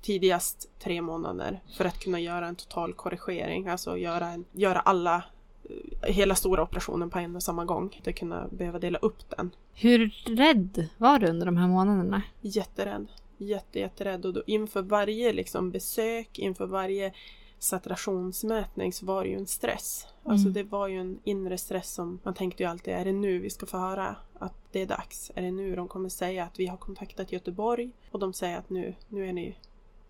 tidigast 0.03 0.69
tre 0.79 1.01
månader 1.01 1.59
för 1.77 1.85
att 1.85 1.99
kunna 1.99 2.19
göra 2.19 2.47
en 2.47 2.55
total 2.55 2.93
korrigering. 2.93 3.67
Alltså 3.67 3.97
göra, 3.97 4.27
en, 4.27 4.45
göra 4.51 4.79
alla, 4.79 5.23
eh, 6.03 6.13
hela 6.13 6.35
stora 6.35 6.63
operationen 6.63 7.09
på 7.09 7.19
en 7.19 7.35
och 7.35 7.43
samma 7.43 7.65
gång. 7.65 8.01
Att 8.07 8.15
kunna 8.15 8.47
behöva 8.51 8.79
dela 8.79 8.97
upp 8.97 9.29
den. 9.29 9.51
Hur 9.73 10.11
rädd 10.25 10.87
var 10.97 11.19
du 11.19 11.27
under 11.27 11.45
de 11.45 11.57
här 11.57 11.67
månaderna? 11.67 12.21
Jätterädd. 12.41 13.07
Jätte, 13.37 13.79
jätterädd. 13.79 14.25
Och 14.25 14.33
då 14.33 14.43
inför 14.47 14.81
varje 14.81 15.33
liksom, 15.33 15.71
besök, 15.71 16.39
inför 16.39 16.65
varje 16.65 17.13
saturationsmätning 17.59 18.93
så 18.93 19.05
var 19.05 19.23
det 19.23 19.29
ju 19.29 19.35
en 19.35 19.47
stress. 19.47 20.07
Alltså 20.23 20.47
Mm. 20.47 20.53
det 20.53 20.63
var 20.63 20.87
ju 20.87 20.99
en 20.99 21.19
inre 21.23 21.57
stress 21.57 21.93
som 21.93 22.19
man 22.23 22.33
tänkte 22.33 22.63
ju 22.63 22.69
alltid, 22.69 22.93
är 22.93 23.05
det 23.05 23.11
nu 23.11 23.39
vi 23.39 23.49
ska 23.49 23.65
få 23.65 23.77
höra 23.77 24.15
att 24.39 24.53
det 24.71 24.81
är 24.81 24.85
dags? 24.85 25.31
Är 25.35 25.41
det 25.41 25.51
nu 25.51 25.75
de 25.75 25.87
kommer 25.87 26.09
säga 26.09 26.43
att 26.43 26.59
vi 26.59 26.67
har 26.67 26.77
kontaktat 26.77 27.31
Göteborg 27.31 27.91
och 28.11 28.19
de 28.19 28.33
säger 28.33 28.57
att 28.57 28.69
nu, 28.69 28.95
nu 29.07 29.27
är 29.29 29.33
ni, 29.33 29.55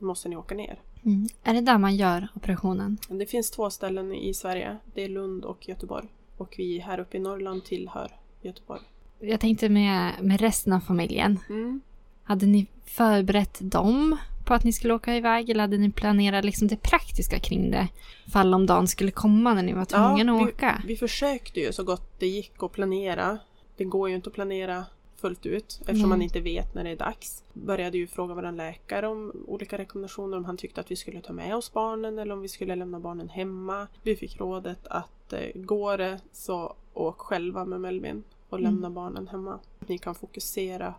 måste 0.06 0.30
ni 0.30 0.36
åka 0.36 0.56
ner. 0.56 0.80
Mm. 1.06 1.28
Är 1.44 1.54
det 1.54 1.62
där 1.62 1.78
man 1.78 1.96
gör 1.96 2.28
operationen? 2.36 2.98
Det 3.10 3.26
finns 3.26 3.52
två 3.52 3.70
ställen 3.70 4.13
i 4.13 4.34
Sverige, 4.34 4.78
det 4.94 5.04
är 5.04 5.10
Lund 5.10 5.46
och 5.46 5.70
Göteborg. 5.70 6.08
Och 6.38 6.56
vi 6.58 6.80
här 6.80 7.00
uppe 7.00 7.18
i 7.18 7.20
Norrland 7.20 7.66
tillhör 7.66 8.12
Göteborg. 8.42 8.82
Jag 9.20 9.39
tänkte 9.39 9.70
med, 9.70 10.12
med 10.22 10.42
resten 10.42 10.74
av 10.74 10.80
familjen. 10.80 11.39
Mm. 11.50 11.82
Hade 12.24 12.46
ni 12.46 12.68
förberett 12.86 13.60
dem 13.62 14.18
på 14.46 14.54
att 14.54 14.63
ni 14.63 14.74
skulle 14.74 14.94
åka 14.94 15.16
iväg 15.16 15.50
eller 15.50 15.62
hade 15.62 15.78
ni 15.78 15.92
planerat 15.92 16.46
liksom 16.46 16.68
det 16.68 16.76
praktiska 16.76 17.39
kring 17.39 17.72
det? 17.72 17.88
Fall 18.32 18.54
om 18.54 18.66
dagen 18.66 18.88
skulle 18.88 19.12
komma 19.12 19.54
när 19.54 19.63
ni 19.63 19.74
var 19.74 19.86
tvungna 19.86 20.34
att 20.34 20.42
åka. 20.42 20.82
vi, 20.82 20.88
vi 20.94 20.96
försökte 20.96 21.60
ju 21.60 21.74
så 21.74 21.84
gott 21.84 22.20
det 22.20 22.28
gick 22.28 22.63
att 22.63 22.72
planera. 22.72 23.38
Det 23.78 23.84
går 23.84 24.10
ju 24.10 24.16
inte 24.16 24.30
att 24.30 24.36
planera 24.36 24.86
fullt 25.24 25.46
ut 25.46 25.78
eftersom 25.80 26.00
Nej. 26.00 26.10
man 26.10 26.22
inte 26.22 26.40
vet 26.42 26.74
när 26.76 26.84
det 26.84 26.90
är 26.90 26.96
dags. 26.96 27.44
Började 27.54 27.98
ju 27.98 28.08
fråga 28.08 28.34
vår 28.34 28.52
läkare 28.52 29.08
om 29.08 29.44
olika 29.48 29.78
rekommendationer 29.78 30.38
om 30.38 30.46
han 30.46 30.58
tyckte 30.58 30.82
att 30.82 30.92
vi 30.92 30.96
skulle 30.96 31.22
ta 31.22 31.34
med 31.34 31.56
oss 31.56 31.74
barnen 31.74 32.20
eller 32.20 32.34
om 32.34 32.42
vi 32.42 32.48
skulle 32.48 32.76
lämna 32.76 33.00
barnen 33.00 33.30
hemma. 33.30 33.88
Vi 34.02 34.16
fick 34.16 34.40
rådet 34.40 34.88
att 34.88 35.34
eh, 35.34 35.40
går 35.56 35.98
det 35.98 36.20
så 36.32 36.76
åk 36.94 37.18
själva 37.20 37.66
med 37.66 37.82
Melvin 37.82 38.24
och 38.50 38.60
Mm. 38.60 38.72
lämna 38.74 38.90
barnen 38.90 39.28
hemma. 39.28 39.60
Ni 39.88 39.98
kan 39.98 40.16
fokusera 40.16 40.94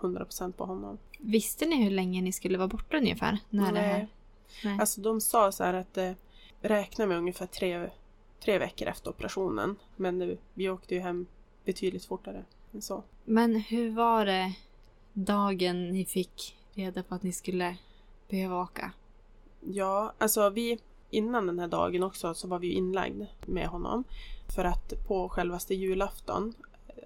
100% 0.00 0.52
på 0.52 0.64
honom. 0.64 0.98
Visste 1.18 1.66
ni 1.66 1.82
hur 1.84 1.90
länge 1.90 2.20
ni 2.22 2.32
skulle 2.32 2.58
vara 2.58 2.68
borta 2.68 2.96
ungefär? 2.96 3.38
När 3.50 3.72
det 3.72 3.78
här? 3.80 4.08
Nej. 4.64 4.78
Alltså 4.80 5.00
de 5.00 5.20
sa 5.20 5.52
så 5.52 5.64
här 5.64 5.74
att 5.74 5.96
eh, 5.98 6.12
räkna 6.60 7.06
med 7.06 7.18
ungefär 7.18 7.46
tre, 7.46 7.90
tre 8.44 8.58
veckor 8.58 8.88
efter 8.88 9.10
operationen. 9.10 9.76
Men 9.96 10.18
det, 10.18 10.36
vi 10.54 10.68
åkte 10.70 10.94
ju 10.94 11.00
hem 11.00 11.26
betydligt 11.64 12.04
fortare 12.04 12.44
så. 12.80 13.04
Men 13.24 13.56
hur 13.56 13.90
var 13.90 14.26
det 14.26 14.54
dagen 15.12 15.88
ni 15.88 16.04
fick 16.04 16.56
reda 16.74 17.02
på 17.02 17.14
att 17.14 17.22
ni 17.22 17.32
skulle 17.32 17.76
behöva 18.28 18.62
åka? 18.62 18.92
Ja, 19.60 20.12
alltså 20.18 20.50
vi 20.50 20.78
innan 21.10 21.46
den 21.46 21.58
här 21.58 21.68
dagen 21.68 22.02
också 22.02 22.34
så 22.34 22.48
var 22.48 22.58
vi 22.58 22.66
ju 22.66 22.72
inlagd 22.72 23.24
med 23.46 23.66
honom. 23.66 24.04
För 24.54 24.64
att 24.64 25.06
på 25.06 25.28
självaste 25.28 25.74
julafton 25.74 26.54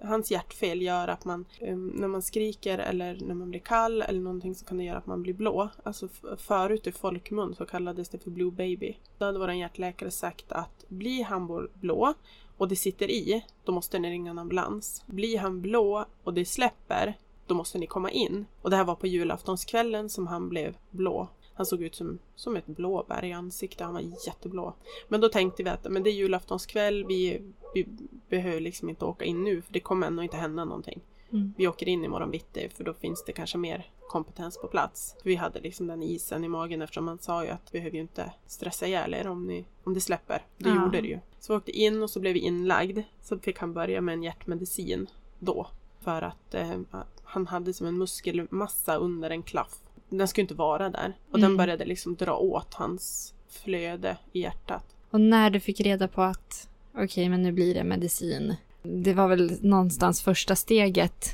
Hans 0.03 0.31
hjärtfel 0.31 0.81
gör 0.81 1.07
att 1.07 1.25
man 1.25 1.45
eh, 1.59 1.77
när 1.77 2.07
man 2.07 2.21
skriker 2.21 2.77
eller 2.77 3.19
när 3.21 3.35
man 3.35 3.49
blir 3.49 3.59
kall 3.59 4.01
eller 4.01 4.19
någonting 4.19 4.55
så 4.55 4.65
kan 4.65 4.77
det 4.77 4.83
göra 4.83 4.97
att 4.97 5.05
man 5.05 5.23
blir 5.23 5.33
blå. 5.33 5.69
Alltså 5.83 6.07
förut 6.37 6.87
i 6.87 6.91
folkmun 6.91 7.55
så 7.55 7.65
kallades 7.65 8.09
det 8.09 8.17
för 8.17 8.31
blue 8.31 8.51
baby. 8.51 8.97
Då 9.17 9.25
hade 9.25 9.39
vår 9.39 9.51
hjärtläkare 9.51 10.11
sagt 10.11 10.51
att 10.51 10.85
blir 10.87 11.23
han 11.23 11.49
bl- 11.49 11.69
blå 11.73 12.13
och 12.57 12.67
det 12.67 12.75
sitter 12.75 13.11
i, 13.11 13.45
då 13.63 13.71
måste 13.71 13.99
ni 13.99 14.09
ringa 14.09 14.31
en 14.31 14.39
ambulans. 14.39 15.03
Blir 15.05 15.37
han 15.39 15.61
blå 15.61 16.05
och 16.23 16.33
det 16.33 16.45
släpper, 16.45 17.17
då 17.47 17.55
måste 17.55 17.77
ni 17.77 17.87
komma 17.87 18.11
in. 18.11 18.45
Och 18.61 18.69
det 18.69 18.75
här 18.75 18.83
var 18.83 18.95
på 18.95 19.07
julaftonskvällen 19.07 20.09
som 20.09 20.27
han 20.27 20.49
blev 20.49 20.77
blå. 20.89 21.27
Han 21.53 21.65
såg 21.65 21.81
ut 21.81 21.95
som, 21.95 22.19
som 22.35 22.55
ett 22.55 22.65
blåbär 22.65 23.25
i 23.25 23.33
ansiktet, 23.33 23.81
han 23.81 23.93
var 23.93 24.03
jätteblå. 24.25 24.73
Men 25.07 25.21
då 25.21 25.29
tänkte 25.29 25.63
vi 25.63 25.69
att 25.69 25.91
men 25.91 26.03
det 26.03 26.09
är 26.09 26.13
julaftonskväll, 26.13 27.05
vi, 27.05 27.41
vi 27.73 27.87
behöver 28.29 28.59
liksom 28.59 28.89
inte 28.89 29.05
åka 29.05 29.25
in 29.25 29.43
nu 29.43 29.61
för 29.61 29.73
det 29.73 29.79
kommer 29.79 30.07
ändå 30.07 30.23
inte 30.23 30.37
hända 30.37 30.65
någonting. 30.65 31.01
Mm. 31.33 31.53
Vi 31.57 31.67
åker 31.67 31.87
in 31.89 32.05
imorgon 32.05 32.31
bitti 32.31 32.69
för 32.69 32.83
då 32.83 32.93
finns 32.93 33.23
det 33.25 33.31
kanske 33.33 33.57
mer 33.57 33.89
kompetens 34.07 34.57
på 34.61 34.67
plats. 34.67 35.15
Vi 35.23 35.35
hade 35.35 35.59
liksom 35.59 35.87
den 35.87 36.03
isen 36.03 36.43
i 36.43 36.47
magen 36.47 36.81
eftersom 36.81 37.05
man 37.05 37.19
sa 37.19 37.43
ju 37.43 37.49
att 37.49 37.67
vi 37.71 37.79
behöver 37.79 37.95
ju 37.95 38.01
inte 38.01 38.31
stressa 38.47 38.87
ihjäl 38.87 39.13
er 39.13 39.27
om, 39.27 39.47
ni, 39.47 39.65
om 39.83 39.93
det 39.93 40.01
släpper. 40.01 40.41
Det 40.57 40.69
Ja. 40.69 40.75
gjorde 40.83 41.01
det 41.01 41.07
ju. 41.07 41.19
Så 41.39 41.53
vi 41.53 41.57
åkte 41.57 41.71
in 41.71 42.03
och 42.03 42.09
så 42.09 42.19
blev 42.19 42.33
vi 42.33 42.39
inlagd. 42.39 42.99
Så 43.21 43.39
fick 43.39 43.59
han 43.59 43.73
börja 43.73 44.01
med 44.01 44.13
en 44.13 44.23
hjärtmedicin 44.23 45.07
då. 45.39 45.67
För 46.01 46.21
att 46.21 46.53
eh, 46.53 46.79
han 47.23 47.47
hade 47.47 47.73
som 47.73 47.87
en 47.87 47.97
muskelmassa 47.97 48.95
under 48.95 49.29
en 49.29 49.43
klaff. 49.43 49.79
Den 50.09 50.27
skulle 50.27 50.41
inte 50.43 50.53
vara 50.53 50.89
där. 50.89 51.13
Och 51.31 51.39
den 51.39 51.45
Mm. 51.45 51.57
började 51.57 51.85
liksom 51.85 52.15
dra 52.15 52.37
åt 52.37 52.73
hans 52.73 53.33
flöde 53.49 54.17
i 54.31 54.41
hjärtat. 54.41 54.85
Och 55.09 55.21
när 55.21 55.49
du 55.49 55.59
fick 55.59 55.79
reda 55.81 56.07
på 56.07 56.21
att 56.21 56.69
okej, 56.97 57.29
men 57.29 57.41
nu 57.43 57.51
blir 57.51 57.73
det 57.73 57.83
medicin. 57.83 58.55
Det 58.83 59.13
var 59.13 59.27
väl 59.27 59.57
någonstans 59.61 60.21
första 60.21 60.55
steget 60.55 61.25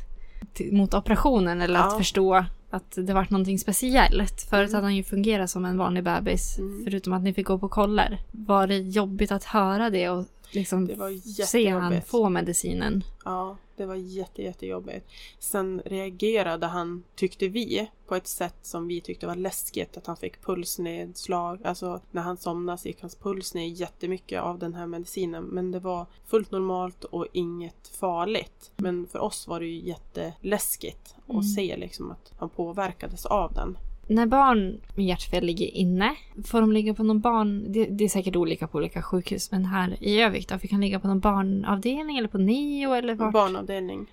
till, 0.53 0.73
mot 0.73 0.93
operationen 0.93 1.61
eller 1.61 1.79
att 1.79 1.91
Ja. 1.91 1.97
förstå 1.97 2.45
att 2.69 2.91
det 2.95 3.13
var 3.13 3.27
någonting 3.29 3.59
speciellt. 3.59 4.41
Förut 4.49 4.69
Mm. 4.69 4.75
hade 4.75 4.85
han 4.85 4.95
ju 4.95 5.03
fungerat 5.03 5.49
som 5.49 5.65
en 5.65 5.77
vanlig 5.77 6.03
bebis, 6.03 6.57
Mm. 6.59 6.81
förutom 6.83 7.13
att 7.13 7.21
ni 7.23 7.33
fick 7.33 7.47
gå 7.47 7.59
på 7.59 7.69
koller. 7.69 8.17
Var 8.31 8.67
det 8.67 8.77
jobbigt 8.77 9.31
att 9.31 9.43
höra 9.43 9.89
det 9.89 10.09
och 10.09 10.25
liksom 10.51 10.87
Det 10.87 10.95
var 10.95 11.45
se 11.45 11.69
han 11.69 12.01
få 12.01 12.29
medicinen? 12.29 13.03
Ja, 13.25 13.57
det 13.75 13.85
var 13.85 13.95
jätte, 13.95 14.43
jättejobbigt. 14.43 15.07
Sen 15.39 15.81
reagerade 15.85 16.67
han, 16.67 17.03
tyckte 17.15 17.47
vi, 17.47 17.89
på 18.07 18.15
ett 18.15 18.27
sätt 18.27 18.55
som 18.61 18.87
vi 18.87 19.01
tyckte 19.01 19.27
var 19.27 19.35
läskigt. 19.35 19.97
Att 19.97 20.07
han 20.07 20.17
fick 20.17 20.41
pulsnedslag. 20.41 21.59
Alltså 21.63 22.01
när 22.11 22.21
han 22.21 22.37
somnade 22.37 22.77
så 22.77 22.87
gick 22.87 23.01
hans 23.01 23.15
puls 23.15 23.53
ner 23.53 23.67
jättemycket 23.67 24.41
av 24.41 24.59
den 24.59 24.73
här 24.73 24.87
medicinen. 24.87 25.43
Men 25.43 25.71
det 25.71 25.79
var 25.79 26.05
fullt 26.25 26.51
normalt 26.51 27.03
och 27.03 27.27
inget 27.33 27.87
farligt. 27.87 28.71
Men 28.75 29.07
för 29.07 29.19
oss 29.19 29.47
var 29.47 29.59
det 29.59 29.65
ju 29.65 29.87
jätteläskigt 29.87 31.15
Mm. 31.29 31.39
att 31.39 31.53
se 31.53 31.77
liksom 31.77 32.11
att 32.11 32.31
han 32.37 32.49
påverkades 32.49 33.25
av 33.25 33.53
den. 33.53 33.77
När 34.09 34.25
barn 34.27 34.81
med 34.95 35.05
hjärtfel 35.05 35.45
ligger 35.45 35.67
inne, 35.67 36.15
får 36.45 36.61
de 36.61 36.71
ligga 36.71 36.93
på 36.93 37.03
någon 37.03 37.19
barn... 37.19 37.71
Det, 37.71 37.85
det 37.85 38.03
är 38.03 38.09
säkert 38.09 38.35
olika 38.35 38.67
på 38.67 38.77
olika 38.77 39.01
sjukhus, 39.01 39.51
men 39.51 39.65
här 39.65 40.03
i 40.03 40.21
Övik 40.21 40.49
då, 40.49 40.59
fick 40.59 40.71
han 40.71 40.81
ligga 40.81 40.99
på 40.99 41.07
någon 41.07 41.19
barnavdelning 41.19 42.17
eller 42.17 42.27
på 42.27 42.37
NIO 42.37 42.93
eller 42.93 43.15
vart? 43.15 43.33
Barnavdelning. 43.33 44.07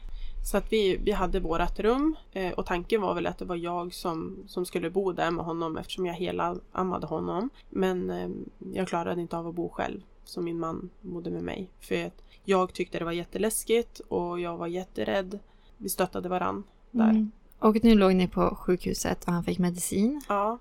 Så 0.44 0.56
att 0.56 0.72
vi, 0.72 0.96
vi 0.96 1.12
hade 1.12 1.40
vårat 1.40 1.80
rum 1.80 2.16
eh, 2.32 2.52
och 2.52 2.66
tanken 2.66 3.00
var 3.00 3.14
väl 3.14 3.26
att 3.26 3.38
det 3.38 3.44
var 3.44 3.56
jag 3.56 3.94
som, 3.94 4.36
som 4.46 4.66
skulle 4.66 4.90
bo 4.90 5.12
där 5.12 5.30
med 5.30 5.44
honom 5.44 5.76
eftersom 5.76 6.06
jag 6.06 6.14
hela 6.14 6.56
ammade 6.72 7.06
honom. 7.06 7.50
Men 7.70 8.10
eh, 8.10 8.28
jag 8.74 8.88
klarade 8.88 9.20
inte 9.20 9.36
av 9.36 9.48
att 9.48 9.54
bo 9.54 9.68
själv 9.68 10.00
så 10.24 10.40
min 10.40 10.58
man 10.58 10.90
bodde 11.00 11.30
med 11.30 11.42
mig. 11.42 11.70
För 11.80 12.10
jag 12.44 12.72
tyckte 12.72 12.98
det 12.98 13.04
var 13.04 13.12
jätteläskigt 13.12 14.00
och 14.00 14.40
jag 14.40 14.56
var 14.56 14.66
jätterädd. 14.66 15.38
Vi 15.76 15.88
stöttade 15.88 16.28
varann 16.28 16.62
där. 16.90 17.10
Mm. 17.10 17.30
Och 17.58 17.84
nu 17.84 17.94
låg 17.94 18.14
ni 18.14 18.28
på 18.28 18.56
sjukhuset 18.60 19.24
och 19.24 19.32
han 19.32 19.44
fick 19.44 19.58
medicin. 19.58 20.22
Ja, 20.28 20.58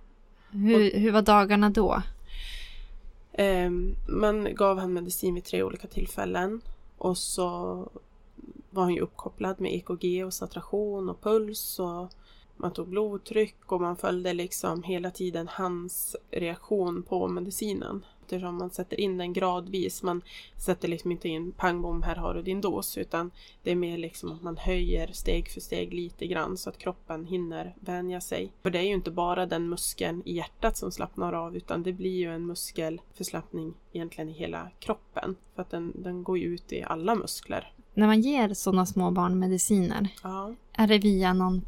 Hur, 0.52 1.00
hur 1.00 1.12
var 1.12 1.22
dagarna 1.22 1.70
då? 1.70 2.02
Eh, 3.34 3.70
man 4.08 4.56
gav 4.56 4.80
han 4.80 4.94
medicin 4.94 5.34
vid 5.36 5.44
tre 5.44 5.64
olika 5.64 5.88
tillfällen 5.88 6.62
och 6.98 7.18
så 7.18 7.44
var 8.70 8.84
han 8.84 8.94
ju 8.94 9.00
uppkopplad 9.00 9.62
med 9.62 9.74
EKG 9.74 10.26
och 10.26 10.34
saturation 10.34 11.10
och 11.10 11.22
puls 11.22 11.80
och 11.80 12.10
man 12.58 12.74
tog 12.74 12.88
blodtryck 12.88 13.72
och 13.72 13.82
man 13.82 13.96
följde 13.96 14.34
liksom 14.34 14.84
hela 14.84 15.12
tiden 15.12 15.48
hans 15.52 16.16
reaktion 16.32 17.04
på 17.04 17.28
medicinen. 17.28 18.06
Eftersom 18.26 18.58
man 18.58 18.70
sätter 18.70 19.00
in 19.00 19.18
den 19.18 19.34
gradvis. 19.34 20.04
Man 20.04 20.22
sätter 20.58 20.88
liksom 20.88 21.12
inte 21.12 21.30
in 21.30 21.52
pang 21.52 21.82
bom, 21.82 22.04
här 22.04 22.16
har 22.16 22.34
du 22.34 22.42
din 22.42 22.62
dos. 22.62 22.98
Utan 22.98 23.32
det 23.64 23.72
är 23.72 23.76
mer 23.76 23.98
liksom 23.98 24.32
att 24.32 24.42
man 24.42 24.58
höjer 24.58 25.08
steg 25.14 25.50
för 25.50 25.62
steg 25.62 25.94
lite 25.94 26.28
grann 26.28 26.58
så 26.58 26.70
att 26.70 26.78
kroppen 26.78 27.26
hinner 27.26 27.76
vänja 27.80 28.22
sig. 28.22 28.52
För 28.62 28.70
det 28.70 28.80
är 28.80 28.84
ju 28.84 28.94
inte 28.94 29.12
bara 29.12 29.46
den 29.46 29.70
muskeln 29.70 30.22
i 30.26 30.34
hjärtat 30.36 30.78
som 30.78 30.92
slappnar 30.92 31.34
av 31.34 31.56
utan 31.58 31.84
det 31.84 31.94
blir 31.94 32.18
ju 32.18 32.34
en 32.34 32.46
muskelförslappning 32.46 33.74
egentligen 33.94 34.30
i 34.30 34.34
hela 34.34 34.70
kroppen. 34.80 35.36
För 35.56 35.62
att 35.62 35.70
den, 35.70 35.92
den 35.96 36.24
går 36.24 36.38
ju 36.38 36.46
ut 36.46 36.72
i 36.74 36.84
alla 36.84 37.16
muskler. 37.16 37.72
När 37.94 38.08
man 38.08 38.22
ger 38.22 38.54
sådana 38.54 38.86
små 38.86 39.12
barn 39.12 39.40
mediciner, 39.40 40.08
Ja. 40.24 40.54
är 40.74 40.88
det 40.88 40.98
via 41.00 41.34
någon 41.34 41.62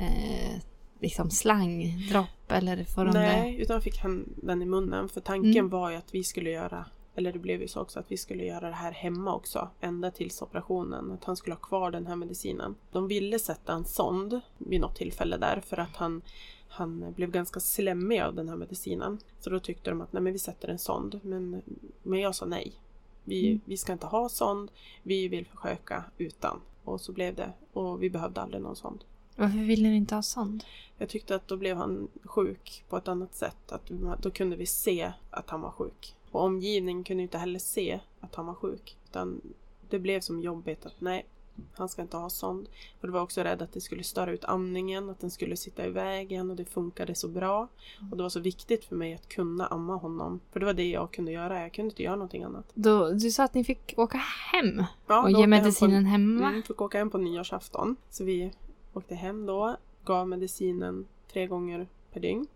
eh, 0.00 0.60
liksom 1.00 1.30
slangdropp 1.30 2.28
eller 2.52 2.84
får 2.84 3.04
de 3.04 3.10
Nej, 3.10 3.52
det? 3.56 3.62
utan 3.62 3.82
fick 3.82 3.98
han 3.98 4.24
den 4.42 4.62
i 4.62 4.66
munnen. 4.66 5.08
För 5.08 5.20
tanken 5.20 5.50
Mm. 5.50 5.68
var 5.68 5.90
ju 5.90 5.96
att 5.96 6.14
vi 6.14 6.24
skulle 6.24 6.50
göra, 6.50 6.84
eller 7.14 7.32
det 7.32 7.38
blev 7.38 7.60
ju 7.62 7.68
så 7.68 7.80
också, 7.80 8.00
att 8.00 8.12
vi 8.12 8.16
skulle 8.16 8.44
göra 8.44 8.68
det 8.68 8.74
här 8.74 8.92
hemma 8.92 9.34
också. 9.34 9.68
Ända 9.80 10.10
tills 10.10 10.42
operationen. 10.42 11.12
Att 11.12 11.24
han 11.24 11.36
skulle 11.36 11.54
ha 11.54 11.60
kvar 11.60 11.90
den 11.90 12.06
här 12.06 12.16
medicinen. 12.16 12.74
De 12.92 13.08
ville 13.08 13.38
sätta 13.38 13.72
en 13.72 13.84
sond 13.84 14.40
vid 14.58 14.80
något 14.80 14.96
tillfälle 14.96 15.36
där 15.36 15.60
för 15.66 15.76
att 15.76 15.96
han 15.96 16.22
han 16.70 17.12
blev 17.16 17.30
ganska 17.30 17.60
slemmig 17.60 18.20
av 18.20 18.34
den 18.34 18.48
här 18.48 18.56
medicinen. 18.56 19.18
Så 19.40 19.50
då 19.50 19.60
tyckte 19.60 19.90
de 19.90 20.00
att 20.00 20.12
nej 20.12 20.22
men 20.22 20.32
vi 20.32 20.38
sätter 20.38 20.68
en 20.68 20.78
sond. 20.78 21.20
Men, 21.22 21.62
men 22.02 22.20
jag 22.20 22.34
sa 22.34 22.46
nej. 22.46 22.72
Vi, 23.24 23.46
Mm. 23.48 23.60
vi 23.64 23.76
ska 23.76 23.92
inte 23.92 24.06
ha 24.06 24.28
sond. 24.28 24.70
Vi 25.02 25.28
vill 25.28 25.46
försöka 25.46 26.04
utan. 26.18 26.60
Och 26.84 27.00
så 27.00 27.12
blev 27.12 27.34
det. 27.34 27.52
Och 27.72 28.02
vi 28.02 28.10
behövde 28.10 28.40
aldrig 28.40 28.62
någon 28.62 28.76
sond. 28.76 29.04
Varför 29.38 29.58
ville 29.58 29.88
ni 29.88 29.96
inte 29.96 30.14
ha 30.14 30.22
sånt? 30.22 30.66
Jag 30.98 31.08
tyckte 31.08 31.34
att 31.34 31.48
då 31.48 31.56
blev 31.56 31.76
han 31.76 32.08
sjuk 32.24 32.84
på 32.88 32.96
ett 32.96 33.08
annat 33.08 33.34
sätt. 33.34 33.72
Att 33.72 33.90
då 34.22 34.30
kunde 34.30 34.56
vi 34.56 34.66
se 34.66 35.12
att 35.30 35.50
han 35.50 35.60
var 35.60 35.70
sjuk. 35.70 36.14
Och 36.30 36.42
omgivningen 36.42 37.04
kunde 37.04 37.22
inte 37.22 37.38
heller 37.38 37.58
se 37.58 38.00
att 38.20 38.34
han 38.34 38.46
var 38.46 38.54
sjuk. 38.54 38.96
Utan 39.04 39.40
det 39.90 39.98
blev 39.98 40.20
som 40.20 40.40
jobbigt 40.40 40.86
att 40.86 41.00
nej, 41.00 41.26
han 41.74 41.88
ska 41.88 42.02
inte 42.02 42.16
ha 42.16 42.30
sond. 42.30 42.68
Och 43.00 43.06
det 43.06 43.12
var 43.12 43.20
också 43.20 43.40
rädd 43.40 43.62
att 43.62 43.72
det 43.72 43.80
skulle 43.80 44.02
störa 44.02 44.32
ut 44.32 44.44
amningen, 44.44 45.10
att 45.10 45.20
den 45.20 45.30
skulle 45.30 45.56
sitta 45.56 45.86
i 45.86 45.90
vägen 45.90 46.50
och 46.50 46.56
det 46.56 46.64
funkade 46.64 47.14
så 47.14 47.28
bra. 47.28 47.68
Och 48.10 48.16
det 48.16 48.22
var 48.22 48.30
så 48.30 48.40
viktigt 48.40 48.84
för 48.84 48.96
mig 48.96 49.14
att 49.14 49.28
kunna 49.28 49.66
amma 49.66 49.96
honom. 49.96 50.40
För 50.52 50.60
det 50.60 50.66
var 50.66 50.74
det 50.74 50.90
jag 50.90 51.10
kunde 51.10 51.32
göra, 51.32 51.60
jag 51.60 51.72
kunde 51.72 51.90
inte 51.90 52.02
göra 52.02 52.16
någonting 52.16 52.42
annat. 52.42 52.70
Då, 52.74 53.10
du 53.10 53.30
sa 53.30 53.44
att 53.44 53.54
ni 53.54 53.64
fick 53.64 53.94
åka 53.96 54.18
hem 54.52 54.84
Ja, 55.06 55.22
och 55.22 55.30
ge 55.30 55.46
medicinen 55.46 56.04
hem 56.04 56.36
hemma. 56.36 56.48
Mm, 56.48 56.62
fick 56.62 56.80
åka 56.80 56.98
hem 56.98 57.10
på 57.10 57.18
nyårsafton. 57.18 57.96
Så 58.10 58.24
vi 58.24 58.52
åkte 58.98 59.14
hem 59.14 59.46
då, 59.46 59.76
gav 60.04 60.28
medicinen 60.28 61.06
tre 61.32 61.46
gånger 61.46 61.86
per 62.12 62.20
dygn. 62.20 62.46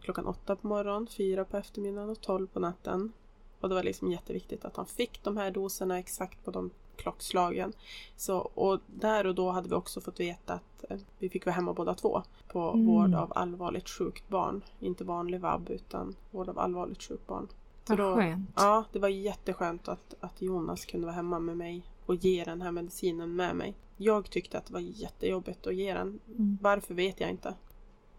Klockan 0.00 0.26
åtta 0.26 0.56
på 0.56 0.66
morgonen, 0.66 1.06
fyra 1.06 1.44
på 1.44 1.56
eftermiddagen 1.56 2.10
och 2.10 2.20
tolv 2.20 2.46
på 2.46 2.60
natten. 2.60 3.12
Och 3.60 3.68
det 3.68 3.74
var 3.74 3.82
liksom 3.82 4.10
jätteviktigt 4.12 4.64
att 4.64 4.76
han 4.76 4.86
fick 4.86 5.22
de 5.24 5.36
här 5.36 5.50
doserna 5.50 5.98
exakt 5.98 6.44
på 6.44 6.50
de 6.50 6.70
klockslagen. 6.96 7.72
Så, 8.16 8.38
och 8.38 8.80
där 8.86 9.26
och 9.26 9.34
då 9.34 9.50
hade 9.50 9.68
vi 9.68 9.74
också 9.74 10.00
fått 10.00 10.20
veta 10.20 10.54
att 10.54 10.84
eh, 10.90 10.98
vi 11.18 11.28
fick 11.28 11.46
vara 11.46 11.54
hemma 11.54 11.72
båda 11.72 11.94
två 11.94 12.22
på 12.48 12.70
Mm. 12.72 12.86
vård 12.86 13.14
av 13.14 13.32
allvarligt 13.34 13.88
sjukt 13.88 14.28
barn. 14.28 14.62
Inte 14.80 15.04
vanlig 15.04 15.40
vab 15.40 15.70
utan 15.70 16.14
vård 16.30 16.48
av 16.48 16.58
allvarligt 16.58 17.02
sjukt 17.02 17.26
barn. 17.26 17.48
Så 17.84 17.96
Vad 17.96 17.98
då- 17.98 18.14
skönt. 18.16 18.50
Ja, 18.56 18.84
det 18.92 18.98
var 18.98 19.08
jätteskönt 19.08 19.88
att, 19.88 20.14
att 20.20 20.42
Jonas 20.42 20.84
kunde 20.84 21.06
vara 21.06 21.16
hemma 21.16 21.38
med 21.38 21.56
mig 21.56 21.82
och 22.10 22.16
ge 22.16 22.44
den 22.44 22.62
här 22.62 22.70
medicinen 22.70 23.36
med 23.36 23.56
mig. 23.56 23.74
Jag 23.96 24.30
tyckte 24.30 24.58
att 24.58 24.66
det 24.66 24.72
var 24.72 24.80
jättejobbigt 24.80 25.66
att 25.66 25.74
ge 25.74 25.94
den. 25.94 26.20
Mm. 26.28 26.58
Varför 26.60 26.94
vet 26.94 27.20
jag 27.20 27.30
inte. 27.30 27.54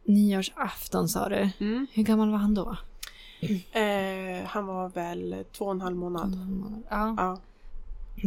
Nyårsafton 0.04 1.10
sa 1.10 1.30
du. 1.30 1.50
Hur 1.92 2.04
gammal 2.04 2.32
var 2.32 2.38
han 2.38 2.54
då? 2.54 2.78
Eh, 3.72 4.46
han 4.46 4.66
var 4.66 4.90
väl 4.90 5.46
två 5.52 5.66
och 5.66 5.72
en 5.72 5.82
halv 5.82 5.96
månad. 5.96 6.38
Ja. 6.90 7.16
Ja. 7.18 7.38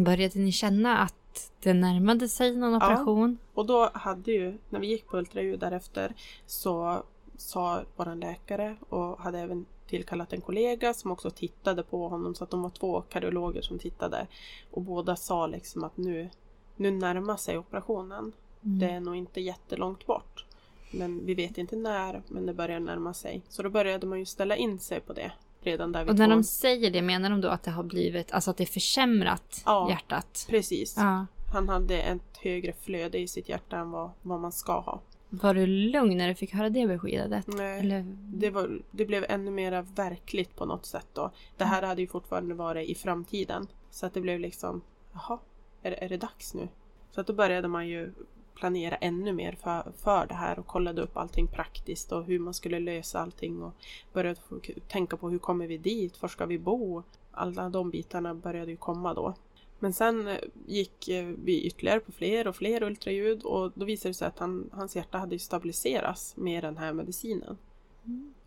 Började 0.03 0.38
ni 0.38 0.53
känna 0.53 0.98
att 0.98 1.53
det 1.62 1.74
närmade 1.74 2.29
sig 2.29 2.57
någon 2.57 2.74
operation? 2.74 3.38
Och 3.55 3.66
då 3.66 3.90
hade 3.94 4.33
ju, 4.33 4.59
när 4.70 4.81
vi 4.81 4.87
gick 4.87 5.07
på 5.07 5.18
ultraljud 5.18 5.61
därefter, 5.61 6.14
så 6.46 7.03
sa 7.37 7.83
vår 7.96 8.14
läkare 8.14 8.77
och 8.88 9.18
hade 9.20 9.38
även 9.38 9.66
tillkallat 9.87 10.33
en 10.33 10.40
kollega 10.40 10.94
som 10.94 11.11
också 11.11 11.31
tittade 11.31 11.83
på 11.83 12.09
honom. 12.09 12.35
Så 12.35 12.44
att 12.44 12.51
de 12.51 12.62
var 12.62 12.70
två 12.70 13.01
kardiologer 13.01 13.62
som 13.62 13.79
tittade. 13.79 14.27
Och 14.70 14.83
båda 14.83 15.16
sa 15.16 15.47
liksom 15.47 15.85
att 15.85 15.97
nu, 15.97 16.31
nu 16.77 16.90
närmar 16.90 17.37
sig 17.37 17.59
operationen. 17.59 18.33
Mm. 18.64 18.79
Det 18.79 18.90
är 18.90 19.01
nog 19.01 19.16
inte 19.16 19.40
jättelångt 19.40 20.07
bort. 20.07 20.44
Men 20.92 21.27
vi 21.27 21.35
vet 21.35 21.59
inte 21.59 21.77
när, 21.77 22.23
men 22.29 22.47
det 22.47 22.55
börjar 22.55 22.81
närma 22.81 23.14
sig. 23.14 23.42
Så 23.49 23.62
då 23.62 23.70
började 23.70 24.07
man 24.07 24.18
ju 24.18 24.25
ställa 24.27 24.57
in 24.57 24.79
sig 24.79 25.01
på 25.01 25.12
det. 25.12 25.33
Redan 25.61 25.92
där 25.92 26.09
Och 26.09 26.16
när 26.18 26.27
två. 26.27 26.31
de 26.35 26.44
säger 26.44 26.90
det, 26.90 27.03
menar 27.03 27.31
de 27.31 27.40
då 27.40 27.49
att 27.49 27.62
det 27.62 27.70
har 27.70 27.83
blivit, 27.83 28.33
alltså 28.33 28.51
att 28.51 28.57
det 28.57 28.64
är 28.64 28.66
försämrat 28.66 29.62
Ja. 29.66 29.90
hjärtat? 29.90 30.47
Precis. 30.51 30.94
Ja. 30.99 31.27
Han 31.53 31.68
hade 31.68 32.03
ett 32.03 32.37
högre 32.42 32.73
flöde 32.73 33.18
i 33.18 33.29
sitt 33.29 33.49
hjärta 33.49 33.77
än 33.77 33.90
vad, 33.90 34.11
vad 34.23 34.40
man 34.40 34.53
ska 34.53 34.81
ha. 34.81 35.01
Var 35.42 35.55
du 35.55 35.66
lugn 35.66 36.16
när 36.18 36.29
du 36.29 36.35
fick 36.35 36.53
höra 36.55 36.70
det 36.70 36.87
beskedet? 36.87 37.47
Nej, 37.47 37.81
Eller? 37.81 38.05
det, 38.18 38.51
var, 38.51 38.83
det 38.90 39.05
blev 39.05 39.25
ännu 39.29 39.51
mer 39.51 39.87
verkligt 39.97 40.57
på 40.57 40.64
något 40.64 40.87
sätt 40.87 41.07
då. 41.12 41.31
Det 41.57 41.64
här 41.64 41.83
hade 41.83 42.01
ju 42.03 42.07
fortfarande 42.09 42.55
varit 42.55 42.88
i 42.88 42.94
framtiden. 42.94 43.66
Så 43.90 44.07
att 44.07 44.14
det 44.14 44.20
blev 44.20 44.40
liksom, 44.40 44.81
jaha, 45.12 45.38
är, 45.83 45.90
det- 45.90 46.05
är 46.05 46.09
det 46.09 46.16
dags 46.16 46.55
nu? 46.55 46.68
Så 47.11 47.20
att 47.20 47.27
då 47.27 47.33
började 47.33 47.68
man 47.68 47.88
ju 47.88 48.12
planera 48.55 48.97
ännu 48.97 49.33
mer 49.33 49.53
för, 49.53 49.92
för 49.99 50.27
det 50.27 50.35
här 50.35 50.59
och 50.59 50.66
kollade 50.66 51.03
upp 51.03 51.16
allting 51.16 51.47
praktiskt 51.47 52.12
och 52.12 52.25
hur 52.25 52.38
man 52.38 52.55
skulle 52.55 52.81
lösa 52.81 53.20
allting 53.20 53.62
och 53.62 53.73
började 54.12 54.40
tänka 54.88 55.16
på 55.16 55.31
hur 55.31 55.38
kommer 55.38 55.66
vi 55.66 55.79
dit, 55.79 56.23
var 56.23 56.29
ska 56.29 56.47
vi 56.47 56.59
bo? 56.59 57.03
Alla 57.33 57.68
de 57.68 57.90
bitarna 57.90 58.35
började 58.35 58.70
ju 58.70 58.77
komma 58.77 59.14
då. 59.14 59.35
Men 59.78 59.92
sen 59.92 60.28
eh, 60.28 60.38
gick 60.66 61.08
eh, 61.08 61.26
vi 61.44 61.62
ytterligare 61.62 62.00
på 62.00 62.12
fler 62.12 62.46
och 62.46 62.56
fler 62.56 62.82
ultraljud 62.82 63.42
och 63.42 63.72
då 63.74 63.84
visade 63.84 64.10
det 64.10 64.14
sig 64.14 64.28
att 64.28 64.38
han, 64.38 64.70
hans 64.72 64.96
hjärta 64.96 65.18
hade 65.18 65.38
stabiliserats 65.38 66.37
med 66.37 66.64
den 66.64 66.76
här 66.76 66.92
medicinen. 66.92 67.56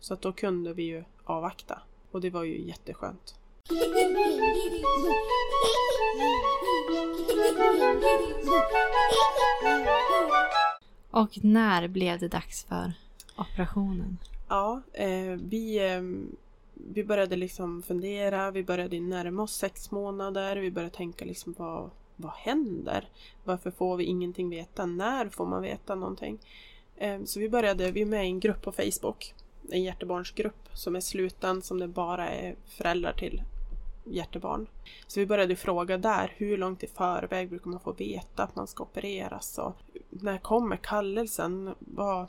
Så 0.00 0.14
att 0.14 0.22
då 0.22 0.32
kunde 0.32 0.72
vi 0.74 0.82
ju 0.82 1.04
avvakta. 1.24 1.82
Och 2.10 2.20
det 2.20 2.30
var 2.30 2.44
ju 2.44 2.60
jätteskönt. 2.60 3.34
Och 11.10 11.44
när 11.44 11.88
blev 11.88 12.18
det 12.18 12.28
dags 12.28 12.64
för 12.64 12.92
operationen? 13.36 14.18
Ja, 14.48 14.82
eh, 14.92 15.38
vi, 15.42 15.92
eh, 15.92 16.02
vi 16.86 17.04
började 17.04 17.36
liksom 17.36 17.82
fundera. 17.82 18.50
Vi 18.50 18.64
började 18.64 19.00
närma 19.00 19.42
oss 19.42 19.56
sex 19.56 19.90
månader. 19.90 20.56
Vi 20.56 20.70
började 20.70 20.94
tänka 20.94 21.24
liksom 21.24 21.54
vad, 21.58 21.90
vad 22.16 22.32
händer? 22.32 23.08
Varför 23.44 23.70
får 23.70 23.96
vi 23.96 24.04
ingenting 24.04 24.50
veta? 24.50 24.86
När 24.86 25.28
får 25.28 25.46
man 25.46 25.62
veta 25.62 25.94
någonting? 25.94 26.38
Ehm, 26.96 27.26
så 27.26 27.40
vi 27.40 27.48
började, 27.48 27.90
vi 27.90 28.02
är 28.02 28.06
med 28.06 28.24
i 28.24 28.28
en 28.28 28.40
grupp 28.40 28.62
på 28.62 28.72
Facebook. 28.72 29.34
En 29.70 29.82
hjärtebarnsgrupp 29.82 30.68
som 30.72 30.96
är 30.96 31.00
sluten 31.00 31.62
som 31.62 31.78
det 31.78 31.88
bara 31.88 32.28
är 32.28 32.56
föräldrar 32.66 33.12
till 33.12 33.42
hjärtebarn. 34.04 34.66
Så 35.06 35.20
vi 35.20 35.26
började 35.26 35.56
fråga 35.56 35.98
där, 35.98 36.32
hur 36.36 36.58
långt 36.58 36.82
i 36.82 36.86
förväg 36.86 37.48
brukar 37.48 37.70
man 37.70 37.80
få 37.80 37.92
veta 37.92 38.42
att 38.42 38.56
man 38.56 38.66
ska 38.66 38.82
opereras? 38.82 39.58
Och 39.58 39.76
när 40.10 40.38
kommer 40.38 40.76
kallelsen? 40.76 41.74
Vad, 41.78 42.28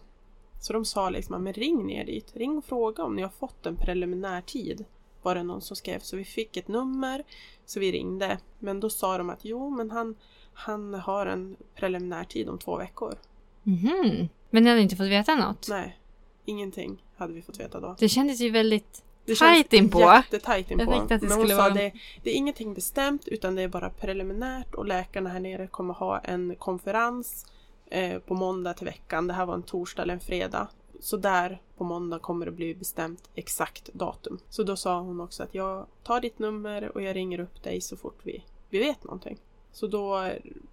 så 0.59 0.73
de 0.73 0.85
sa 0.85 1.09
liksom, 1.09 1.43
men 1.43 1.53
ring 1.53 1.85
ner 1.87 2.05
dit. 2.05 2.31
Ring 2.35 2.57
och 2.57 2.65
fråga 2.65 3.03
om 3.03 3.15
ni 3.15 3.21
har 3.21 3.29
fått 3.29 3.65
en 3.65 3.75
preliminär 3.75 4.41
tid. 4.41 4.85
Var 5.21 5.35
det 5.35 5.43
någon 5.43 5.61
som 5.61 5.75
skrev. 5.75 5.99
Så 5.99 6.17
vi 6.17 6.23
fick 6.25 6.57
ett 6.57 6.67
nummer. 6.67 7.23
Så 7.65 7.79
vi 7.79 7.91
ringde. 7.91 8.37
Men 8.59 8.79
då 8.79 8.89
sa 8.89 9.17
de 9.17 9.29
att 9.29 9.39
jo, 9.45 9.69
men 9.69 9.91
han, 9.91 10.15
han 10.53 10.93
har 10.93 11.25
en 11.25 11.55
preliminär 11.75 12.23
tid 12.23 12.49
om 12.49 12.57
två 12.57 12.77
veckor. 12.77 13.15
Mhm. 13.63 14.29
Men 14.49 14.63
ni 14.63 14.69
hade 14.69 14.81
inte 14.81 14.95
fått 14.95 15.07
veta 15.07 15.35
något? 15.35 15.67
Nej, 15.69 15.99
ingenting 16.45 17.03
hade 17.17 17.33
vi 17.33 17.41
fått 17.41 17.59
veta 17.59 17.79
då. 17.79 17.95
Det 17.99 18.09
kändes 18.09 18.39
ju 18.41 18.49
väldigt 18.49 19.03
Det 19.25 19.35
Tajt 19.35 19.73
inpå. 19.73 19.99
Jättetajt 20.01 20.71
inpå. 20.71 20.83
Jag 20.83 20.93
att 21.01 21.09
det 21.09 21.21
Men 21.21 21.31
hon 21.31 21.39
skulle 21.39 21.55
sa 21.55 21.61
vara- 21.61 21.73
det, 21.73 21.91
det 22.23 22.29
är 22.29 22.33
ingenting 22.35 22.73
bestämt 22.73 23.27
utan 23.27 23.55
det 23.55 23.61
är 23.61 23.67
bara 23.67 23.89
preliminärt 23.89 24.75
och 24.75 24.85
läkarna 24.85 25.29
här 25.29 25.39
nere 25.39 25.67
kommer 25.67 25.93
ha 25.93 26.19
en 26.19 26.55
konferens 26.55 27.45
eh, 27.89 28.19
på 28.19 28.33
måndag 28.33 28.73
till 28.73 28.85
veckan. 28.85 29.27
Det 29.27 29.33
här 29.33 29.45
var 29.45 29.53
en 29.53 29.63
torsdag 29.63 30.03
eller 30.03 30.13
en 30.13 30.19
fredag. 30.19 30.67
Så 30.99 31.17
där 31.17 31.61
på 31.77 31.83
måndag 31.83 32.19
kommer 32.19 32.45
det 32.45 32.51
bli 32.51 32.75
bestämt 32.75 33.29
exakt 33.35 33.93
datum. 33.93 34.39
Så 34.49 34.63
då 34.63 34.75
sa 34.75 34.99
hon 34.99 35.21
också 35.21 35.43
att 35.43 35.55
jag 35.55 35.85
tar 36.03 36.21
ditt 36.21 36.39
nummer 36.39 36.91
och 36.95 37.01
jag 37.01 37.15
ringer 37.15 37.39
upp 37.39 37.63
dig 37.63 37.81
så 37.81 37.97
fort 37.97 38.19
vi, 38.23 38.43
vi 38.69 38.79
vet 38.79 39.03
någonting. 39.03 39.37
Så 39.71 39.87
då 39.87 40.31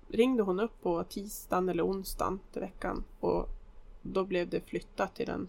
ringde 0.08 0.42
hon 0.42 0.60
upp 0.60 0.82
på 0.82 1.04
tisdagen 1.04 1.68
eller 1.68 1.86
onsdagen 1.86 2.40
till 2.52 2.60
veckan 2.60 3.04
och 3.20 3.48
då 4.02 4.24
blev 4.24 4.48
det 4.48 4.60
flyttat 4.60 5.14
till 5.14 5.26
den 5.26 5.48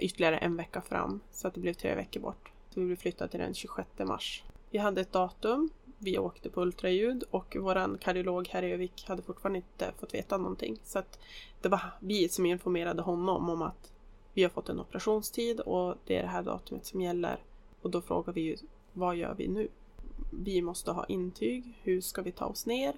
ytterligare 0.00 0.38
en 0.38 0.56
vecka 0.56 0.80
fram 0.80 1.20
så 1.32 1.48
att 1.48 1.54
det 1.54 1.60
blev 1.60 1.72
tre 1.72 1.94
veckor 1.94 2.20
bort. 2.20 2.52
Så 2.70 2.80
vi 2.80 2.86
blev 2.86 2.96
flyttade 2.96 3.30
till 3.30 3.40
den 3.40 3.54
26 3.54 3.88
mars. 3.98 4.44
Vi 4.70 4.78
hade 4.78 5.00
ett 5.00 5.12
datum, 5.12 5.70
vi 6.02 6.18
åkte 6.18 6.50
på 6.50 6.62
ultraljud 6.62 7.24
och 7.30 7.56
våran 7.56 7.98
kardiolog 7.98 8.48
här 8.48 8.62
i 8.62 8.72
Övik 8.72 9.04
hade 9.08 9.22
fortfarande 9.22 9.56
inte 9.56 9.92
fått 10.00 10.14
veta 10.14 10.36
någonting. 10.36 10.78
Så 10.84 10.98
att 10.98 11.18
det 11.60 11.68
var 11.68 11.80
vi 12.00 12.28
som 12.28 12.46
informerade 12.46 13.02
honom 13.02 13.50
om 13.50 13.62
att 13.62 13.92
vi 14.34 14.42
har 14.42 14.50
fått 14.50 14.68
en 14.68 14.80
operationstid 14.80 15.60
och 15.60 15.94
det 16.06 16.16
är 16.16 16.22
det 16.22 16.28
här 16.28 16.42
datumet 16.42 16.86
som 16.86 17.00
gäller. 17.00 17.38
Och 17.82 17.90
då 17.90 18.00
frågar 18.00 18.32
vi 18.32 18.40
ju, 18.40 18.56
vad 18.92 19.16
gör 19.16 19.34
vi 19.34 19.48
nu? 19.48 19.68
Vi 20.30 20.62
måste 20.62 20.90
ha 20.90 21.06
intyg, 21.06 21.78
hur 21.82 22.00
ska 22.00 22.22
vi 22.22 22.32
ta 22.32 22.46
oss 22.46 22.66
ner? 22.66 22.94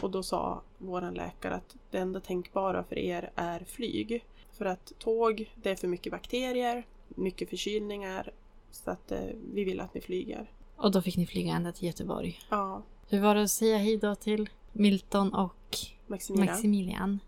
Och 0.00 0.10
då 0.10 0.22
sa 0.22 0.62
våran 0.78 1.14
läkare 1.14 1.54
att 1.54 1.76
det 1.90 1.98
enda 1.98 2.20
tänkbara 2.20 2.84
för 2.84 2.98
er 2.98 3.30
är 3.34 3.60
flyg. 3.60 4.24
För 4.52 4.64
att 4.64 4.92
tåg, 4.98 5.50
det 5.54 5.70
är 5.70 5.76
för 5.76 5.88
mycket 5.88 6.12
bakterier, 6.12 6.86
mycket 7.08 7.50
förkylningar. 7.50 8.32
Så 8.70 8.90
att 8.90 9.12
eh, 9.12 9.20
vi 9.52 9.64
vill 9.64 9.80
att 9.80 9.94
ni 9.94 10.00
flyger. 10.00 10.50
Och 10.82 10.90
då 10.90 11.02
fick 11.02 11.16
ni 11.16 11.26
flyga 11.26 11.52
ända 11.52 11.72
till 11.72 11.86
Göteborg. 11.86 12.40
Ja, 12.48 12.82
Hur 13.08 13.20
var 13.20 13.34
det 13.34 13.42
att 13.42 13.50
säga 13.50 13.78
hej 13.78 13.96
då 13.96 14.14
till 14.14 14.50
Milton 14.72 15.34
och 15.34 15.76
Maximilian. 16.06 16.54
Maximilian? 16.54 17.18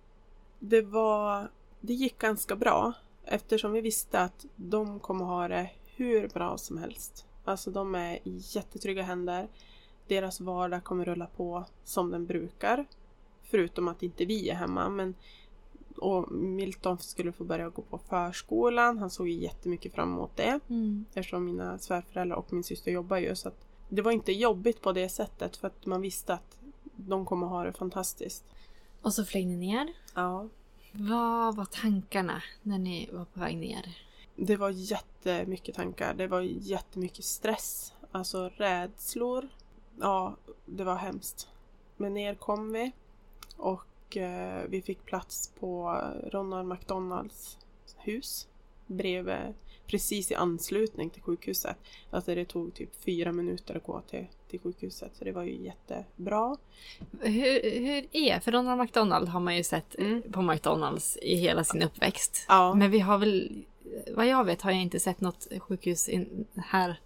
Det 0.59 0.83
var... 0.83 1.51
Det 1.81 1.95
gick 1.95 2.19
ganska 2.19 2.57
bra. 2.57 2.93
Eftersom 3.25 3.73
vi 3.73 3.81
visste 3.81 4.21
att 4.21 4.47
de 4.57 5.01
kommer 5.01 5.25
ha 5.25 5.49
det 5.49 5.71
hur 5.97 6.29
bra 6.29 6.59
som 6.59 6.79
helst. 6.79 7.27
Alltså 7.45 7.71
de 7.71 7.95
är 7.95 8.15
i 8.15 8.41
jättetrygga 8.55 9.03
händer. 9.03 9.49
Deras 10.09 10.41
vardag 10.41 10.85
kommer 10.85 11.05
rulla 11.05 11.27
på 11.27 11.65
som 11.85 12.11
den 12.11 12.27
brukar. 12.27 12.87
Förutom 13.43 13.89
att 13.89 14.03
inte 14.03 14.25
vi 14.25 14.51
är 14.51 14.55
hemma. 14.55 14.89
Men, 14.89 15.15
och 15.99 16.32
Milton 16.32 16.99
skulle 16.99 17.32
få 17.32 17.45
börja 17.45 17.68
gå 17.68 17.82
på 17.82 17.99
förskolan. 17.99 18.99
Han 18.99 19.11
såg 19.11 19.28
ju 19.28 19.34
jättemycket 19.34 19.95
fram 19.95 20.12
emot 20.12 20.36
det. 20.36 20.61
Mm. 20.68 21.05
Eftersom 21.14 21.45
mina 21.45 21.78
svärföräldrar 21.78 22.36
och 22.36 22.53
min 22.53 22.64
syster 22.64 22.90
jobbar 22.90 23.16
ju. 23.16 23.34
Så 23.34 23.51
det 23.88 24.03
var 24.03 24.12
inte 24.12 24.32
jobbigt 24.32 24.82
på 24.82 24.92
det 24.92 25.09
sättet. 25.09 25.57
För 25.57 25.66
att 25.66 25.86
man 25.86 26.01
visste 26.01 26.34
att 26.34 26.59
de 26.97 27.24
kommer 27.24 27.47
ha 27.47 27.64
det 27.64 27.72
fantastiskt. 27.72 28.45
Och 29.03 29.14
så 29.14 29.24
flög 29.24 29.47
ni 29.47 29.57
ner. 29.57 29.92
Ja. 30.14 30.49
Vad 30.92 31.57
var 31.57 31.64
tankarna 31.64 32.42
när 32.62 32.78
ni 32.78 33.11
var 33.12 33.24
på 33.24 33.40
väg 33.40 33.57
ner? 33.57 33.97
Det 34.36 34.57
var 34.57 34.70
jättemycket 34.70 35.74
tankar. 35.74 36.14
Det 36.14 36.26
var 36.26 36.40
jättemycket 36.40 37.24
stress. 37.24 37.92
Alltså 38.12 38.49
rädslor. 38.49 39.49
Ja, 40.01 40.36
det 40.66 40.84
var 40.84 40.97
hemskt. 40.97 41.49
Men 41.97 42.14
ner 42.14 42.34
kom 42.34 42.72
vi. 42.72 42.92
Och 43.57 43.82
eh, 44.17 44.62
vi 44.69 44.83
fick 44.83 45.05
plats 45.05 45.53
på 45.61 46.01
Ronald 46.33 46.69
McDonalds 46.69 47.59
hus. 47.99 48.49
Bredvid, 48.87 49.55
precis 49.87 50.31
i 50.31 50.35
anslutning 50.35 51.11
till 51.11 51.23
sjukhuset. 51.23 51.77
Alltså 52.11 52.35
det 52.35 52.45
tog 52.45 52.75
typ 52.75 52.91
fyra 53.05 53.33
minuter 53.33 53.75
att 53.77 53.85
gå 53.85 54.01
till, 54.11 54.27
till 54.51 54.61
sjukhuset. 54.61 55.12
Så 55.19 55.25
det 55.25 55.33
var 55.33 55.43
ju 55.43 55.65
jättebra. 55.65 56.57
Hur, 57.21 57.81
hur 57.81 58.07
är, 58.12 58.41
för 58.41 58.53
Ronald 58.53 58.81
McDonald 58.81 59.29
har 59.29 59.41
man 59.41 59.57
ju 59.57 59.62
sett 59.65 59.99
Mm. 59.99 60.23
på 60.33 60.43
McDonalds 60.43 61.17
i 61.23 61.35
hela 61.37 61.65
sin 61.65 61.83
uppväxt. 61.83 62.45
Ja. 62.49 62.75
Men 62.75 62.91
vi 62.91 63.01
har 63.01 63.19
väl, 63.19 63.65
vad 64.15 64.27
jag 64.27 64.45
vet 64.45 64.62
har 64.62 64.71
jag 64.71 64.81
inte 64.83 65.01
sett 65.01 65.21
något 65.21 65.47
sjukhus 65.61 66.09
in, 66.09 66.47
här 66.57 67.01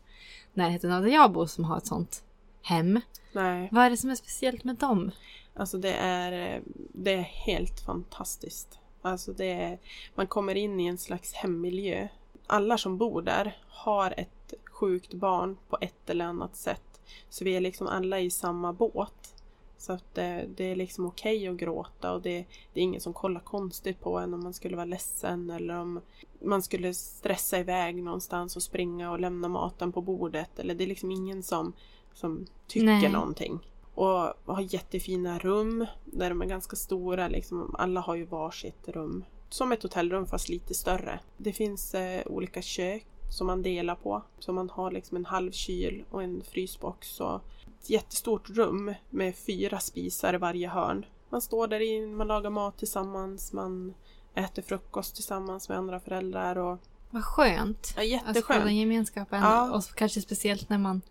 närheten 0.54 0.92
av 0.92 1.02
där 1.02 1.10
jag 1.10 1.32
bor 1.32 1.46
som 1.46 1.64
har 1.64 1.76
ett 1.78 1.86
sånt 1.86 2.22
hem. 2.62 3.00
Nej, 3.32 3.68
Vad 3.72 3.84
är 3.84 3.90
det 3.90 3.96
som 3.96 4.10
är 4.10 4.14
speciellt 4.14 4.64
med 4.64 4.76
dem? 4.76 5.10
Alltså 5.58 5.78
det 5.78 5.92
är, 5.92 6.62
det 6.92 7.12
är 7.12 7.22
helt 7.22 7.80
fantastiskt. 7.80 8.78
Alltså 9.02 9.32
det 9.32 9.52
är, 9.52 9.78
man 10.14 10.26
kommer 10.26 10.54
in 10.54 10.80
i 10.80 10.86
en 10.86 10.98
slags 10.98 11.32
hemmiljö. 11.32 12.08
Alla 12.46 12.78
som 12.78 12.98
bor 12.98 13.22
där 13.22 13.56
har 13.68 14.14
ett 14.16 14.54
sjukt 14.64 15.14
barn 15.14 15.56
på 15.68 15.78
ett 15.80 16.10
eller 16.10 16.24
annat 16.24 16.56
sätt. 16.56 17.00
Så 17.28 17.44
vi 17.44 17.56
är 17.56 17.60
liksom 17.60 17.86
alla 17.86 18.20
i 18.20 18.30
samma 18.30 18.72
båt. 18.72 19.34
Så 19.78 19.92
att 19.92 20.14
det, 20.14 20.46
det 20.56 20.64
är 20.64 20.76
liksom 20.76 21.06
okej 21.06 21.48
att 21.48 21.56
gråta 21.56 22.12
och 22.12 22.22
det, 22.22 22.44
det 22.72 22.80
är 22.80 22.84
ingen 22.84 23.00
som 23.00 23.12
kollar 23.12 23.40
konstigt 23.40 24.00
på 24.00 24.18
en 24.18 24.34
om 24.34 24.42
man 24.42 24.54
skulle 24.54 24.76
vara 24.76 24.86
ledsen 24.86 25.50
eller 25.50 25.74
om 25.74 26.00
man 26.42 26.62
skulle 26.62 26.94
stressa 26.94 27.58
iväg 27.58 28.02
någonstans 28.02 28.56
och 28.56 28.62
springa 28.62 29.10
och 29.10 29.20
lämna 29.20 29.48
maten 29.48 29.92
på 29.92 30.00
bordet. 30.00 30.58
Eller 30.58 30.74
det 30.74 30.84
är 30.84 30.88
liksom 30.88 31.10
ingen 31.10 31.42
som, 31.42 31.72
som 32.12 32.46
tycker 32.66 32.86
Nej. 32.86 33.12
någonting. 33.12 33.60
Och 33.98 34.54
har 34.54 34.74
jättefina 34.74 35.38
rum 35.38 35.86
där 36.04 36.28
de 36.28 36.42
är 36.42 36.46
ganska 36.46 36.76
stora. 36.76 37.28
Liksom. 37.28 37.74
Alla 37.78 38.00
har 38.00 38.14
ju 38.14 38.24
varsitt 38.24 38.88
rum. 38.88 39.24
Som 39.48 39.72
ett 39.72 39.82
hotellrum 39.82 40.26
fast 40.26 40.48
lite 40.48 40.74
större. 40.74 41.20
Det 41.36 41.52
finns 41.52 41.94
eh, 41.94 42.22
olika 42.26 42.62
kök 42.62 43.06
som 43.30 43.46
man 43.46 43.62
delar 43.62 43.94
på. 43.94 44.22
Så 44.38 44.52
man 44.52 44.70
har 44.70 44.90
liksom 44.90 45.16
en 45.16 45.24
halv 45.24 45.52
kyl 45.52 46.04
och 46.10 46.22
en 46.22 46.42
frysbox. 46.52 47.20
Och 47.20 47.34
ett 47.80 47.90
jättestort 47.90 48.50
rum 48.50 48.94
med 49.10 49.36
fyra 49.36 49.80
spisar 49.80 50.34
i 50.34 50.36
varje 50.36 50.68
hörn. 50.68 51.06
Man 51.30 51.40
står 51.42 51.66
där 51.66 51.80
in, 51.80 52.16
man 52.16 52.26
lagar 52.26 52.50
mat 52.50 52.78
tillsammans, 52.78 53.52
man 53.52 53.94
äter 54.34 54.62
frukost 54.62 55.14
tillsammans 55.14 55.68
med 55.68 55.78
andra 55.78 56.00
föräldrar. 56.00 56.58
Och, 56.58 56.78
Vad 57.10 57.24
skönt. 57.24 57.94
ja, 57.96 58.00
Alltså 58.02 58.04
jätteskönt. 58.04 58.44
själva 58.44 58.64
den 58.64 58.76
gemenskapen. 58.76 59.42
Ja. 59.42 59.70
Och 59.76 59.84
kanske 59.94 60.20
speciellt 60.20 60.68
när 60.68 60.78
man 60.78 61.02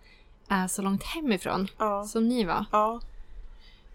är 0.47 0.67
så 0.67 0.81
långt 0.81 1.03
hemifrån. 1.03 1.67
Ja. 1.77 2.03
Som 2.03 2.27
ni 2.27 2.45
var. 2.45 2.65
Ja. 2.71 3.01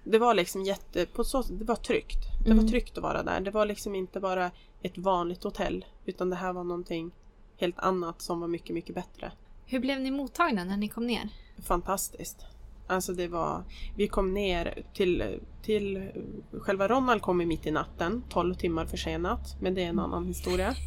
Det 0.05 0.18
var 0.18 0.34
liksom 0.34 0.62
jätte... 0.62 1.07
På 1.07 1.24
så, 1.24 1.42
det 1.42 1.64
var 1.64 1.76
tryggt. 1.76 2.18
Det 2.44 2.50
var 2.50 2.59
Mm. 2.59 2.68
tryggt 2.68 2.96
att 2.98 3.03
vara 3.03 3.22
där. 3.22 3.40
Det 3.40 3.50
var 3.50 3.66
liksom 3.66 3.94
inte 3.94 4.20
bara 4.20 4.50
ett 4.82 4.98
vanligt 4.98 5.44
hotell. 5.44 5.84
Utan 6.05 6.30
det 6.30 6.36
här 6.36 6.53
var 6.53 6.64
någonting 6.64 7.11
helt 7.57 7.78
annat 7.78 8.22
som 8.22 8.40
var 8.40 8.48
mycket, 8.48 8.74
mycket 8.74 8.94
bättre. 8.94 9.32
Hur 9.66 9.80
blev 9.80 10.00
ni 10.00 10.11
mottagna 10.11 10.64
när 10.64 10.76
ni 10.76 10.88
kom 10.88 11.07
ner? 11.07 11.28
Fantastiskt. 11.62 12.44
Alltså 12.86 13.12
det 13.12 13.28
var... 13.28 13.62
Vi 13.96 14.09
kom 14.09 14.34
ner 14.34 14.82
till... 14.94 15.40
till 15.62 16.11
själva 16.53 16.88
Ronald 16.88 17.22
kom 17.22 17.40
i 17.40 17.46
mitt 17.46 17.66
i 17.66 17.70
natten. 17.70 18.24
12 18.28 18.55
timmar 18.55 18.86
försenat. 18.86 19.57
Men 19.61 19.74
det 19.74 19.84
är 19.84 19.88
en 19.88 19.98
annan 19.98 20.26
historia. 20.26 20.74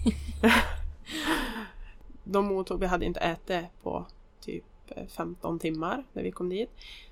De 2.24 2.46
mottog... 2.46 2.80
Vi 2.80 2.86
hade 2.86 3.06
inte 3.06 3.20
ätit 3.20 3.66
på 3.84 4.06
typ 4.42 4.64
15 5.08 5.60
timmar 5.60 6.06
när 6.14 6.24
vi 6.24 6.32
kom 6.32 6.50
dit. 6.50 6.70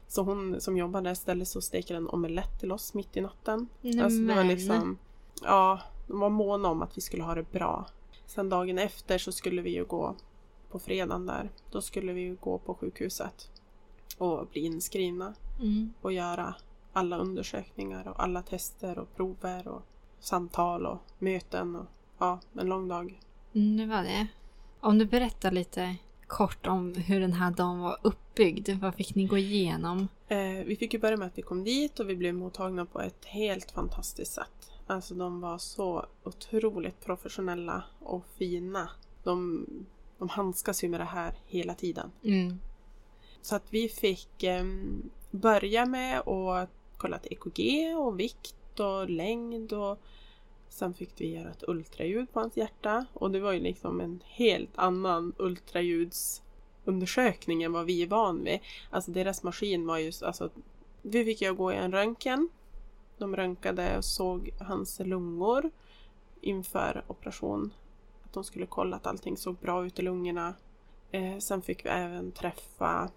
Så 0.07 0.23
hon 0.23 0.61
som 0.61 0.77
jobbar 0.77 1.01
där 1.01 1.13
ställde 1.13 1.45
sig 1.45 1.59
och 1.59 1.63
stekte 1.63 1.95
en 1.95 2.09
omelett 2.09 2.59
till 2.59 2.71
oss 2.71 2.93
mitt 2.93 3.17
i 3.17 3.21
natten. 3.21 3.67
Alltså 4.03 4.19
det 4.19 4.35
var 4.35 4.43
liksom... 4.43 4.97
Ja, 5.43 5.79
de 6.07 6.19
var 6.19 6.29
måna 6.29 6.69
om 6.69 6.81
att 6.81 6.97
vi 6.97 7.01
skulle 7.01 7.23
ha 7.23 7.35
det 7.35 7.51
bra. 7.51 7.85
Sen 8.25 8.49
dagen 8.49 8.79
efter 8.79 9.17
så 9.17 9.31
skulle 9.31 9.61
vi 9.61 9.69
ju 9.69 9.85
gå 9.85 10.15
på 10.71 10.79
fredagen 10.79 11.25
där. 11.25 11.49
Då 11.71 11.81
skulle 11.81 12.13
vi 12.13 12.21
ju 12.21 12.35
gå 12.35 12.57
på 12.57 12.73
sjukhuset 12.73 13.49
och 14.17 14.47
bli 14.47 14.61
inskrivna 14.61 15.33
Mm. 15.59 15.93
och 16.01 16.13
göra 16.13 16.55
alla 16.93 17.17
undersökningar 17.17 18.07
och 18.07 18.23
alla 18.23 18.41
tester 18.41 18.99
och 18.99 19.15
prover 19.15 19.67
och 19.67 19.81
samtal 20.19 20.85
och 20.85 20.97
möten 21.19 21.75
och 21.75 21.85
ja, 22.17 22.39
en 22.59 22.67
lång 22.67 22.87
dag. 22.87 23.19
Mm, 23.53 23.77
det 23.77 23.85
var 23.95 24.03
det. 24.03 24.27
Om 24.79 24.97
du 24.97 25.05
berättar 25.05 25.51
lite 25.51 25.95
kort 26.33 26.67
om 26.67 26.93
hur 26.95 27.19
den 27.19 27.33
här 27.33 27.51
dagen 27.51 27.79
var 27.79 27.97
uppbyggd. 28.01 28.69
Vad 28.69 28.95
fick 28.95 29.15
ni 29.15 29.25
gå 29.25 29.37
igenom? 29.37 30.07
Eh, 30.27 30.65
vi 30.65 30.75
fick 30.75 30.93
ju 30.93 30.99
börja 30.99 31.17
med 31.17 31.27
att 31.27 31.37
vi 31.37 31.41
kom 31.41 31.63
dit 31.63 31.99
och 31.99 32.09
vi 32.09 32.15
blev 32.15 32.35
mottagna 32.35 32.85
på 32.85 33.01
ett 33.01 33.25
helt 33.25 33.71
fantastiskt 33.71 34.33
sätt. 34.33 34.71
Alltså 34.87 35.13
de 35.13 35.41
var 35.41 35.57
så 35.57 36.05
otroligt 36.23 37.05
professionella 37.05 37.83
och 37.99 38.25
fina. 38.37 38.89
De, 39.23 39.65
de 40.17 40.29
handskas 40.29 40.83
ju 40.83 40.89
med 40.89 40.99
det 40.99 41.03
här 41.03 41.33
hela 41.47 41.73
tiden. 41.73 42.11
Mm. 42.23 42.59
Så 43.41 43.55
att 43.55 43.65
vi 43.69 43.89
fick 43.89 44.43
eh, 44.43 44.65
börja 45.31 45.85
med 45.85 46.19
att 46.19 46.69
kolla 46.97 47.19
till 47.19 47.33
EKG 47.33 47.95
och 47.97 48.19
vikt 48.19 48.79
och 48.79 49.09
längd 49.09 49.73
och 49.73 49.99
sen 50.73 50.93
fick 50.93 51.21
vi 51.21 51.35
göra 51.35 51.51
ett 51.51 51.63
ultraljud 51.67 52.33
på 52.33 52.39
hans 52.39 52.57
hjärta 52.57 53.05
och 53.13 53.31
det 53.31 53.39
var 53.39 53.51
ju 53.51 53.59
liksom 53.59 54.01
en 54.01 54.23
helt 54.25 54.71
annan 54.75 55.33
ultraljudsundersökning 55.37 57.63
än 57.63 57.73
vad 57.73 57.85
vi 57.85 58.03
är 58.03 58.07
van 58.07 58.43
vid. 58.43 58.59
Alltså 58.89 59.11
deras 59.11 59.43
maskin 59.43 59.87
var 59.87 59.97
ju, 59.97 60.11
alltså 60.21 60.49
vi 61.01 61.25
fick 61.25 61.41
ju 61.41 61.53
gå 61.53 61.71
i 61.71 61.75
en 61.75 61.91
röntgen. 61.91 62.49
De 63.17 63.35
röntgade 63.35 63.97
och 63.97 64.05
såg 64.05 64.49
hans 64.59 64.99
lungor 64.99 65.71
inför 66.41 67.03
operation. 67.07 67.73
Att 68.23 68.33
de 68.33 68.43
skulle 68.43 68.65
kolla 68.65 68.95
att 68.95 69.07
allting 69.07 69.37
såg 69.37 69.55
bra 69.55 69.85
ut 69.85 69.99
i 69.99 70.01
lungorna. 70.01 70.53
Eh, 71.11 71.37
sen 71.37 71.61
fick 71.61 71.85
vi 71.85 71.89
även 71.89 72.31
träffa 72.31 73.09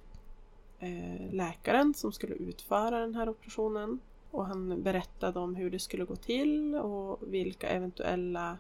eh, 0.79 1.33
läkaren 1.33 1.95
som 1.95 2.13
skulle 2.13 2.35
utföra 2.35 3.01
den 3.01 3.15
här 3.15 3.29
operationen. 3.29 4.01
Och 4.37 4.47
han 4.47 4.83
berättade 4.83 5.39
om 5.39 5.55
hur 5.55 5.71
det 5.71 5.79
skulle 5.79 6.05
gå 6.05 6.17
till 6.17 6.75
och 6.75 7.19
vilka 7.23 7.69
eventuella 7.69 8.59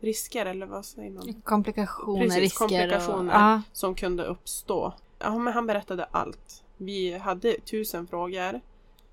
risker, 0.00 0.46
eller 0.46 0.66
vad 0.66 0.84
säger 0.84 1.10
man? 1.10 1.42
Komplikationer, 1.44 2.20
Precis, 2.20 2.40
risker 2.40 2.58
komplikationer 2.58 3.56
och... 3.56 3.76
Som 3.76 3.94
kunde 3.94 4.24
uppstå. 4.24 4.92
Ja, 5.18 5.38
men 5.38 5.52
han 5.52 5.66
berättade 5.66 6.04
allt. 6.04 6.64
Vi 6.76 7.18
hade 7.18 7.60
tusen 7.60 8.06
frågor. 8.06 8.60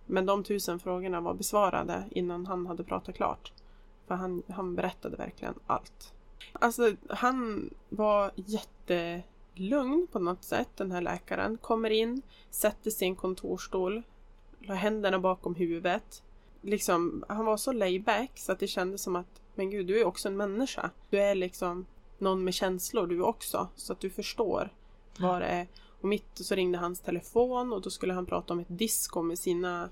Men 0.06 0.26
de 0.26 0.44
tusen 0.44 0.80
frågorna 0.80 1.22
var 1.22 1.34
besvarade 1.34 2.04
innan 2.12 2.46
han 2.46 2.66
hade 2.66 2.84
pratat 2.84 3.16
klart. 3.16 3.54
För 4.08 4.16
han, 4.16 4.44
han 4.50 4.76
berättade 4.76 5.18
verkligen 5.18 5.54
allt. 5.68 6.14
Alltså 6.54 6.96
han 7.10 7.70
var 7.90 8.32
jättelugn 8.36 10.08
på 10.12 10.20
något 10.20 10.44
sätt, 10.44 10.70
den 10.76 10.92
här 10.92 11.02
läkaren. 11.02 11.58
Kommer 11.58 11.90
in, 11.90 12.22
sätter 12.50 13.04
en 13.04 13.16
kontorsstol, 13.16 14.04
la 14.68 14.74
händerna 14.74 15.20
bakom 15.20 15.56
huvudet. 15.56 16.24
Liksom, 16.62 17.24
han 17.28 17.46
var 17.46 17.58
så 17.58 17.72
layback 17.72 18.32
så 18.36 18.52
att 18.52 18.60
det 18.60 18.68
kändes 18.68 19.02
som 19.02 19.16
att 19.16 19.42
men 19.56 19.70
gud, 19.70 19.88
du 19.88 20.00
är 20.00 20.06
också 20.06 20.28
en 20.28 20.38
människa. 20.38 20.90
Du 21.10 21.20
är 21.20 21.36
liksom 21.36 21.86
någon 22.18 22.44
med 22.44 22.54
känslor 22.54 23.08
du 23.08 23.22
också. 23.22 23.68
Så 23.76 23.94
att 23.94 24.00
du 24.00 24.10
förstår 24.10 24.74
vad 25.20 25.42
det 25.42 25.48
är. 25.48 25.68
Och 26.02 26.08
mitt 26.08 26.30
så 26.34 26.56
ringde 26.56 26.78
hans 26.78 27.00
telefon 27.00 27.74
och 27.74 27.82
då 27.82 27.90
skulle 27.90 28.14
han 28.14 28.26
prata 28.26 28.54
om 28.54 28.60
ett 28.60 28.68
disco 28.78 29.22
med 29.22 29.40
sina, 29.40 29.90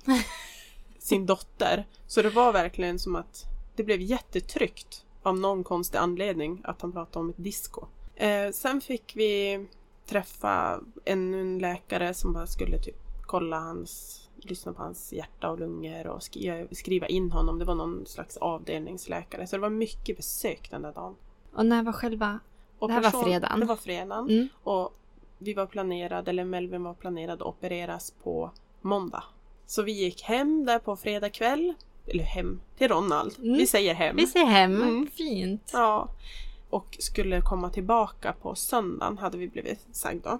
sin 0.99 1.25
dotter. 1.25 1.87
Så 2.07 2.21
det 2.21 2.29
var 2.29 2.53
verkligen 2.53 2.99
som 2.99 3.15
att 3.15 3.45
det 3.75 3.83
blev 3.83 4.01
jättetryggt 4.01 5.05
av 5.23 5.39
någon 5.39 5.63
konstig 5.63 5.97
anledning 5.97 6.61
att 6.63 6.81
han 6.81 6.91
pratade 6.91 7.19
om 7.19 7.29
ett 7.29 7.43
disco. 7.43 7.85
Eh, 8.15 8.51
sen 8.51 8.81
fick 8.81 9.15
vi 9.15 9.65
träffa 10.05 10.79
ännu 11.05 11.41
en 11.41 11.59
läkare 11.59 12.13
som 12.13 12.33
bara 12.33 12.47
skulle 12.47 12.79
typ 12.79 12.95
kolla 13.21 13.59
hans 13.59 14.22
lyssna 14.45 14.73
på 14.73 14.81
hans 14.81 15.13
hjärta 15.13 15.49
och 15.49 15.59
lungor 15.59 16.07
och 16.07 16.23
skriva, 16.23 16.67
skriva 16.71 17.07
in 17.07 17.31
honom. 17.31 17.59
Det 17.59 17.65
var 17.65 17.75
någon 17.75 18.05
slags 18.05 18.37
avdelningsläkare. 18.37 19.47
Så 19.47 19.55
det 19.55 19.61
var 19.61 19.69
mycket 19.69 20.17
besök 20.17 20.71
den 20.71 20.81
där 20.81 20.93
dagen. 20.93 21.15
Och 21.53 21.65
när 21.65 21.83
var 21.83 21.93
själva... 21.93 22.39
Det 22.79 22.91
här 22.91 23.01
var 23.01 23.09
Operation- 23.09 23.23
fredagen. 23.23 23.59
Det 23.59 23.65
var 23.65 23.75
fredagen. 23.75 24.29
Mm. 24.29 24.47
Och 24.63 24.97
vi 25.37 25.53
var 25.53 25.65
planerade, 25.65 26.31
eller 26.31 26.45
Melvin 26.45 26.83
var 26.83 26.93
planerad 26.93 27.41
att 27.41 27.47
opereras 27.47 28.13
på 28.23 28.51
måndag. 28.81 29.23
Så 29.65 29.81
vi 29.81 29.91
gick 29.91 30.21
hem 30.21 30.65
där 30.65 30.79
på 30.79 30.95
fredag 30.95 31.29
kväll. 31.29 31.73
Eller 32.07 32.23
hem, 32.23 32.61
till 32.77 32.87
Ronald. 32.87 33.35
Mm. 33.39 33.53
Vi 33.57 33.67
säger 33.67 33.93
hem. 33.93 34.15
Vi 34.15 34.27
ser 34.27 34.45
hem. 34.45 34.81
Mm. 34.81 35.07
Fint. 35.07 35.69
Ja. 35.73 36.09
Och 36.69 36.97
skulle 36.99 37.41
komma 37.41 37.69
tillbaka 37.69 38.33
på 38.41 38.55
söndagen 38.55 39.17
hade 39.17 39.37
vi 39.37 39.47
blivit 39.47 39.87
sagda. 39.91 40.39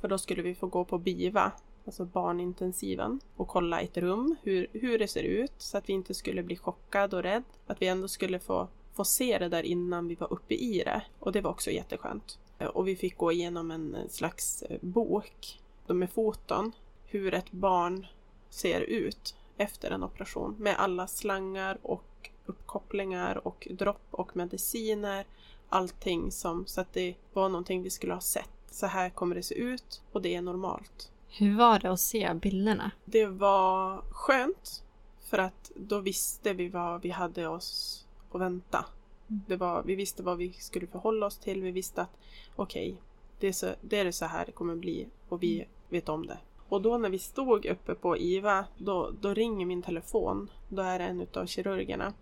För 0.00 0.08
då 0.08 0.18
skulle 0.18 0.42
vi 0.42 0.54
få 0.54 0.66
gå 0.66 0.84
på 0.84 0.98
BIVA, 0.98 1.52
alltså 1.90 2.04
barnintensiven, 2.04 3.20
och 3.36 3.48
kolla 3.48 3.80
ett 3.80 3.96
rum, 3.96 4.36
hur, 4.42 4.66
hur 4.72 4.98
det 4.98 5.08
ser 5.08 5.22
ut. 5.22 5.52
Så 5.58 5.78
att 5.78 5.88
vi 5.88 5.92
inte 5.92 6.14
skulle 6.14 6.42
bli 6.42 6.56
chockad 6.56 7.14
och 7.14 7.22
rädd. 7.22 7.42
Att 7.66 7.82
vi 7.82 7.86
ändå 7.86 8.08
skulle 8.08 8.38
få, 8.38 8.68
få 8.94 9.04
se 9.04 9.38
det 9.38 9.48
där 9.48 9.62
innan 9.62 10.08
vi 10.08 10.14
var 10.14 10.32
uppe 10.32 10.54
i 10.54 10.82
det. 10.84 11.02
Och 11.18 11.32
det 11.32 11.40
var 11.40 11.50
också 11.50 11.70
jätteskönt. 11.70 12.38
Och 12.74 12.88
vi 12.88 12.96
fick 12.96 13.16
gå 13.16 13.32
igenom 13.32 13.70
en 13.70 13.96
slags 14.08 14.62
eh, 14.62 14.78
bok 14.80 15.60
med 15.86 16.10
foton. 16.10 16.72
Hur 17.04 17.34
ett 17.34 17.50
barn 17.50 18.06
ser 18.50 18.80
ut 18.80 19.34
efter 19.56 19.90
en 19.90 20.02
operation. 20.02 20.56
Med 20.58 20.76
alla 20.78 21.06
slangar 21.06 21.78
och 21.82 22.30
uppkopplingar 22.46 23.46
och 23.46 23.68
dropp 23.70 24.06
och 24.10 24.36
mediciner. 24.36 25.26
Allting 25.68 26.30
som, 26.32 26.66
så 26.66 26.80
att 26.80 26.92
det 26.92 27.14
var 27.32 27.48
någonting 27.48 27.82
vi 27.82 27.90
skulle 27.90 28.14
ha 28.14 28.20
sett. 28.20 28.50
Så 28.70 28.86
här 28.86 29.10
kommer 29.10 29.34
det 29.34 29.42
se 29.42 29.54
ut 29.54 30.02
och 30.12 30.22
det 30.22 30.34
är 30.34 30.42
normalt. 30.42 31.10
Hur 31.32 31.56
var 31.56 31.78
det 31.78 31.90
att 31.90 32.00
se 32.00 32.34
bilderna? 32.34 32.90
Det 33.04 33.26
var 33.26 34.02
skönt 34.10 34.84
för 35.20 35.38
att 35.38 35.70
då 35.76 35.98
visste 35.98 36.52
vi 36.52 36.68
vad 36.68 37.02
vi 37.02 37.10
hade 37.10 37.48
oss 37.48 38.04
att 38.32 38.40
vänta. 38.40 38.84
Det 39.26 39.56
var, 39.56 39.82
vi 39.82 39.94
visste 39.94 40.22
vad 40.22 40.38
vi 40.38 40.52
skulle 40.52 40.86
förhålla 40.86 41.26
oss 41.26 41.38
till. 41.38 41.62
Vi 41.62 41.70
visste 41.70 42.02
att 42.02 42.16
okej, 42.56 42.96
det, 43.40 43.48
är 43.48 43.52
så, 43.52 43.74
det 43.80 43.98
är 43.98 44.04
det 44.04 44.12
så 44.12 44.24
här 44.24 44.46
det 44.46 44.52
kommer 44.52 44.76
bli 44.76 45.06
och 45.28 45.42
vi 45.42 45.66
vet 45.88 46.08
om 46.08 46.26
det. 46.26 46.38
Och 46.68 46.82
då 46.82 46.98
när 46.98 47.10
vi 47.10 47.18
stod 47.18 47.66
uppe 47.66 47.94
på 47.94 48.18
IVA, 48.18 48.64
då, 48.78 49.10
då 49.20 49.34
ringer 49.34 49.66
min 49.66 49.82
telefon. 49.82 50.50
Då 50.68 50.82
är 50.82 50.98
det 50.98 51.04
en 51.04 51.20
utav 51.20 51.46
kirurgerna 51.46 52.12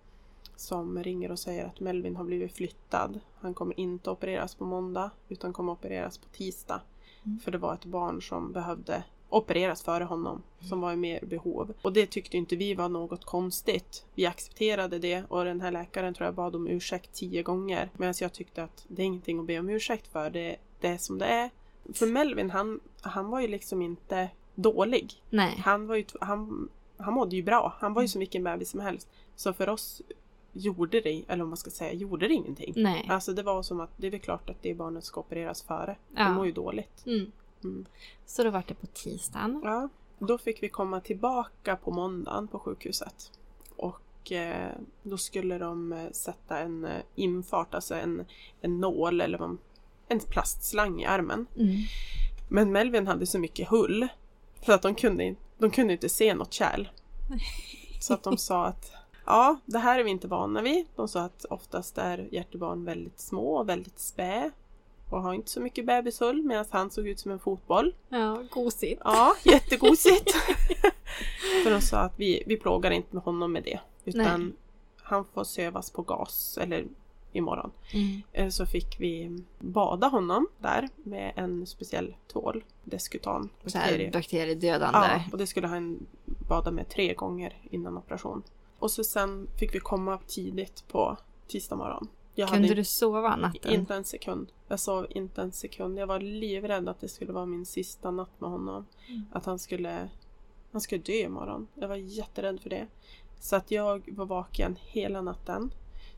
som 0.57 1.05
ringer 1.05 1.31
och 1.31 1.39
säger 1.39 1.67
att 1.67 1.81
Melvin 1.81 2.17
har 2.17 2.25
blivit 2.25 2.53
flyttad. 2.53 3.21
Han 3.41 3.55
kommer 3.55 3.81
inte 3.81 4.11
opereras 4.11 4.55
på 4.55 4.65
måndag 4.65 5.11
utan 5.29 5.53
kommer 5.53 5.73
opereras 5.73 6.19
på 6.19 6.29
tisdag. 6.29 6.81
För 7.45 7.51
det 7.51 7.59
var 7.59 7.75
ett 7.75 7.85
barn 7.85 8.23
som 8.23 8.53
behövde 8.53 9.03
opereras 9.29 9.83
före 9.83 10.05
honom 10.05 10.43
som 10.61 10.81
var 10.81 10.93
i 10.93 10.97
mer 10.97 11.21
behov. 11.27 11.75
Och 11.83 11.93
det 11.93 12.07
tyckte 12.07 12.37
inte 12.37 12.57
vi 12.57 12.75
var 12.75 12.89
något 12.89 13.25
konstigt. 13.25 14.05
Vi 14.15 14.27
accepterade 14.27 14.99
det 14.99 15.25
och 15.29 15.45
den 15.45 15.61
här 15.61 15.71
läkaren 15.71 16.15
tror 16.15 16.25
jag 16.25 16.35
bad 16.35 16.57
om 16.57 16.69
ursäkt 16.69 17.13
tio 17.13 17.43
gånger. 17.43 17.91
Medan 17.97 18.15
jag 18.21 18.33
tyckte 18.33 18.65
att 18.65 18.85
det 18.89 19.03
är 19.03 19.07
ingenting 19.07 19.39
att 19.39 19.47
be 19.47 19.59
om 19.59 19.69
ursäkt 19.69 20.07
för. 20.07 20.31
Det, 20.31 20.57
det 20.81 20.89
är 20.89 20.99
som 20.99 21.19
det 21.19 21.27
är. 21.27 21.51
För 21.95 22.07
Melvin, 22.07 22.51
han, 22.51 22.81
han 23.01 23.31
var 23.31 23.41
ju 23.41 23.49
liksom 23.49 23.83
inte 23.83 24.31
dålig. 24.55 25.13
Nej. 25.31 25.63
Han, 25.65 25.87
var 25.87 25.97
ju, 25.97 26.05
han, 26.21 26.69
han 26.97 27.15
mådde 27.15 27.37
ju 27.37 27.43
bra. 27.43 27.77
Han 27.79 27.95
var 27.95 28.03
ju 28.03 28.09
som 28.09 28.19
vilken 28.19 28.45
bebis 28.45 28.71
som 28.71 28.81
helst. 28.81 29.09
Så 29.37 29.53
för 29.53 29.69
oss 29.69 30.03
gjorde 30.59 31.01
det, 31.01 31.25
eller 31.29 31.45
om 31.45 31.51
man 31.51 31.57
ska 31.57 31.71
säga, 31.71 31.93
gjorde 31.93 32.29
det 32.29 32.35
ingenting. 32.35 32.73
Nej. 32.77 33.07
Alltså 33.09 33.33
det 33.33 33.43
var 33.43 33.63
som 33.63 33.81
att 33.81 33.91
det 33.97 34.07
är 34.07 34.11
väl 34.11 34.21
klart 34.21 34.51
att 34.51 34.63
det 34.63 34.75
barnet 34.75 35.05
ska 35.05 35.21
opereras 35.21 35.63
före. 35.63 35.97
Ja. 36.17 36.25
De 36.25 36.35
mår 36.35 36.47
ju 36.47 36.53
dåligt. 36.53 37.07
Mm. 37.07 37.33
Mm. 37.65 37.87
Så 38.27 38.45
då 38.45 38.51
var 38.51 38.65
det 38.69 38.75
på 38.75 38.87
tisdagen. 38.87 39.61
Ja, 39.65 39.89
då 40.19 40.39
fick 40.39 40.63
vi 40.63 40.69
komma 40.69 41.01
tillbaka 41.01 41.77
på 41.77 41.91
måndagen 41.91 42.49
på 42.49 42.59
sjukhuset. 42.59 43.33
Och 43.77 44.33
eh, 44.33 44.73
då 45.03 45.19
skulle 45.19 45.59
de 45.59 45.93
eh, 45.93 46.11
sätta 46.13 46.59
en 46.59 46.85
eh, 46.85 47.03
infart, 47.15 47.75
alltså 47.75 47.95
en, 47.95 48.25
en 48.61 48.81
nål 48.81 49.21
eller 49.21 49.39
vad, 49.39 49.59
en 50.09 50.21
plastslang 50.21 51.01
i 51.01 51.07
armen. 51.07 51.47
Mm. 51.57 51.77
Men 52.49 52.73
Melvin 52.73 53.07
hade 53.07 53.27
så 53.27 53.39
mycket 53.39 53.69
hull 53.69 54.09
så 54.67 54.73
att 54.73 54.83
de 54.83 54.95
kunde, 54.95 55.35
de 55.59 55.71
kunde 55.71 55.93
inte 55.93 56.09
se 56.09 56.35
något 56.35 56.53
kärl. 56.53 56.89
Så 58.01 58.15
att 58.15 58.23
de 58.23 58.39
sa 58.39 58.67
att 58.67 58.93
ja, 59.29 59.59
det 59.65 59.79
här 59.79 59.99
är 59.99 60.05
vi 60.05 60.11
inte 60.11 60.29
vana 60.29 60.63
vid. 60.63 60.87
De 60.97 61.09
sa 61.09 61.21
att 61.21 61.45
oftast 61.51 61.99
är 61.99 62.29
hjärtebarn 62.33 62.85
väldigt 62.85 63.21
små 63.21 63.57
och 63.57 63.69
väldigt 63.69 63.99
spä 63.99 64.51
och 65.11 65.23
har 65.23 65.35
inte 65.35 65.51
så 65.51 65.61
mycket 65.61 65.87
bebishull 65.87 66.43
medan 66.43 66.65
han 66.71 66.91
såg 66.91 67.09
ut 67.09 67.21
som 67.21 67.33
en 67.33 67.39
fotboll. 67.39 67.95
Ja, 68.09 68.43
gosigt. 68.51 69.03
Ja, 69.05 69.35
jättegosigt. 69.45 70.33
För 71.65 71.71
de 71.71 71.81
sa 71.81 71.99
att 71.99 72.15
vi, 72.21 72.43
vi 72.47 72.57
plågar 72.57 72.91
inte 72.91 73.15
med 73.15 73.25
honom 73.25 73.53
med 73.53 73.63
det. 73.63 73.81
Utan 74.05 74.41
Nej. 74.45 74.53
han 75.03 75.25
får 75.25 75.45
sövas 75.45 75.91
på 75.91 76.03
gas, 76.03 76.59
eller 76.63 76.85
imorgon. 77.33 77.71
Mm. 77.93 78.23
Eh, 78.33 78.49
Så 78.49 78.67
fick 78.67 79.01
vi 79.01 79.39
bada 79.59 80.07
honom 80.07 80.47
där 80.59 80.89
med 80.97 81.33
en 81.37 81.67
speciell 81.67 82.15
tvål. 82.33 82.65
Bakterie. 83.65 84.11
bakteriedödande. 84.11 84.99
Ja, 84.99 85.21
och 85.33 85.39
det 85.39 85.47
skulle 85.47 85.67
han 85.67 86.07
bada 86.49 86.71
med 86.71 86.89
tre 86.89 87.15
gånger 87.15 87.57
innan 87.71 87.97
operation. 87.99 88.43
Och 88.79 88.91
så 88.91 89.05
sen 89.05 89.49
fick 89.59 89.75
vi 89.75 89.81
komma 89.81 90.19
tidigt 90.27 90.85
på 90.89 91.17
tisdag 91.47 91.77
morgon. 91.77 92.09
Jag 92.35 92.49
Kunde 92.49 92.69
hade 92.69 92.81
du 92.81 92.85
sova 92.85 93.37
natten? 93.37 93.73
inte 93.73 93.95
en 93.95 94.05
sekund. 94.05 94.53
Jag 94.69 94.81
sov 94.81 95.07
inte 95.11 95.43
en 95.43 95.53
sekund. 95.53 95.99
Jag 95.99 96.07
var 96.07 96.21
livrädd 96.21 96.89
att 96.89 97.01
det 97.01 97.09
skulle 97.09 97.33
vara 97.33 97.47
min 97.47 97.67
sista 97.67 98.11
natt 98.11 98.41
med 98.41 98.51
honom. 98.51 98.87
Mm. 99.09 99.23
Att 99.33 99.47
han 99.47 99.59
skulle, 99.59 100.09
han 100.73 100.81
skulle 100.81 101.03
dö 101.03 101.13
imorgon. 101.13 101.67
Jag 101.75 101.89
var 101.89 101.97
jätterädd 101.97 102.61
för 102.61 102.71
det. 102.71 102.87
Så 103.41 103.57
att 103.57 103.71
jag 103.71 104.15
var 104.17 104.27
vaken 104.27 104.77
hela 104.81 105.21
natten. 105.23 105.71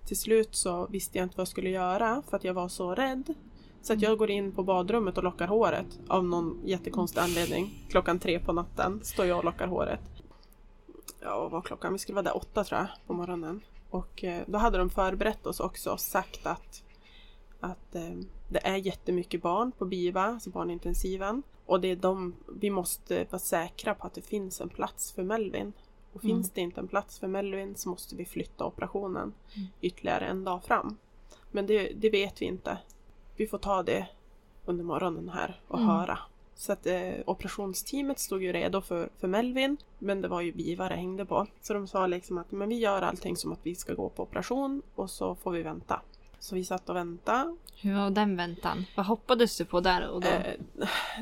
Till 0.06 0.18
slut 0.18 0.54
så 0.54 0.86
visste 0.86 1.18
jag 1.18 1.24
inte 1.24 1.36
vad 1.36 1.42
jag 1.42 1.48
skulle 1.48 1.70
göra 1.70 2.22
för 2.28 2.36
att 2.36 2.44
jag 2.44 2.54
var 2.54 2.68
så 2.68 2.94
rädd. 2.94 3.34
Så 3.82 3.92
att 3.92 4.02
jag 4.02 4.18
går 4.18 4.30
in 4.30 4.52
på 4.52 4.62
badrummet 4.62 5.18
och 5.18 5.24
lockar 5.24 5.46
håret 5.46 6.00
av 6.08 6.24
någon 6.24 6.60
jättekonstig 6.64 7.20
anledning. 7.20 7.86
Klockan 7.88 8.18
tre 8.18 8.38
på 8.38 8.52
natten 8.52 9.00
står 9.02 9.26
jag 9.26 9.38
och 9.38 9.44
lockar 9.44 9.66
håret. 9.66 10.00
Ja, 11.20 11.38
vad 11.40 11.50
var 11.50 11.60
klockan? 11.62 11.92
Vi 11.92 11.98
skulle 11.98 12.14
vara 12.16 12.22
där 12.22 12.36
åtta 12.36 12.64
tror 12.64 12.78
jag 12.80 12.88
på 13.06 13.12
morgonen. 13.12 13.60
Och 13.90 14.24
eh, 14.24 14.42
då 14.46 14.58
hade 14.58 14.78
de 14.78 14.90
förberett 14.90 15.46
oss 15.46 15.60
också 15.60 15.92
och 15.92 16.00
sagt 16.00 16.46
att, 16.46 16.82
att 17.60 17.94
eh, 17.94 18.10
det 18.48 18.66
är 18.66 18.76
jättemycket 18.76 19.42
barn 19.42 19.72
på 19.72 19.84
BIVA, 19.84 20.22
alltså 20.24 20.50
barnintensiven. 20.50 21.42
Och 21.66 21.80
det 21.80 21.88
är 21.88 21.96
de, 21.96 22.34
vi 22.60 22.70
måste 22.70 23.24
vara 23.30 23.38
säkra 23.38 23.94
på 23.94 24.06
att 24.06 24.14
det 24.14 24.22
finns 24.22 24.60
en 24.60 24.68
plats 24.68 25.12
för 25.12 25.22
Melvin. 25.22 25.72
Och 26.12 26.24
Mm. 26.24 26.36
finns 26.36 26.50
det 26.50 26.60
inte 26.60 26.80
en 26.80 26.88
plats 26.88 27.18
för 27.18 27.28
Melvin 27.28 27.76
så 27.76 27.88
måste 27.88 28.16
vi 28.16 28.24
flytta 28.24 28.64
operationen 28.64 29.32
ytterligare 29.80 30.26
en 30.26 30.44
dag 30.44 30.64
fram. 30.64 30.96
Men 31.50 31.66
det, 31.66 31.92
det 31.96 32.10
vet 32.10 32.42
vi 32.42 32.46
inte. 32.46 32.78
Vi 33.36 33.46
får 33.46 33.58
ta 33.58 33.82
det 33.82 34.06
under 34.64 34.84
morgonen 34.84 35.28
här 35.28 35.60
och 35.68 35.78
Mm. 35.78 35.88
höra. 35.90 36.18
Så 36.60 36.72
att 36.72 36.86
eh, 36.86 37.12
operationsteamet 37.26 38.18
stod 38.18 38.42
ju 38.42 38.52
redo 38.52 38.80
för, 38.80 39.10
för 39.18 39.28
Melvin, 39.28 39.76
men 39.98 40.22
det 40.22 40.28
var 40.28 40.40
ju 40.40 40.52
BIVA 40.52 40.88
det 40.88 40.94
hängde 40.94 41.26
på. 41.26 41.46
Så 41.60 41.74
de 41.74 41.86
sa 41.86 42.06
liksom 42.06 42.38
att 42.38 42.52
men 42.52 42.68
vi 42.68 42.78
gör 42.78 43.02
allting 43.02 43.36
som 43.36 43.52
att 43.52 43.58
vi 43.62 43.74
ska 43.74 43.94
gå 43.94 44.08
på 44.08 44.22
operation 44.22 44.82
och 44.94 45.10
så 45.10 45.34
får 45.34 45.50
vi 45.50 45.62
vänta. 45.62 46.02
Så 46.38 46.54
vi 46.54 46.64
satt 46.64 46.88
och 46.88 46.96
väntade. 46.96 47.56
Hur 47.76 47.94
var 47.94 48.10
den 48.10 48.36
väntan? 48.36 48.84
Vad 48.96 49.06
hoppades 49.06 49.58
du 49.58 49.64
på 49.64 49.80
där 49.80 50.08
och 50.08 50.20
då? 50.20 50.28
Eh, 50.28 50.54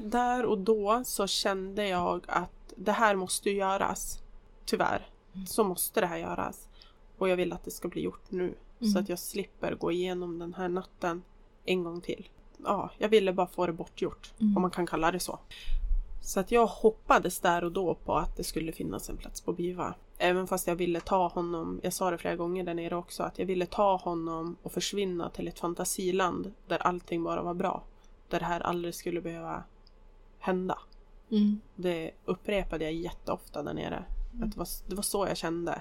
där 0.02 0.44
och 0.44 0.58
då 0.58 1.02
så 1.04 1.26
kände 1.26 1.88
jag 1.88 2.24
att 2.28 2.74
det 2.76 2.92
här 2.92 3.16
måste 3.16 3.50
göras. 3.50 4.22
Tyvärr. 4.64 5.10
Så 5.46 5.64
måste 5.64 6.00
det 6.00 6.06
här 6.06 6.18
göras. 6.18 6.68
Och 7.18 7.28
jag 7.28 7.36
vill 7.36 7.52
att 7.52 7.64
det 7.64 7.70
ska 7.70 7.88
bli 7.88 8.02
gjort 8.02 8.30
nu. 8.30 8.54
Mm. 8.80 8.92
Så 8.92 8.98
att 8.98 9.08
jag 9.08 9.18
slipper 9.18 9.74
gå 9.74 9.92
igenom 9.92 10.38
den 10.38 10.54
här 10.54 10.68
natten 10.68 11.22
en 11.64 11.84
gång 11.84 12.00
till. 12.00 12.28
Ja, 12.64 12.90
jag 12.98 13.08
ville 13.08 13.32
bara 13.32 13.46
få 13.46 13.66
det 13.66 13.72
bortgjort. 13.72 14.32
Mm. 14.40 14.56
Om 14.56 14.62
man 14.62 14.70
kan 14.70 14.86
kalla 14.86 15.12
det 15.12 15.20
så. 15.20 15.38
Så 16.20 16.40
att 16.40 16.52
jag 16.52 16.66
hoppades 16.66 17.40
där 17.40 17.64
och 17.64 17.72
då 17.72 17.94
på 17.94 18.14
att 18.16 18.36
det 18.36 18.44
skulle 18.44 18.72
finnas 18.72 19.08
en 19.08 19.16
plats 19.16 19.40
på 19.40 19.52
BIVA. 19.52 19.94
Även 20.18 20.46
fast 20.46 20.66
jag 20.66 20.76
ville 20.76 21.00
ta 21.00 21.28
honom, 21.28 21.80
jag 21.82 21.92
sa 21.92 22.10
det 22.10 22.18
flera 22.18 22.36
gånger 22.36 22.64
där 22.64 22.74
nere 22.74 22.96
också, 22.96 23.22
att 23.22 23.38
jag 23.38 23.46
ville 23.46 23.66
ta 23.66 23.96
honom 23.96 24.56
och 24.62 24.72
försvinna 24.72 25.30
till 25.30 25.48
ett 25.48 25.58
fantasiland 25.58 26.52
där 26.66 26.78
allting 26.78 27.24
bara 27.24 27.42
var 27.42 27.54
bra. 27.54 27.82
Där 28.28 28.38
det 28.38 28.46
här 28.46 28.60
aldrig 28.60 28.94
skulle 28.94 29.20
behöva 29.20 29.62
hända. 30.38 30.78
Mm. 31.30 31.60
Det 31.76 32.10
upprepade 32.24 32.84
jag 32.84 32.94
jätteofta 32.94 33.62
där 33.62 33.74
nere. 33.74 34.04
Att 34.42 34.52
det, 34.52 34.58
var, 34.58 34.68
det 34.88 34.94
var 34.94 35.02
så 35.02 35.26
jag 35.26 35.36
kände. 35.36 35.80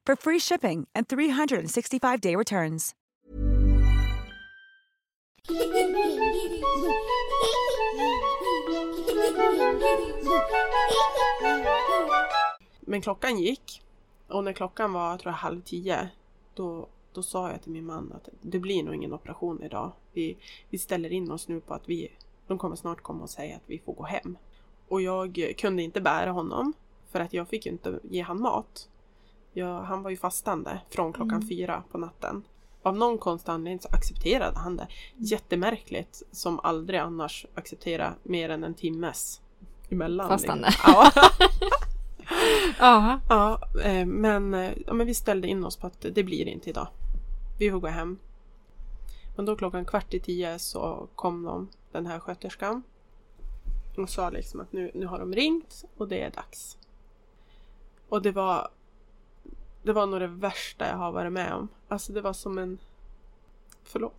for 0.11 0.31
free 0.31 0.39
shipping 0.39 0.87
and 0.95 1.07
365-day 1.07 2.35
returns. 2.35 2.95
Men 12.81 13.01
klockan 13.01 13.39
gick. 13.39 13.81
Och 14.27 14.43
när 14.43 14.53
klockan 14.53 14.93
var, 14.93 15.17
tror 15.17 15.31
jag, 15.31 15.37
halv 15.37 15.61
tio. 15.61 16.09
Då, 16.53 16.87
då 17.13 17.23
sa 17.23 17.51
jag 17.51 17.61
till 17.61 17.71
min 17.71 17.85
man 17.85 18.13
att 18.15 18.29
det 18.41 18.59
blir 18.59 18.83
nog 18.83 18.95
ingen 18.95 19.13
operation 19.13 19.63
idag. 19.63 19.91
Vi, 20.13 20.37
vi 20.69 20.77
ställer 20.77 21.11
in 21.11 21.31
oss 21.31 21.47
nu 21.47 21.59
på 21.59 21.73
att 21.73 21.89
vi, 21.89 22.11
de 22.47 22.57
kommer 22.57 22.75
snart 22.75 23.01
komma 23.01 23.23
och 23.23 23.29
säga 23.29 23.55
att 23.55 23.63
vi 23.65 23.79
får 23.79 23.93
gå 23.93 24.03
hem. 24.03 24.37
Och 24.87 25.01
jag 25.01 25.55
kunde 25.57 25.83
inte 25.83 26.01
bära 26.01 26.31
honom. 26.31 26.73
För 27.11 27.19
att 27.19 27.33
jag 27.33 27.47
fick 27.47 27.65
ju 27.65 27.71
inte 27.71 27.99
ge 28.03 28.21
han 28.21 28.41
mat. 28.41 28.87
Jag, 29.53 29.81
han 29.81 30.03
var 30.03 30.09
ju 30.09 30.17
fastande 30.17 30.81
från 30.89 31.13
klockan 31.13 31.47
fyra 31.47 31.83
på 31.91 31.97
natten. 31.97 32.43
Av 32.83 32.97
någon 32.97 33.17
konstig 33.17 33.51
anledning 33.51 33.79
så 33.79 33.87
accepterade 33.91 34.59
han 34.59 34.77
det. 34.77 34.87
Jättemärkligt. 35.15 36.23
Som 36.31 36.59
aldrig 36.59 36.99
annars 36.99 37.45
acceptera 37.55 38.13
mer 38.23 38.49
än 38.49 38.63
en 38.63 38.73
timmes 38.73 39.41
emellan. 39.89 40.27
Fastande. 40.27 40.69
Ja. 40.83 41.11
Ja. 42.79 43.19
Ja, 43.29 43.61
eh, 43.83 44.05
men, 44.05 44.53
eh, 44.53 44.71
ja, 44.87 44.93
men 44.93 45.07
vi 45.07 45.13
ställde 45.13 45.47
in 45.47 45.65
oss 45.65 45.77
på 45.77 45.87
att 45.87 46.05
det 46.11 46.23
blir 46.23 46.47
inte 46.47 46.69
idag. 46.69 46.87
Vi 47.59 47.71
får 47.71 47.79
gå 47.79 47.87
hem. 47.87 48.19
Men 49.35 49.45
då 49.45 49.55
klockan 49.55 49.85
kvart 49.85 50.13
i 50.13 50.19
tio 50.19 50.59
så 50.59 51.07
kom 51.15 51.43
de, 51.43 51.69
den 51.91 52.05
här 52.05 52.19
sköterskan. 52.19 52.83
Och 53.97 54.09
sa 54.09 54.29
liksom 54.29 54.59
att 54.59 54.73
nu, 54.73 54.91
nu 54.93 55.05
har 55.05 55.19
de 55.19 55.33
ringt 55.33 55.85
och 55.97 56.07
det 56.07 56.21
är 56.21 56.31
dags. 56.31 56.77
Och 58.09 58.21
det 58.21 58.31
var 58.31 58.69
det 59.83 59.93
var 59.93 60.07
nog 60.07 60.19
det 60.19 60.27
värsta 60.27 60.87
jag 60.87 60.97
har 60.97 61.11
varit 61.11 61.31
med 61.31 61.53
om. 61.53 61.67
Alltså 61.87 62.13
det 62.13 62.21
var 62.21 62.33
som 62.33 62.57
en... 62.57 62.77
Förlåt. 63.83 64.13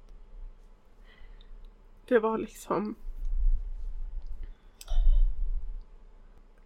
Det 2.06 2.18
var 2.18 2.38
liksom... 2.38 2.94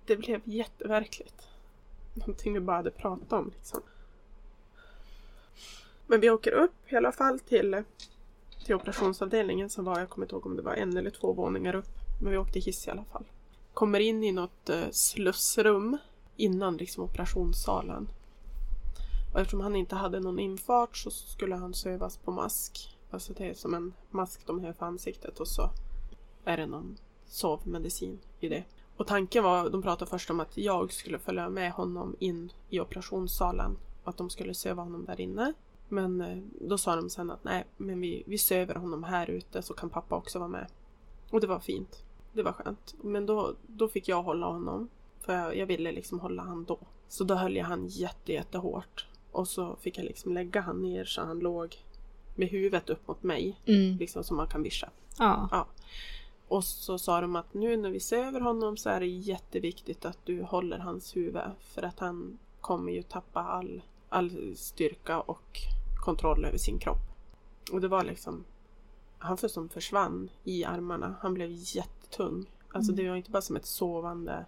Det 0.07 0.17
blev 0.17 0.41
jätteverkligt. 0.45 1.49
Någonting 2.15 2.55
vi 2.55 2.61
bara 2.61 2.77
hade 2.77 2.91
pratat 2.91 3.33
om 3.33 3.51
liksom. 3.55 3.83
Men 6.07 6.21
vi 6.21 6.31
åker 6.31 6.53
upp 6.53 6.93
i 6.93 6.97
alla 6.97 7.13
fall 7.13 7.41
till, 7.41 7.83
till 8.65 8.75
operationsavdelningen 8.75 9.71
som 9.71 9.85
var, 9.85 9.99
jag 9.99 10.09
kommer 10.09 10.25
inte 10.25 10.35
ihåg 10.35 10.47
om 10.47 10.57
det 10.57 10.63
var 10.63 10.75
en 10.75 10.97
eller 10.97 11.11
två 11.11 11.33
våningar 11.33 11.75
upp. 11.75 11.99
Men 12.23 12.31
vi 12.31 12.39
åkte 12.39 12.59
hiss 12.59 12.87
i 12.87 12.91
alla 12.91 13.05
fall. 13.05 13.25
Kommer 13.75 14.01
in 14.01 14.25
i 14.25 14.33
något 14.33 14.69
eh, 14.69 14.91
slussrum 14.91 15.99
innan 16.37 16.77
liksom 16.77 17.05
operationssalen. 17.05 18.09
Och 19.37 19.43
eftersom 19.43 19.61
han 19.61 19.77
inte 19.77 19.97
hade 19.97 20.21
någon 20.21 20.39
infart 20.39 20.97
så 20.97 21.11
skulle 21.11 21.57
han 21.57 21.75
sövas 21.75 22.17
på 22.17 22.31
mask. 22.31 22.99
Alltså 23.11 23.33
det 23.33 23.51
är 23.51 23.55
som 23.55 23.75
en 23.75 23.93
mask 24.11 24.47
de 24.47 24.65
har 24.65 24.73
för 24.73 24.87
ansiktet 24.87 25.41
och 25.41 25.49
så 25.49 25.71
är 26.45 26.57
det 26.57 26.67
någon 26.67 26.97
sovmedicin 27.27 28.19
i 28.41 28.49
det. 28.49 28.65
Och 28.97 29.07
tanken 29.07 29.45
var, 29.45 29.71
de 29.71 29.83
pratade 29.83 30.11
först 30.11 30.31
om 30.31 30.41
att 30.41 30.57
jag 30.57 30.93
skulle 30.93 31.19
följa 31.19 31.49
med 31.49 31.73
honom 31.73 32.17
in 32.19 32.53
i 32.71 32.81
operationssalen. 32.81 33.77
Och 34.03 34.09
att 34.09 34.17
de 34.17 34.31
skulle 34.31 34.55
söva 34.55 34.83
honom 34.83 35.05
där 35.05 35.21
inne. 35.21 35.53
Men 35.89 36.21
eh, 36.21 36.39
då 36.61 36.79
sa 36.79 36.97
de 36.97 37.11
sen 37.11 37.31
att 37.31 37.45
nej, 37.45 37.65
men 37.77 38.01
vi, 38.01 38.23
vi 38.27 38.39
söver 38.39 38.75
honom 38.75 39.05
här 39.05 39.31
ute 39.31 39.63
så 39.63 39.75
kan 39.75 39.91
pappa 39.91 40.17
också 40.17 40.39
vara 40.39 40.49
med. 40.49 40.67
Och 41.31 41.41
det 41.41 41.47
var 41.47 41.61
fint. 41.61 42.05
Det 42.33 42.43
var 42.43 42.53
skönt. 42.53 42.95
Men 43.03 43.27
då, 43.27 43.55
då 43.67 43.89
fick 43.89 44.09
jag 44.09 44.23
hålla 44.23 44.47
honom. 44.47 44.89
För 45.21 45.33
jag, 45.33 45.57
jag 45.57 45.67
ville 45.67 45.93
liksom 45.93 46.21
hålla 46.21 46.43
han 46.43 46.65
då. 46.65 46.79
Så 47.09 47.25
då 47.25 47.35
höll 47.35 47.57
jag 47.57 47.65
han 47.65 47.87
jätte, 47.87 48.33
jättehårt. 48.33 49.07
Och 49.37 49.49
så 49.49 49.77
fick 49.77 49.99
jag 49.99 50.05
liksom 50.05 50.33
lägga 50.33 50.61
han 50.61 50.83
ner 50.83 51.05
så 51.05 51.23
han 51.23 51.39
låg 51.39 51.77
med 52.35 52.49
huvudet 52.49 52.91
upp 52.91 53.09
mot 53.09 53.23
mig. 53.23 53.61
Mm. 53.67 53.97
Liksom 53.97 54.25
som 54.25 54.37
man 54.37 54.49
kan 54.49 54.63
vischa. 54.63 54.91
Ja. 55.19 55.49
Ja. 55.51 55.67
Och 56.49 56.65
så 56.65 56.99
sa 56.99 57.21
de 57.21 57.37
att 57.37 57.55
nu 57.55 57.77
när 57.77 57.91
vi 57.91 58.01
söver 58.01 58.41
honom 58.41 58.77
så 58.77 58.89
är 58.89 59.01
det 59.01 59.07
jätteviktigt 59.07 60.05
att 60.05 60.19
du 60.25 60.43
håller 60.43 60.79
hans 60.79 61.17
huvud. 61.17 61.43
För 61.61 61.83
att 61.83 61.99
han 61.99 62.39
kommer 62.61 62.93
ju 62.93 63.03
tappa 63.03 63.41
all, 63.41 63.83
all 64.09 64.57
styrka 64.57 65.21
och 65.21 65.59
kontroll 66.05 66.45
över 66.45 66.59
sin 66.59 66.79
kropp. 66.79 67.03
Och 67.73 67.81
det 67.81 67.89
var 67.89 68.05
liksom 68.05 68.45
han 69.19 69.37
för 69.37 69.49
som 69.49 69.69
försvann 69.69 70.29
i 70.45 70.65
armarna. 70.65 71.15
Han 71.21 71.35
blev 71.35 71.51
jättetung. 71.53 72.51
Alltså 72.73 72.93
det 72.93 73.09
var 73.09 73.17
inte 73.17 73.31
bara 73.31 73.43
som 73.43 73.57
ett 73.57 73.67
sovande 73.67 74.47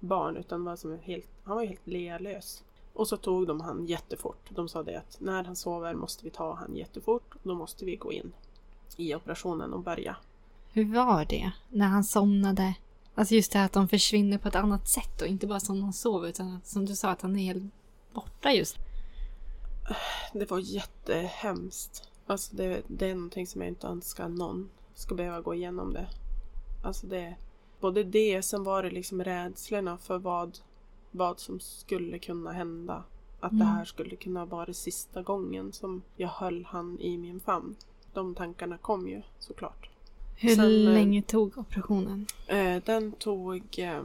barn 0.00 0.36
utan 0.36 0.64
var 0.64 0.76
som 0.76 0.98
helt, 0.98 1.28
han 1.44 1.56
var 1.56 1.64
helt 1.64 1.86
lealös. 1.86 2.64
Och 2.98 3.08
så 3.08 3.16
tog 3.16 3.46
de 3.46 3.60
han 3.60 3.86
jättefort. 3.86 4.50
De 4.50 4.68
sa 4.68 4.82
det 4.82 4.98
att 4.98 5.16
när 5.20 5.44
han 5.44 5.56
sover 5.56 5.94
måste 5.94 6.24
vi 6.24 6.30
ta 6.30 6.54
han 6.54 6.76
jättefort. 6.76 7.34
Och 7.34 7.40
då 7.42 7.54
måste 7.54 7.84
vi 7.84 7.96
gå 7.96 8.12
in 8.12 8.32
i 8.96 9.14
operationen 9.14 9.72
och 9.72 9.80
börja. 9.80 10.16
Hur 10.72 10.94
var 10.94 11.24
det 11.24 11.52
när 11.68 11.86
han 11.86 12.04
somnade? 12.04 12.74
Alltså 13.14 13.34
just 13.34 13.52
det 13.52 13.58
här 13.58 13.66
att 13.66 13.72
de 13.72 13.88
försvinner 13.88 14.38
på 14.38 14.48
ett 14.48 14.54
annat 14.54 14.88
sätt 14.88 15.22
och 15.22 15.26
inte 15.26 15.46
bara 15.46 15.60
som 15.60 15.80
de 15.80 15.92
sover 15.92 16.28
utan 16.28 16.56
att, 16.56 16.66
som 16.66 16.86
du 16.86 16.96
sa 16.96 17.10
att 17.10 17.22
han 17.22 17.36
är 17.36 17.44
helt 17.44 17.72
borta 18.12 18.52
just. 18.52 18.76
Det 20.32 20.50
var 20.50 20.58
jättehemskt. 20.58 22.08
Alltså 22.26 22.56
det, 22.56 22.82
det 22.86 23.10
är 23.10 23.14
någonting 23.14 23.46
som 23.46 23.60
jag 23.60 23.68
inte 23.68 23.86
önskar 23.86 24.28
någon 24.28 24.70
ska 24.94 25.14
behöva 25.14 25.40
gå 25.40 25.54
igenom 25.54 25.92
det. 25.92 26.06
Alltså 26.84 27.06
det, 27.06 27.36
både 27.80 28.04
det, 28.04 28.42
sen 28.42 28.64
var 28.64 28.82
det 28.82 28.90
liksom 28.90 29.24
rädslorna 29.24 29.98
för 29.98 30.18
vad, 30.18 30.58
vad 31.10 31.40
som 31.40 31.60
skulle 31.60 32.18
kunna 32.18 32.52
hända. 32.52 33.02
Att 33.40 33.50
det 33.50 33.56
Mm. 33.64 33.66
här 33.66 33.84
skulle 33.84 34.16
kunna 34.16 34.44
vara 34.44 34.66
det 34.66 34.74
sista 34.74 35.22
gången 35.22 35.72
som 35.72 36.02
jag 36.16 36.28
höll 36.28 36.64
han 36.64 37.00
i 37.00 37.18
min 37.18 37.40
famn. 37.40 37.76
De 38.12 38.34
tankarna 38.34 38.78
kom 38.78 39.08
ju 39.08 39.22
såklart. 39.38 39.90
Hur 40.36 40.54
Sen, 40.54 40.64
eh, 40.64 40.92
länge 40.94 41.22
tog 41.22 41.58
operationen? 41.58 42.26
Eh, 42.46 42.82
den 42.84 43.12
tog 43.12 43.78
eh, 43.78 44.02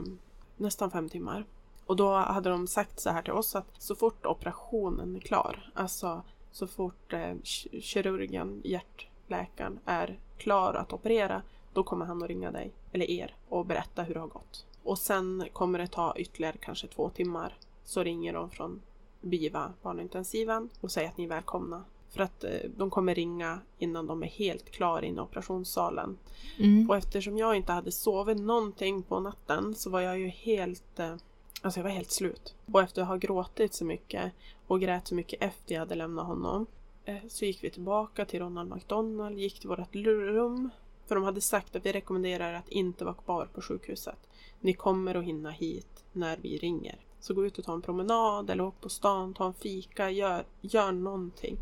nästan 0.57 0.91
fem 0.91 1.09
timmar. 1.09 1.45
Och 1.85 1.95
då 1.95 2.13
hade 2.15 2.49
de 2.49 2.67
sagt 2.67 2.99
så 2.99 3.09
här 3.09 3.21
till 3.21 3.33
oss 3.33 3.55
att 3.55 3.67
så 3.77 3.95
fort 3.95 4.25
operationen 4.25 5.15
är 5.15 5.19
klar, 5.19 5.71
alltså 5.73 6.21
så 6.51 6.67
fort 6.67 7.13
eh, 7.13 7.17
ki- 7.43 7.81
kirurgen, 7.81 8.61
hjärtläkaren, 8.63 9.79
är 9.85 10.19
klar 10.37 10.73
att 10.73 10.93
operera, 10.93 11.41
då 11.73 11.83
kommer 11.83 12.05
han 12.05 12.23
att 12.23 12.29
ringa 12.29 12.51
dig, 12.51 12.71
eller 12.91 13.09
er, 13.09 13.35
och 13.49 13.65
berätta 13.65 14.03
hur 14.03 14.13
det 14.13 14.19
har 14.19 14.27
gått. 14.27 14.65
Och 14.83 14.97
sen 14.97 15.47
kommer 15.53 15.79
det 15.79 15.87
ta 15.87 16.13
ytterligare 16.17 16.57
kanske 16.61 16.87
två 16.87 17.09
timmar. 17.09 17.57
Så 17.83 18.03
ringer 18.03 18.33
de 18.33 18.49
från 18.49 18.81
BIVA, 19.21 19.73
barnintensiven, 19.81 20.69
och 20.81 20.91
säger 20.91 21.09
att 21.09 21.17
ni 21.17 21.23
är 21.23 21.29
välkomna. 21.29 21.83
För 22.09 22.23
att 22.23 22.43
eh, 22.43 22.51
de 22.77 22.89
kommer 22.89 23.15
ringa 23.15 23.59
innan 23.79 24.07
de 24.07 24.23
är 24.23 24.27
helt 24.27 24.71
klara 24.71 25.05
inne 25.05 25.17
i 25.17 25.23
operationssalen. 25.23 26.17
Mm. 26.59 26.89
Och 26.89 26.97
eftersom 26.97 27.37
jag 27.37 27.55
inte 27.55 27.71
hade 27.71 27.91
sovit 27.91 28.37
någonting 28.37 29.03
på 29.03 29.19
natten 29.19 29.75
så 29.75 29.89
var 29.89 30.01
jag 30.01 30.19
ju 30.19 30.27
helt... 30.27 30.99
eh, 30.99 31.15
Alltså 31.61 31.79
jag 31.79 31.83
var 31.83 31.91
helt 31.91 32.11
slut. 32.11 32.55
Och 32.71 32.81
efter 32.81 33.01
att 33.01 33.07
ha 33.07 33.15
gråtit 33.15 33.73
så 33.73 33.85
mycket 33.85 34.31
och 34.67 34.79
grät 34.81 35.07
så 35.07 35.15
mycket 35.15 35.41
efter 35.41 35.73
jag 35.75 35.79
hade 35.79 35.95
lämnat 35.95 36.25
honom 36.25 36.65
eh, 37.05 37.17
så 37.27 37.45
gick 37.45 37.63
vi 37.63 37.69
tillbaka 37.69 38.25
till 38.25 38.39
Ronald 38.39 38.69
McDonald, 38.75 39.39
gick 39.39 39.59
till 39.59 39.69
vårt 39.69 39.95
rum. 39.95 40.69
För 41.07 41.15
de 41.15 41.23
hade 41.23 41.41
sagt 41.41 41.75
att 41.75 41.85
vi 41.85 41.91
rekommenderar 41.91 42.53
att 42.53 42.69
inte 42.69 43.05
vara 43.05 43.15
kvar 43.15 43.45
på 43.53 43.61
sjukhuset. 43.61 44.19
Ni 44.61 44.73
kommer 44.73 45.15
att 45.15 45.23
hinna 45.23 45.51
hit 45.51 46.03
när 46.11 46.37
vi 46.37 46.57
ringer. 46.57 46.99
Så 47.19 47.33
gå 47.33 47.45
ut 47.45 47.57
och 47.59 47.65
ta 47.65 47.73
en 47.73 47.81
promenad 47.81 48.49
eller 48.49 48.63
åk 48.63 48.81
på 48.81 48.89
stan, 48.89 49.33
ta 49.33 49.45
en 49.45 49.53
fika, 49.53 50.09
gör, 50.09 50.45
gör 50.61 50.91
någonting. 50.91 51.57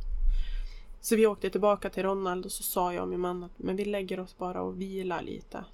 Så 1.02 1.16
vi 1.16 1.28
åkte 1.28 1.50
tillbaka 1.50 1.90
till 1.90 2.04
Ronald 2.04 2.46
och 2.46 2.52
så 2.52 2.64
sa 2.64 2.94
jag 2.94 3.04
och 3.04 3.10
min 3.10 3.20
man 3.20 3.44
att 3.44 3.60
men 3.60 3.76
vi 3.76 3.86
lägger 3.86 4.20
oss 4.20 4.38
bara 4.38 4.62
och 4.62 4.82
vilar 4.82 5.22
lite. 5.22 5.66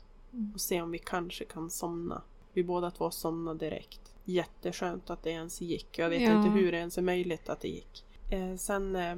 Och 0.54 0.62
ser 0.62 0.82
om 0.84 0.92
vi 0.92 0.98
kanske 1.00 1.46
kan 1.46 1.70
somna. 1.70 2.22
Vi 2.54 2.64
båda 2.64 2.92
två 2.92 3.12
somnade 3.12 3.60
direkt. 3.60 4.02
Jätteskönt 4.26 5.10
att 5.10 5.24
det 5.24 5.30
ens 5.30 5.62
gick. 5.62 5.98
Jag 6.00 6.10
vet 6.10 6.22
Ja. 6.22 6.38
inte 6.38 6.50
hur 6.50 6.72
det 6.72 6.78
ens 6.78 6.98
är 6.98 7.02
möjligt 7.02 7.50
att 7.50 7.60
det 7.60 7.68
gick. 7.68 8.06
Eh, 8.32 8.56
sen 8.56 8.96
eh, 8.96 9.16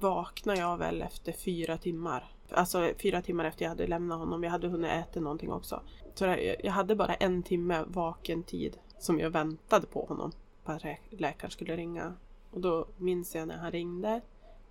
vaknade 0.00 0.58
jag 0.60 0.76
väl 0.76 1.02
efter 1.02 1.32
fyra 1.32 1.78
timmar. 1.78 2.32
Alltså 2.52 2.90
fyra 3.02 3.22
timmar 3.22 3.44
efter 3.44 3.64
jag 3.64 3.70
hade 3.70 3.86
lämnat 3.86 4.18
honom. 4.18 4.44
Jag 4.44 4.50
hade 4.50 4.68
hunnit 4.68 4.90
äta 4.90 5.20
någonting 5.20 5.52
också. 5.52 5.80
Så 6.14 6.24
jag, 6.62 6.72
hade 6.72 6.96
bara 6.96 7.14
en 7.14 7.42
timme 7.42 7.84
vaken 7.86 8.42
tid 8.42 8.78
som 8.98 9.20
jag 9.20 9.30
väntade 9.30 9.86
på 9.86 10.04
honom. 10.04 10.32
På 10.64 10.72
att 10.72 10.82
läkaren 11.10 11.50
skulle 11.50 11.76
ringa. 11.76 12.14
Och 12.50 12.60
då 12.60 12.86
minns 12.96 13.34
jag 13.34 13.48
när 13.48 13.56
han 13.56 13.70
ringde 13.70 14.20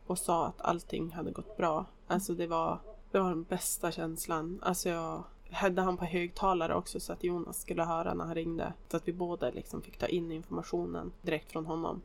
och 0.06 0.18
sa 0.18 0.46
att 0.46 0.62
allting 0.62 1.12
hade 1.12 1.32
gått 1.32 1.58
bra. 1.58 1.86
Alltså 2.08 2.34
det 2.34 2.48
var, 2.48 2.80
det 3.12 3.20
var 3.20 3.30
den 3.30 3.44
bästa 3.44 3.92
känslan. 3.92 4.60
Alltså 4.62 4.90
jag 4.90 5.24
hade 5.52 5.82
han 5.82 5.98
på 5.98 6.06
högtalare 6.06 6.76
också 6.76 7.00
så 7.00 7.14
att 7.14 7.24
Jonas 7.24 7.62
skulle 7.62 7.84
höra 7.84 8.14
när 8.14 8.26
han 8.26 8.36
ringde. 8.36 8.74
Så 8.88 8.98
att 8.98 9.08
vi 9.08 9.14
båda 9.14 9.50
liksom 9.50 9.82
fick 9.82 9.98
ta 9.98 10.08
in 10.08 10.32
informationen 10.32 11.12
direkt 11.22 11.52
från 11.52 11.66
honom. 11.66 12.02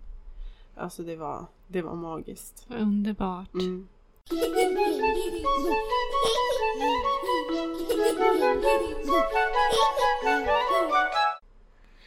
Alltså 0.76 1.02
det 1.02 1.16
var, 1.16 1.46
det 1.66 1.82
var 1.82 1.94
magiskt. 1.94 2.66
Underbart. 2.78 3.54
Mm. 3.54 3.88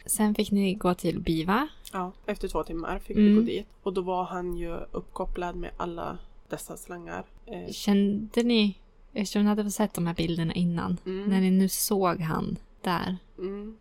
Sen 0.06 0.34
fick 0.34 0.50
ni 0.50 0.74
gå 0.74 0.94
till 0.94 1.20
BIVA. 1.20 1.68
Ja, 1.92 2.12
efter 2.26 2.48
två 2.48 2.62
timmar 2.64 2.98
fick 2.98 3.16
Mm. 3.16 3.28
vi 3.28 3.34
gå 3.40 3.46
dit. 3.46 3.66
Och 3.82 3.92
då 3.92 4.00
var 4.00 4.24
han 4.24 4.56
ju 4.56 4.74
uppkopplad 4.92 5.56
med 5.56 5.70
alla 5.76 6.18
dessa 6.48 6.76
slangar. 6.76 7.24
Eh, 7.46 7.72
Kände 7.72 8.42
ni, 8.42 8.78
eftersom 9.12 9.42
ni 9.42 9.48
hade 9.48 9.70
sett 9.70 9.94
de 9.94 10.06
här 10.06 10.14
bilderna 10.14 10.54
innan, 10.54 10.96
Mm. 11.06 11.30
när 11.30 11.40
ni 11.40 11.50
nu 11.50 11.68
såg 11.68 12.20
han 12.20 12.56
där, 12.82 13.16
mm. 13.38 13.76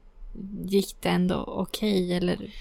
gick 0.66 0.96
det 1.02 1.10
ändå 1.10 1.44
okej 1.48 2.14
eller? 2.14 2.54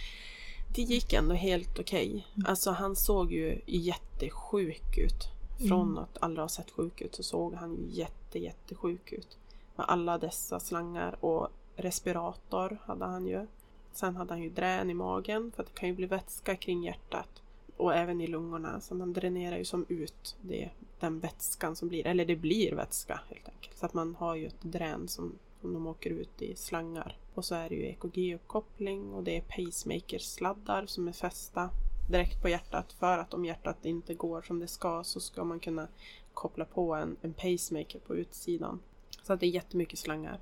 Det 0.74 0.82
gick 0.82 1.12
ändå 1.12 1.34
helt 1.34 1.78
okej. 1.78 2.26
Alltså 2.44 2.70
han 2.70 2.96
såg 2.96 3.32
ju 3.32 3.60
jättesjuk 3.66 4.98
ut. 4.98 5.28
Från 5.68 5.98
att 5.98 6.18
aldrig 6.20 6.42
ha 6.42 6.48
sett 6.48 6.70
sjuk 6.70 7.00
ut 7.00 7.14
så 7.14 7.22
såg 7.22 7.54
han 7.54 7.74
ju 7.74 7.86
jätte, 7.88 8.38
jättesjuk 8.38 9.12
ut. 9.12 9.38
Med 9.76 9.86
alla 9.88 10.18
dessa 10.18 10.60
slangar 10.60 11.24
och 11.24 11.48
respirator 11.76 12.78
hade 12.84 13.04
han 13.04 13.26
ju. 13.26 13.46
Sen 13.92 14.16
hade 14.16 14.32
han 14.32 14.42
ju 14.42 14.50
drän 14.50 14.90
i 14.90 14.94
magen 14.94 15.52
för 15.56 15.62
att 15.62 15.68
det 15.74 15.80
kan 15.80 15.88
ju 15.88 15.94
bli 15.94 16.06
vätska 16.06 16.56
kring 16.56 16.84
hjärtat. 16.84 17.42
Och 17.76 17.94
även 17.94 18.20
i 18.20 18.26
lungorna. 18.26 18.80
Så 18.80 18.94
man 18.94 19.12
dränerar 19.12 19.58
ju 19.58 19.64
som 19.64 19.86
ut 19.88 20.36
det, 20.40 20.70
den 21.00 21.20
vätskan 21.20 21.76
som 21.76 21.88
blir. 21.88 22.06
Eller 22.06 22.24
det 22.24 22.36
blir 22.36 22.72
vätska 22.72 23.20
helt 23.28 23.48
enkelt. 23.48 23.78
Så 23.78 23.86
att 23.86 23.94
man 23.94 24.14
har 24.14 24.34
ju 24.34 24.46
ett 24.46 24.62
drän 24.62 25.08
som, 25.08 25.32
som 25.60 25.74
de 25.74 25.86
åker 25.86 26.10
ut 26.10 26.42
i 26.42 26.56
slangar. 26.56 27.16
Och 27.34 27.44
så 27.44 27.54
är 27.54 27.68
det 27.68 27.74
ju 27.74 27.86
EKG-uppkoppling 27.86 29.12
och 29.12 29.24
det 29.24 29.36
är 29.36 29.40
pacemaker-sladdar 29.40 30.86
som 30.86 31.08
är 31.08 31.12
fästa 31.12 31.70
direkt 32.08 32.42
på 32.42 32.48
hjärtat. 32.48 32.92
För 32.92 33.18
att 33.18 33.34
om 33.34 33.44
hjärtat 33.44 33.84
inte 33.86 34.14
går 34.14 34.42
som 34.42 34.58
det 34.58 34.68
ska 34.68 35.04
så 35.04 35.20
ska 35.20 35.44
man 35.44 35.60
kunna 35.60 35.88
koppla 36.34 36.64
på 36.64 36.94
en, 36.94 37.16
en 37.22 37.32
pacemaker 37.32 37.98
på 37.98 38.16
utsidan. 38.16 38.80
Så 39.22 39.32
att 39.32 39.40
det 39.40 39.46
är 39.46 39.50
jättemycket 39.50 39.98
slangar. 39.98 40.40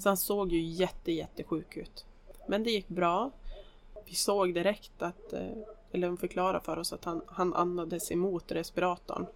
Så 0.00 0.08
han 0.08 0.16
såg 0.16 0.52
ju 0.52 0.60
jätte, 0.60 1.12
jättesjuk 1.12 1.76
ut. 1.76 2.06
Men 2.48 2.62
det 2.62 2.70
gick 2.70 2.88
bra. 2.88 3.30
Vi 4.06 4.14
såg 4.14 4.54
direkt 4.54 5.02
att, 5.02 5.32
eh, 5.32 5.50
eller 5.92 6.06
de 6.06 6.16
förklarade 6.16 6.60
för 6.60 6.78
oss 6.78 6.92
att 6.92 7.04
han, 7.04 7.22
han 7.26 7.54
andades 7.54 8.12
emot 8.12 8.52
respiratorn. 8.52 9.26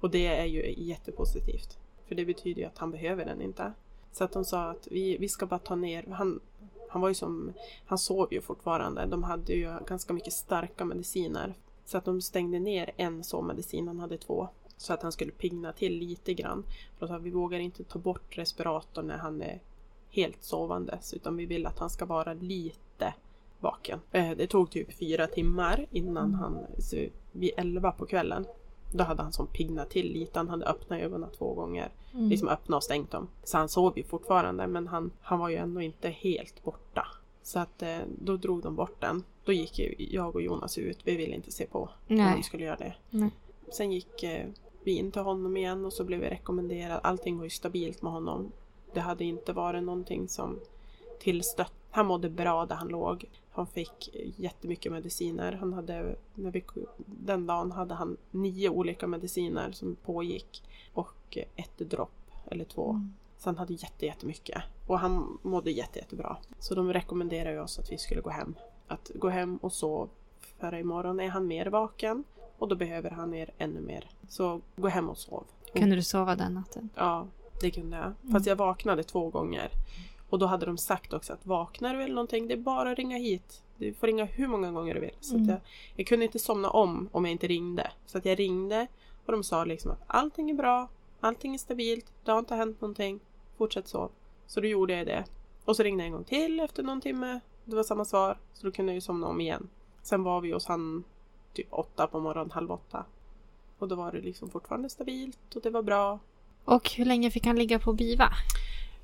Och 0.00 0.10
det 0.10 0.26
är 0.26 0.44
ju 0.44 0.74
jättepositivt. 0.76 1.78
För 2.08 2.14
det 2.14 2.24
betyder 2.24 2.62
ju 2.62 2.68
att 2.68 2.78
han 2.78 2.90
behöver 2.90 3.24
den 3.24 3.42
inte. 3.42 3.72
Så 4.12 4.24
att 4.24 4.32
de 4.32 4.44
sa 4.44 4.70
att 4.70 4.88
vi, 4.90 5.16
vi 5.18 5.28
ska 5.28 5.46
bara 5.46 5.58
ta 5.58 5.74
ner, 5.74 6.04
han, 6.10 6.40
han 6.88 7.02
var 7.02 7.08
ju 7.08 7.14
som, 7.14 7.52
han 7.86 7.98
sov 7.98 8.28
ju 8.34 8.40
fortfarande. 8.40 9.06
De 9.06 9.22
hade 9.22 9.52
ju 9.52 9.72
ganska 9.86 10.12
mycket 10.12 10.32
starka 10.32 10.84
mediciner. 10.84 11.54
Så 11.84 11.98
att 11.98 12.04
de 12.04 12.20
stängde 12.20 12.58
ner 12.58 12.90
en 12.96 13.24
sovmedicin, 13.24 13.88
han 13.88 14.00
hade 14.00 14.18
två. 14.18 14.48
Så 14.76 14.92
att 14.92 15.02
han 15.02 15.12
skulle 15.12 15.32
pigna 15.32 15.72
till 15.72 15.98
lite 15.98 16.34
grann. 16.34 16.64
För 16.98 17.06
sa 17.06 17.18
vi 17.18 17.30
vågar 17.30 17.58
inte 17.58 17.84
ta 17.84 17.98
bort 17.98 18.38
respiratorn 18.38 19.06
när 19.06 19.18
han 19.18 19.42
är 19.42 19.60
helt 20.10 20.42
sovandes. 20.42 21.14
Utan 21.14 21.36
vi 21.36 21.46
vill 21.46 21.66
att 21.66 21.78
han 21.78 21.90
ska 21.90 22.04
vara 22.04 22.34
lite 22.34 23.14
vaken. 23.60 24.00
Eh, 24.12 24.30
Det 24.30 24.46
tog 24.46 24.70
typ 24.70 24.92
fyra 24.98 25.26
timmar 25.26 25.86
innan 25.90 26.34
han, 26.34 26.66
så 26.78 26.96
vid 27.32 27.50
elva 27.56 27.92
på 27.92 28.06
kvällen. 28.06 28.46
Då 28.92 29.04
hade 29.04 29.22
han 29.22 29.32
som 29.32 29.46
piggnat 29.46 29.90
till 29.90 30.12
lite. 30.12 30.38
Han 30.38 30.48
hade 30.48 30.66
öppnat 30.66 31.00
ögonen 31.00 31.30
två 31.38 31.54
gånger. 31.54 31.90
Liksom 32.12 32.48
öppnat 32.48 32.76
och 32.76 32.82
stängt 32.82 33.10
dem. 33.10 33.28
Så 33.44 33.58
han 33.58 33.68
sov 33.68 33.98
ju 33.98 34.04
fortfarande 34.04 34.66
men 34.66 34.86
han, 34.86 35.10
han 35.20 35.38
var 35.38 35.48
ju 35.48 35.56
ändå 35.56 35.80
inte 35.80 36.08
helt 36.08 36.64
borta. 36.64 37.06
Så 37.42 37.58
att 37.58 37.82
eh, 37.82 37.98
då 38.18 38.36
drog 38.36 38.62
de 38.62 38.76
bort 38.76 39.00
den. 39.00 39.24
Då 39.44 39.52
gick 39.52 39.78
ju 39.78 39.94
jag 39.98 40.34
och 40.34 40.42
Jonas 40.42 40.78
ut. 40.78 40.98
Vi 41.04 41.16
ville 41.16 41.34
inte 41.34 41.52
se 41.52 41.66
på 41.66 41.88
när 42.06 42.36
de 42.36 42.42
skulle 42.42 42.64
göra 42.64 42.76
det. 42.76 42.94
Nej. 43.10 43.30
Sen 43.72 43.92
gick 43.92 44.22
eh, 44.22 44.46
vi 44.84 44.92
in 44.92 45.10
till 45.10 45.22
honom 45.22 45.56
igen 45.56 45.84
och 45.84 45.92
så 45.92 46.04
blev 46.04 46.20
vi 46.20 46.28
rekommenderade. 46.28 46.98
Allting 46.98 47.36
var 47.36 47.44
ju 47.44 47.50
stabilt 47.50 48.02
med 48.02 48.12
honom. 48.12 48.52
Det 48.94 49.00
hade 49.00 49.24
inte 49.24 49.52
varit 49.52 49.82
någonting 49.82 50.28
som 50.28 50.60
tillstött. 51.20 51.72
Han 51.90 52.06
mådde 52.06 52.30
bra 52.30 52.66
där 52.66 52.76
han 52.76 52.88
låg. 52.88 53.24
Han 53.58 53.66
fick 53.66 54.10
jättemycket 54.36 54.92
mediciner. 54.92 55.52
Han 55.52 55.72
hade, 55.72 56.16
när 56.34 56.50
vi, 56.50 56.64
den 57.06 57.46
dagen 57.46 57.72
hade 57.72 57.94
han 57.94 58.16
nio 58.30 58.68
olika 58.68 59.06
mediciner 59.06 59.72
som 59.72 59.96
pågick. 59.96 60.62
Och 60.94 61.38
ett 61.56 61.78
dropp 61.78 62.30
eller 62.50 62.64
två. 62.64 63.00
Så 63.38 63.48
han 63.48 63.56
hade 63.56 63.72
jätte, 63.74 64.06
jättemycket. 64.06 64.62
Och 64.86 64.98
han 64.98 65.38
mådde 65.42 65.70
jätte, 65.70 65.98
jättebra. 65.98 66.36
Så 66.58 66.74
de 66.74 66.92
rekommenderade 66.92 67.54
ju 67.54 67.60
oss 67.60 67.78
att 67.78 67.92
vi 67.92 67.98
skulle 67.98 68.20
gå 68.20 68.30
hem. 68.30 68.54
Att 68.88 69.10
gå 69.14 69.28
hem 69.28 69.56
och 69.56 69.72
sova. 69.72 70.08
För 70.58 70.74
imorgon 70.74 71.20
är 71.20 71.28
han 71.28 71.46
mer 71.46 71.66
vaken. 71.66 72.24
Och 72.58 72.68
då 72.68 72.74
behöver 72.74 73.10
han 73.10 73.34
er 73.34 73.50
ännu 73.58 73.80
mer. 73.80 74.10
Så 74.28 74.60
gå 74.76 74.88
hem 74.88 75.08
och 75.08 75.18
sov. 75.18 75.44
Kunde 75.72 75.96
du 75.96 76.02
sova 76.02 76.36
den 76.36 76.54
natten? 76.54 76.88
Ja, 76.94 77.26
det 77.60 77.70
kunde 77.70 77.96
jag. 77.96 78.32
Fast 78.32 78.46
jag 78.46 78.56
vaknade 78.56 79.02
två 79.02 79.30
gånger. 79.30 79.70
Och 80.28 80.38
då 80.38 80.46
hade 80.46 80.66
de 80.66 80.78
sagt 80.78 81.12
också 81.12 81.32
att 81.32 81.46
vaknar 81.46 81.94
du 81.94 82.02
eller 82.02 82.14
någonting, 82.14 82.48
det 82.48 82.54
är 82.54 82.58
bara 82.58 82.90
att 82.90 82.98
ringa 82.98 83.16
hit. 83.16 83.62
Du 83.76 83.94
får 83.94 84.06
ringa 84.06 84.24
hur 84.24 84.48
många 84.48 84.72
gånger 84.72 84.94
du 84.94 85.00
vill. 85.00 85.14
Så 85.20 85.36
att 85.36 85.48
jag, 85.48 85.60
jag 85.96 86.06
kunde 86.06 86.24
inte 86.24 86.38
somna 86.38 86.70
om 86.70 87.08
om 87.12 87.24
jag 87.24 87.32
inte 87.32 87.46
ringde. 87.46 87.90
Så 88.06 88.18
att 88.18 88.24
jag 88.24 88.38
ringde 88.38 88.86
och 89.26 89.32
de 89.32 89.44
sa 89.44 89.64
liksom 89.64 89.90
att 89.90 90.02
allting 90.06 90.50
är 90.50 90.54
bra, 90.54 90.88
allting 91.20 91.54
är 91.54 91.58
stabilt, 91.58 92.12
det 92.24 92.30
har 92.30 92.38
inte 92.38 92.54
hänt 92.54 92.80
någonting, 92.80 93.20
fortsätt 93.58 93.88
sov. 93.88 94.10
Så 94.46 94.60
då 94.60 94.66
gjorde 94.66 94.96
jag 94.96 95.06
det. 95.06 95.24
Och 95.64 95.76
så 95.76 95.82
ringde 95.82 96.02
jag 96.02 96.06
en 96.06 96.12
gång 96.12 96.24
till 96.24 96.60
efter 96.60 96.82
någon 96.82 97.00
timme. 97.00 97.40
Det 97.64 97.76
var 97.76 97.82
samma 97.82 98.04
svar, 98.04 98.38
så 98.52 98.66
då 98.66 98.72
kunde 98.72 98.92
jag 98.92 98.94
ju 98.94 99.00
somna 99.00 99.26
om 99.26 99.40
igen. 99.40 99.68
Sen 100.02 100.22
var 100.22 100.40
vi 100.40 100.52
hos 100.52 100.66
han 100.66 101.04
typ 101.52 101.66
åtta 101.70 102.06
på 102.06 102.20
morgonen, 102.20 102.50
halv 102.50 102.72
åtta. 102.72 103.04
Och 103.78 103.88
då 103.88 103.94
var 103.94 104.12
det 104.12 104.20
liksom 104.20 104.50
fortfarande 104.50 104.88
stabilt 104.88 105.56
och 105.56 105.62
det 105.62 105.70
var 105.70 105.82
bra. 105.82 106.18
Och 106.64 106.90
hur 106.90 107.04
länge 107.04 107.30
fick 107.30 107.46
han 107.46 107.56
ligga 107.56 107.78
på 107.78 107.92
BIVA? 107.92 108.28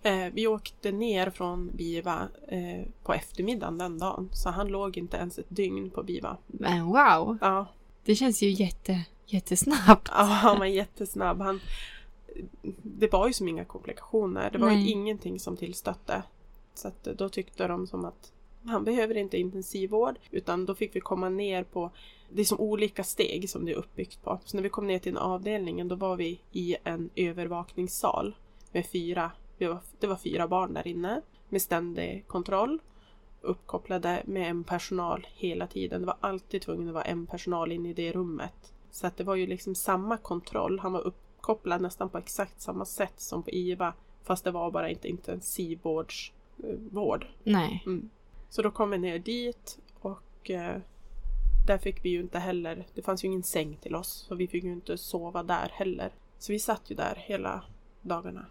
Eh, 0.04 0.32
vi 0.32 0.46
åkte 0.46 0.92
ner 0.92 1.30
från 1.30 1.70
BIVA 1.76 2.28
eh, 2.48 2.86
på 3.02 3.14
eftermiddagen 3.14 3.78
den 3.78 3.98
dagen. 3.98 4.28
Så 4.32 4.50
han 4.50 4.68
låg 4.68 4.96
inte 4.96 5.16
ens 5.16 5.38
ett 5.38 5.46
dygn 5.48 5.90
på 5.90 6.02
BIVA. 6.02 6.36
Men 6.46 6.84
wow! 6.86 7.38
Ja, 7.40 7.66
Det 8.04 8.14
känns 8.14 8.42
ju 8.42 8.50
jätte, 8.50 9.04
jättesnabbt. 9.26 10.08
ja 10.10 10.22
han 10.22 10.58
var 10.58 10.66
jättesnabb. 10.66 11.40
Han, 11.40 11.60
det 12.82 13.12
var 13.12 13.26
ju 13.26 13.32
som 13.32 13.48
inga 13.48 13.64
komplikationer. 13.64 14.50
Det 14.50 14.58
var 14.58 14.70
ju 14.70 14.76
Nej. 14.76 14.90
ingenting 14.90 15.40
som 15.40 15.56
tillstötte. 15.56 16.22
Så 16.74 16.88
att 16.88 17.04
då 17.04 17.28
tyckte 17.28 17.66
de 17.66 17.86
som 17.86 18.04
att 18.04 18.32
han 18.64 18.84
behöver 18.84 19.16
inte 19.16 19.38
intensivvård. 19.38 20.14
Utan 20.30 20.66
då 20.66 20.74
fick 20.74 20.96
vi 20.96 21.00
komma 21.00 21.28
ner 21.28 21.62
på 21.64 21.90
det 22.30 22.40
är 22.40 22.44
som 22.44 22.60
olika 22.60 23.04
steg 23.04 23.50
som 23.50 23.64
det 23.64 23.72
är 23.72 23.76
uppbyggt 23.76 24.22
på. 24.24 24.40
Så 24.44 24.56
när 24.56 24.62
vi 24.62 24.68
kom 24.68 24.86
ner 24.86 24.98
till 24.98 25.12
den 25.14 25.22
avdelningen 25.22 25.88
då 25.88 25.94
var 25.94 26.16
vi 26.16 26.40
i 26.52 26.76
en 26.84 27.10
övervakningssal 27.16 28.34
med 28.72 28.86
fyra, 28.86 29.30
var, 29.58 29.78
det 29.98 30.06
var 30.06 30.16
fyra 30.16 30.48
barn 30.48 30.74
där 30.74 30.88
inne 30.88 31.20
med 31.48 31.62
ständig 31.62 32.24
kontroll. 32.26 32.78
Uppkopplade 33.40 34.22
med 34.24 34.50
en 34.50 34.64
personal 34.64 35.26
hela 35.34 35.66
tiden. 35.66 36.00
Det 36.00 36.06
var 36.06 36.16
alltid 36.20 36.62
tvungen 36.62 36.88
att 36.88 36.94
vara 36.94 37.04
en 37.04 37.26
personal 37.26 37.72
inne 37.72 37.88
i 37.88 37.92
det 37.92 38.12
rummet. 38.12 38.72
Så 38.90 39.06
att 39.06 39.16
det 39.16 39.24
var 39.24 39.34
ju 39.34 39.46
liksom 39.46 39.74
samma 39.74 40.16
kontroll. 40.16 40.78
Han 40.78 40.92
var 40.92 41.00
uppkopplad 41.00 41.80
nästan 41.80 42.08
på 42.08 42.18
exakt 42.18 42.62
samma 42.62 42.84
sätt 42.84 43.20
som 43.20 43.42
på 43.42 43.50
IVA. 43.50 43.94
Fast 44.22 44.44
det 44.44 44.50
var 44.50 44.70
bara 44.70 44.90
inte 44.90 45.08
intensivvårdsvård. 45.08 47.26
Nej. 47.44 47.82
Mm. 47.86 48.10
Så 48.48 48.62
då 48.62 48.70
kom 48.70 48.90
vi 48.90 48.98
ner 48.98 49.18
dit 49.18 49.78
och 50.00 50.50
eh, 50.50 50.76
där 51.66 51.78
fick 51.78 52.04
vi 52.04 52.08
ju 52.08 52.20
inte 52.20 52.38
heller, 52.38 52.86
det 52.94 53.02
fanns 53.02 53.24
ju 53.24 53.28
ingen 53.28 53.42
säng 53.42 53.78
till 53.82 53.94
oss 53.94 54.26
så 54.28 54.34
vi 54.34 54.46
fick 54.46 54.64
ju 54.64 54.72
inte 54.72 54.98
sova 54.98 55.42
där 55.42 55.68
heller. 55.72 56.12
Så 56.38 56.52
vi 56.52 56.58
satt 56.58 56.90
ju 56.90 56.94
där 56.94 57.22
hela 57.26 57.62
dagarna 58.02 58.46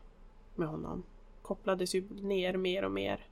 med 0.56 0.68
honom. 0.68 1.04
Kopplades 1.42 1.96
ju 1.96 2.04
ner 2.22 2.58
mer 2.58 2.86
och 2.86 2.92
mer. 2.92 3.26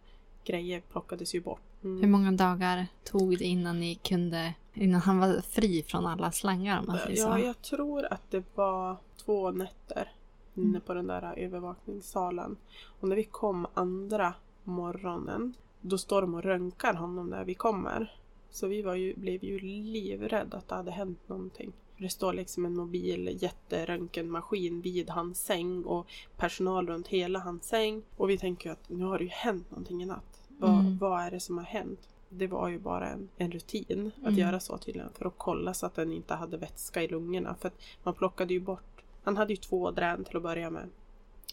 Grejer 0.44 0.82
plockades 0.92 1.36
ju 1.36 1.42
bort. 1.42 1.62
Mm. 1.84 2.02
Hur 2.02 2.08
många 2.08 2.32
dagar 2.32 2.88
tog 3.04 3.38
det 3.38 3.46
innan 3.46 3.80
ni 3.80 3.96
kunde, 3.96 4.54
innan 4.74 5.02
han 5.02 5.20
var 5.20 5.42
fri 5.42 5.84
från 5.84 6.06
alla 6.06 6.32
slangar 6.32 6.80
om 6.80 6.86
man 6.86 6.98
säger 6.98 7.16
så? 7.16 7.28
Ja, 7.28 7.40
jag 7.40 7.62
tror 7.62 8.14
att 8.14 8.32
det 8.32 8.44
var 8.56 8.98
två 9.26 9.52
nätter 9.52 10.12
inne 10.56 10.80
på 10.80 10.94
den 10.94 11.08
där 11.08 11.34
övervakningssalen. 11.38 12.58
Och 13.00 13.08
när 13.08 13.16
vi 13.16 13.24
kom 13.24 13.68
andra 13.74 14.34
morgonen, 14.64 15.54
då 15.82 15.98
står 15.98 16.22
de 16.22 16.36
och 16.36 16.44
röntgar 16.44 16.94
honom 16.94 17.30
när 17.30 17.46
vi 17.46 17.54
kommer. 17.54 18.16
Så 18.50 18.68
vi 18.68 18.82
var 18.82 18.96
ju, 18.96 19.16
blev 19.16 19.44
ju 19.44 19.60
livrädda 19.60 20.58
att 20.58 20.68
det 20.68 20.76
hade 20.76 20.92
hänt 20.92 21.30
någonting. 21.30 21.74
Det 22.02 22.10
står 22.10 22.34
liksom 22.34 22.66
en 22.66 22.76
mobil 22.76 23.38
jätteröntgenmaskin 23.42 24.82
vid 24.82 25.10
hans 25.10 25.42
säng 25.46 25.84
och 25.84 26.08
personal 26.38 26.88
runt 26.88 27.08
hela 27.08 27.40
hans 27.40 27.64
säng. 27.68 28.04
Och 28.18 28.30
vi 28.30 28.38
tänker 28.38 28.72
att 28.72 28.90
nu 28.90 29.06
har 29.06 29.18
det 29.18 29.24
ju 29.24 29.30
hänt 29.30 29.72
någonting 29.72 30.04
i 30.04 30.06
natt. 30.06 30.42
Vad, 30.48 30.80
Mm. 30.80 30.98
vad 30.98 31.22
är 31.22 31.32
det 31.32 31.40
som 31.40 31.58
har 31.58 31.66
hänt? 31.66 32.00
Det 32.30 32.48
var 32.48 32.68
ju 32.70 32.80
bara 32.80 33.10
en, 33.10 33.30
en 33.38 33.52
rutin 33.52 34.12
att 34.22 34.28
Mm. 34.28 34.40
göra 34.40 34.60
så 34.60 34.78
tydligen 34.78 35.10
för 35.14 35.26
att 35.26 35.34
kolla 35.38 35.74
så 35.74 35.86
att 35.86 35.96
den 35.96 36.12
inte 36.14 36.34
hade 36.34 36.58
vätska 36.58 37.04
i 37.04 37.08
lungorna. 37.08 37.56
För 37.60 37.68
att 37.68 37.78
man 38.04 38.14
plockade 38.14 38.54
ju 38.54 38.60
bort, 38.60 39.02
han 39.24 39.38
hade 39.38 39.54
ju 39.54 39.58
två 39.58 39.92
drän 39.92 40.24
till 40.24 40.38
att 40.38 40.44
börja 40.44 40.70
med. 40.70 40.90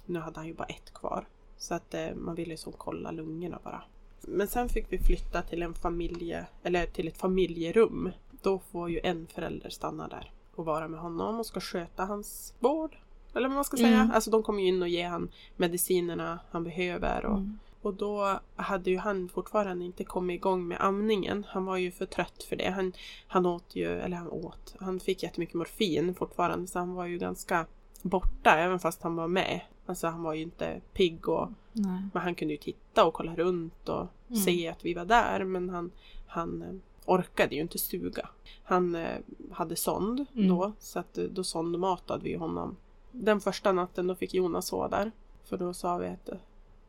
Nu 0.07 0.18
hade 0.18 0.36
han 0.40 0.46
ju 0.46 0.55
bara 0.55 0.64
ett 0.68 0.92
kvar. 0.94 1.26
Så 1.59 1.74
att 1.74 1.94
eh, 1.94 2.14
man 2.14 2.34
ville 2.34 2.51
ju 2.51 2.57
så 2.57 2.72
kolla 2.72 3.11
lungorna 3.11 3.59
bara. 3.64 3.82
Men 4.20 4.49
sen 4.49 4.68
fick 4.68 4.86
vi 4.92 4.99
flytta 4.99 5.42
till 5.42 5.62
en 5.62 5.74
familje, 5.74 6.46
eller 6.62 6.86
till 6.86 7.09
ett 7.09 7.18
familjerum. 7.18 8.11
Då 8.42 8.59
får 8.59 8.90
ju 8.90 9.01
en 9.03 9.26
förälder 9.26 9.70
stanna 9.70 10.09
där 10.09 10.32
och 10.59 10.64
vara 10.64 10.88
med 10.88 11.00
honom 11.00 11.38
och 11.38 11.46
ska 11.46 11.61
sköta 11.61 12.04
hans 12.04 12.54
vård. 12.59 12.96
Eller 13.34 13.48
vad 13.48 13.54
man 13.54 13.64
ska 13.64 13.76
säga. 13.76 14.00
Mm. 14.00 14.11
Alltså 14.11 14.30
de 14.30 14.42
kommer 14.42 14.62
ju 14.62 14.68
in 14.68 14.82
och 14.82 14.88
ger 14.88 15.09
han 15.09 15.28
medicinerna 15.56 16.38
han 16.50 16.64
behöver. 16.64 17.24
Och, 17.26 17.36
Mm. 17.38 17.59
och 17.82 17.94
då 17.94 18.40
hade 18.56 18.90
ju 18.90 18.98
han 18.98 19.28
fortfarande 19.28 19.84
inte 19.84 20.04
kommit 20.04 20.34
igång 20.34 20.68
med 20.68 20.78
amningen. 20.80 21.46
Han 21.48 21.64
var 21.64 21.76
ju 21.76 21.90
för 21.90 22.06
trött 22.06 22.42
för 22.42 22.56
det. 22.56 22.70
Han, 22.70 22.92
han 23.28 23.46
åt 23.46 23.76
ju, 23.76 23.86
eller 24.00 24.16
han 24.16 24.28
åt, 24.28 24.74
han 24.80 25.00
fick 25.00 25.22
jättemycket 25.22 25.54
morfin 25.54 26.14
fortfarande 26.14 26.66
så 26.66 26.78
han 26.78 26.94
var 26.94 27.06
ju 27.06 27.18
ganska 27.18 27.66
borta 28.02 28.50
även 28.59 28.78
fast 28.78 29.02
han 29.02 29.16
var 29.16 29.28
med. 29.28 29.61
Alltså 29.86 30.06
han 30.06 30.22
var 30.22 30.34
ju 30.34 30.42
inte 30.42 30.80
pigg 30.92 31.28
och 31.28 31.48
Nej. 31.72 32.02
men 32.12 32.22
han 32.22 32.34
kunde 32.34 32.54
ju 32.54 32.59
titta 32.59 33.04
och 33.04 33.14
kolla 33.14 33.34
runt 33.34 33.88
och 33.88 34.06
Mm. 34.30 34.40
se 34.40 34.68
att 34.68 34.84
vi 34.84 34.94
var 34.94 35.04
där 35.04 35.44
men 35.44 35.70
han, 35.70 35.90
han 36.26 36.62
eh, 36.62 36.68
orkade 37.09 37.54
ju 37.54 37.61
inte 37.61 37.78
suga. 37.78 38.28
Han 38.64 38.94
eh, 38.94 39.18
hade 39.52 39.76
sond 39.76 40.26
Mm. 40.34 40.48
då 40.48 40.72
så 40.78 40.98
att 40.98 41.18
eh, 41.18 41.24
då 41.24 41.44
sondmatade 41.44 42.24
vi 42.24 42.34
honom. 42.34 42.76
Den 43.12 43.40
första 43.40 43.72
natten 43.72 44.06
då 44.06 44.14
fick 44.14 44.34
Jonas 44.34 44.66
sova 44.66 44.88
där. 44.88 45.12
För 45.44 45.56
då 45.56 45.74
sa 45.74 45.96
vi 45.96 46.06
att 46.09 46.28
eh, 46.28 46.38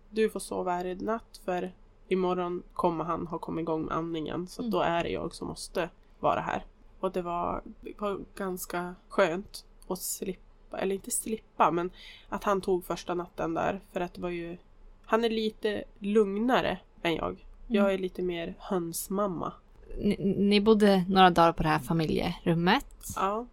du 0.09 0.29
får 0.29 0.39
sova 0.39 0.71
här 0.71 0.85
i 0.85 0.95
natt 0.95 1.41
för 1.45 1.71
imorgon 2.07 2.63
kommer 2.73 3.03
han 3.03 3.27
ha 3.27 3.37
kommit 3.39 3.63
igång 3.63 3.85
med 3.85 3.97
andningen 3.97 4.47
så 4.47 4.61
Mm. 4.61 4.71
då 4.71 4.81
är 4.81 5.03
det 5.03 5.09
jag 5.09 5.33
som 5.35 5.47
måste 5.47 5.89
vara 6.19 6.39
här. 6.39 6.65
Och 6.99 7.11
det 7.11 7.21
var, 7.21 7.61
det 7.81 8.01
var 8.01 8.19
ganska 8.35 8.95
skönt 9.09 9.65
att 9.87 9.99
slippa, 10.01 10.77
eller 10.77 10.95
inte 10.95 11.11
slippa 11.11 11.71
men 11.71 11.91
att 12.29 12.43
han 12.43 12.61
tog 12.61 12.85
första 12.85 13.13
natten 13.13 13.53
där 13.53 13.81
för 13.93 13.99
att 14.01 14.13
det 14.13 14.21
var 14.21 14.29
ju 14.29 14.57
han 15.05 15.23
är 15.23 15.29
lite 15.29 15.83
lugnare 15.99 16.77
än 17.01 17.15
jag. 17.15 17.45
Jag 17.67 17.93
är 17.93 17.97
lite 17.97 18.21
mer 18.21 18.55
hönsmamma. 18.59 19.53
Ni, 19.97 20.15
ni 20.37 20.61
bodde 20.61 21.05
några 21.09 21.29
dagar 21.29 21.53
på 21.53 21.63
det 21.63 21.69
här 21.69 21.79
familjerummet. 21.79 22.85
Ja, 23.15 23.45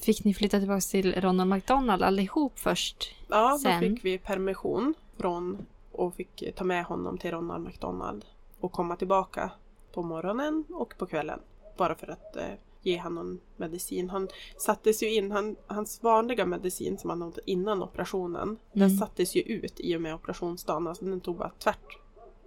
Fick 0.00 0.24
ni 0.24 0.34
flytta 0.34 0.58
tillbaka 0.58 0.80
till 0.80 1.20
Ronald 1.20 1.50
McDonald 1.50 2.02
allihop 2.02 2.58
först? 2.58 3.14
ja 3.28 3.50
då 3.52 3.58
Sen? 3.58 3.80
fick 3.80 4.04
vi 4.04 4.18
permission 4.18 4.94
från 5.16 5.66
och 5.92 6.14
fick 6.14 6.54
ta 6.56 6.64
med 6.64 6.84
honom 6.84 7.18
till 7.18 7.30
Ronald 7.30 7.64
McDonald 7.64 8.24
och 8.60 8.72
komma 8.72 8.96
tillbaka 8.96 9.50
på 9.94 10.02
morgonen 10.02 10.64
och 10.70 10.94
på 10.98 11.06
kvällen. 11.06 11.40
Bara 11.76 11.94
för 11.94 12.06
att 12.10 12.36
eh, 12.36 12.42
ge 12.82 13.00
honom 13.00 13.26
någon 13.26 13.40
medicin. 13.56 14.10
Han 14.10 14.28
sattes 14.58 15.02
ju 15.02 15.14
in, 15.14 15.30
han, 15.32 15.56
hans 15.66 16.02
vanliga 16.02 16.46
medicin 16.46 16.98
som 16.98 17.10
han 17.10 17.22
åt 17.22 17.38
innan 17.46 17.82
operationen, 17.82 18.56
den 18.72 18.82
Mm. 18.82 18.98
sattes 18.98 19.36
ju 19.36 19.40
ut 19.40 19.80
i 19.80 19.96
och 19.96 20.00
med 20.02 20.14
operationsdagen. 20.14 20.86
Alltså 20.86 21.04
den 21.04 21.20
tog 21.20 21.36
bara 21.36 21.50
tvärt, 21.58 21.98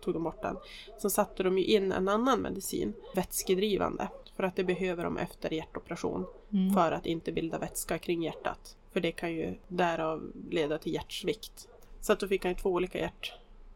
tog 0.06 0.14
de 0.14 0.24
bort 0.24 0.42
den. 0.42 0.58
Sen 0.98 1.12
satte 1.12 1.44
de 1.44 1.58
ju 1.58 1.64
in 1.64 1.92
en 1.92 2.08
annan 2.08 2.42
medicin, 2.42 2.94
vätskedrivande. 3.16 4.08
För 4.36 4.44
att 4.44 4.56
det 4.56 4.64
behöver 4.64 5.04
de 5.04 5.18
efter 5.18 5.54
hjärtoperation. 5.54 6.26
Mm. 6.54 6.74
För 6.74 6.92
att 6.92 7.06
inte 7.06 7.32
bilda 7.32 7.60
vätska 7.60 7.98
kring 7.98 8.24
hjärtat. 8.24 8.78
För 8.94 9.00
det 9.00 9.12
kan 9.12 9.34
ju 9.34 9.56
därav 9.68 10.32
leda 10.50 10.78
till 10.78 10.94
hjärtsvikt. 10.94 11.68
Så 12.02 12.14
att 12.14 12.20
då 12.20 12.28
fick 12.28 12.44
han 12.44 12.52
ju 12.52 12.58
två 12.58 12.70
olika 12.70 12.98
hjärt... 13.00 13.34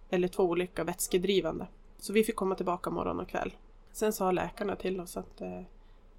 Eller 0.09 0.27
två 0.27 0.43
olika 0.43 0.83
vätskedrivande. 0.83 1.67
Så 1.97 2.13
vi 2.13 2.23
fick 2.23 2.35
komma 2.35 2.55
tillbaka 2.55 2.89
morgon 2.89 3.19
och 3.19 3.29
kväll. 3.29 3.53
Sen 3.91 4.13
sa 4.13 4.31
läkarna 4.31 4.75
till 4.75 4.99
oss 4.99 5.17
att 5.17 5.41
eh, 5.41 5.61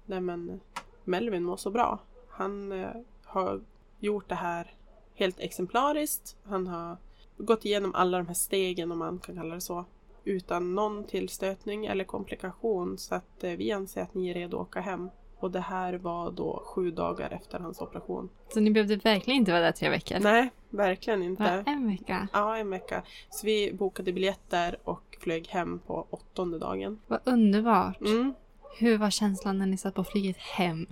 nej 0.05 0.21
men 0.21 0.59
Melvin 1.03 1.43
mår 1.43 1.57
så 1.57 1.71
bra. 1.71 1.99
Han 2.29 2.71
eh, 2.71 2.89
har 3.23 3.61
gjort 3.99 4.29
det 4.29 4.35
här 4.35 4.75
helt 5.15 5.39
exemplariskt. 5.39 6.37
Han 6.43 6.67
har 6.67 6.97
gått 7.37 7.65
igenom 7.65 7.95
alla 7.95 8.17
de 8.17 8.27
här 8.27 8.33
stegen 8.33 8.91
om 8.91 8.99
man 8.99 9.19
kan 9.19 9.35
kalla 9.35 9.55
det 9.55 9.61
så. 9.61 9.85
Utan 10.23 10.75
någon 10.75 11.03
tillstötning 11.03 11.85
eller 11.85 12.03
komplikation 12.03 12.97
så 12.97 13.15
att 13.15 13.43
eh, 13.43 13.51
vi 13.51 13.71
anser 13.71 14.01
att 14.01 14.13
ni 14.13 14.29
är 14.29 14.33
redo 14.33 14.57
att 14.57 14.67
åka 14.67 14.79
hem. 14.81 15.09
Och 15.39 15.51
det 15.51 15.59
här 15.59 15.93
var 15.93 16.31
då 16.31 16.63
sju 16.65 16.91
dagar 16.91 17.29
efter 17.29 17.59
hans 17.59 17.81
operation. 17.81 18.29
Så 18.53 18.59
ni 18.59 18.71
behövde 18.71 18.95
verkligen 18.95 19.39
inte 19.39 19.51
vara 19.51 19.61
där 19.61 19.71
tre 19.71 19.89
veckor? 19.89 20.19
Nej, 20.19 20.49
verkligen 20.69 21.23
inte. 21.23 21.43
Bara 21.43 21.73
en 21.73 21.87
vecka? 21.87 22.27
Ja, 22.33 22.57
en 22.57 22.69
vecka. 22.69 23.03
Så 23.29 23.45
vi 23.45 23.73
bokade 23.73 24.13
biljetter 24.13 24.77
och 24.83 25.17
flög 25.19 25.47
hem 25.47 25.79
på 25.79 26.07
åttonde 26.09 26.59
dagen. 26.59 26.99
Vad 27.07 27.19
underbart. 27.23 28.01
Mm. 28.01 28.33
Hur 28.79 28.97
var 28.97 29.09
känslan 29.09 29.57
när 29.57 29.65
ni 29.65 29.77
satt 29.77 29.95
på 29.95 30.03
flyget 30.03 30.37
hem? 30.37 30.87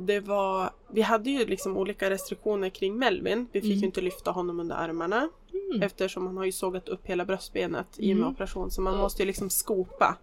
Det 0.00 0.20
var, 0.20 0.70
vi 0.90 1.02
hade 1.02 1.30
ju 1.30 1.46
liksom 1.46 1.76
olika 1.76 2.10
restriktioner 2.10 2.68
kring 2.68 2.96
Melvin. 2.96 3.46
Vi 3.52 3.60
fick 3.60 3.70
Mm. 3.70 3.80
ju 3.80 3.86
inte 3.86 4.00
lyfta 4.00 4.30
honom 4.30 4.60
under 4.60 4.76
armarna. 4.76 5.28
Eftersom 5.82 6.26
han 6.26 6.36
har 6.36 6.44
ju 6.44 6.52
sågat 6.52 6.88
upp 6.88 7.06
hela 7.06 7.24
bröstbenet 7.24 7.86
i 7.96 8.12
och 8.12 8.16
med 8.16 8.22
Mm. 8.22 8.34
operation. 8.34 8.70
Så 8.70 8.80
man 8.82 8.96
måste 8.96 9.22
ju 9.22 9.26
liksom 9.26 9.50
skopa 9.50 10.18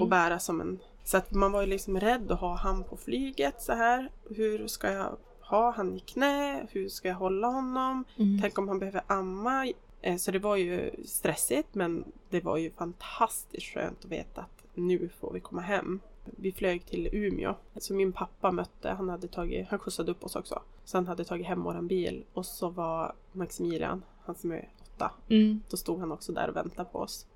och 0.00 0.08
bära 0.08 0.38
som 0.38 0.60
en... 0.60 0.78
Så 1.04 1.16
att 1.16 1.32
man 1.34 1.52
var 1.52 1.60
ju 1.60 1.66
liksom 1.66 2.00
rädd 2.00 2.32
att 2.32 2.40
ha 2.40 2.54
han 2.56 2.84
på 2.84 2.96
flyget 2.96 3.62
så 3.62 3.72
här. 3.72 4.10
Hur 4.36 4.66
ska 4.66 4.92
jag 4.92 5.16
ha 5.40 5.70
han 5.70 5.96
i 5.96 6.00
knä? 6.00 6.66
Hur 6.70 6.88
ska 6.88 7.08
jag 7.08 7.14
hålla 7.14 7.46
honom? 7.48 8.04
Mm. 8.16 8.38
Tänk 8.42 8.58
om 8.58 8.68
han 8.68 8.78
behöver 8.78 9.02
amma? 9.06 9.66
Eh, 10.02 10.16
Så 10.16 10.30
det 10.30 10.38
var 10.38 10.56
ju 10.56 10.90
stressigt 11.04 11.74
men 11.74 12.04
det 12.30 12.40
var 12.44 12.56
ju 12.56 12.70
fantastiskt 12.70 13.66
skönt 13.74 14.04
att 14.04 14.10
veta 14.10 14.40
att 14.40 14.64
nu 14.74 15.08
får 15.20 15.32
vi 15.32 15.40
komma 15.40 15.62
hem. 15.62 16.00
Vi 16.24 16.52
flög 16.52 16.86
till 16.86 17.08
Umeå. 17.12 17.54
Så 17.76 17.94
min 17.94 18.12
pappa 18.12 18.50
mötte, 18.50 18.90
han 18.90 19.08
hade 19.08 19.28
tagit, 19.28 19.68
han 19.68 19.78
skjutsade 19.78 20.10
upp 20.10 20.24
oss 20.24 20.36
också. 20.36 20.62
Så 20.84 20.96
han 20.96 21.06
hade 21.06 21.24
tagit 21.24 21.46
hem 21.46 21.62
våran 21.62 21.86
bil 21.86 22.24
och 22.32 22.46
så 22.46 22.68
var 22.68 23.14
Maximilian, 23.32 24.02
han 24.24 24.34
som 24.34 24.52
är 24.52 24.68
åtta, 24.82 25.10
Mm. 25.28 25.62
då 25.70 25.76
stod 25.76 26.00
han 26.00 26.12
också 26.12 26.32
där 26.32 26.48
och 26.50 26.56
väntade 26.56 26.88
på 26.92 26.98
oss. 26.98 27.26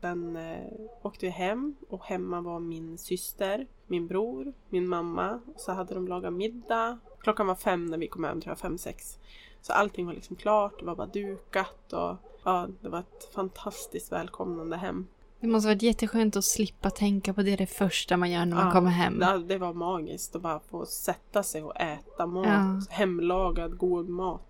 Sen 0.00 0.36
eh, 0.36 0.66
åkte 1.02 1.26
vi 1.26 1.30
hem 1.32 1.76
och 1.88 2.04
hemma 2.04 2.40
var 2.40 2.60
min 2.60 2.98
syster, 2.98 3.66
min 3.86 4.06
bror, 4.06 4.52
min 4.68 4.88
mamma. 4.88 5.40
Så 5.56 5.72
hade 5.72 5.94
de 5.94 6.08
lagat 6.08 6.32
middag 6.32 6.98
Klockan 7.22 7.46
var 7.46 7.54
fem 7.54 7.86
när 7.86 7.98
vi 7.98 8.08
kom 8.08 8.24
hem, 8.24 8.40
tror 8.40 8.50
jag, 8.50 8.58
fem, 8.58 8.78
sex. 8.78 9.18
Så 9.60 9.72
allting 9.72 10.06
var 10.06 10.12
liksom 10.12 10.36
klart, 10.36 10.78
det 10.78 10.84
var 10.84 10.96
bara 10.96 11.06
dukat 11.06 11.92
och 11.92 12.16
ja, 12.44 12.68
det 12.80 12.88
var 12.88 12.98
ett 12.98 13.34
fantastiskt 13.34 14.12
välkomnande 14.12 14.76
hem. 14.76 15.06
Det 15.40 15.46
måste 15.46 15.68
varit 15.68 15.82
jätteskönt 15.82 16.36
att 16.36 16.44
slippa 16.44 16.90
tänka 16.90 17.34
på 17.34 17.42
det 17.42 17.56
det 17.56 17.66
första 17.66 18.16
man 18.16 18.30
gör 18.30 18.44
när 18.46 18.56
man 18.56 18.66
Ja, 18.66 18.72
kommer 18.72 18.90
hem. 18.90 19.18
Det, 19.48 19.58
var 19.58 19.72
magiskt 19.72 20.36
att 20.36 20.42
bara 20.42 20.60
få 20.70 20.86
sätta 20.86 21.42
sig 21.42 21.62
och 21.62 21.80
äta 21.80 22.26
mat. 22.26 22.46
Ja. 22.46 22.80
Hemlagad 22.90 23.78
god 23.78 24.08
mat. 24.08 24.42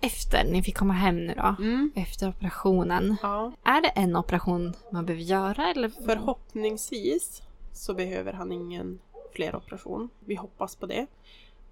Efter 0.00 0.44
ni 0.44 0.62
fick 0.62 0.76
komma 0.76 0.92
hem 0.92 1.26
nu 1.26 1.34
då, 1.36 1.56
Mm. 1.58 1.90
efter 1.96 2.28
operationen. 2.28 3.16
Ja. 3.22 3.52
Är 3.64 3.80
det 3.80 3.88
en 3.88 4.16
operation 4.16 4.72
man 4.92 5.06
behöver 5.06 5.24
göra 5.24 5.70
eller? 5.70 5.88
Förhoppningsvis 6.04 7.42
så 7.72 7.94
behöver 7.94 8.32
han 8.32 8.52
ingen 8.52 8.98
fler 9.34 9.56
operation. 9.56 10.08
Vi 10.24 10.34
hoppas 10.34 10.76
på 10.76 10.86
det. 10.86 11.06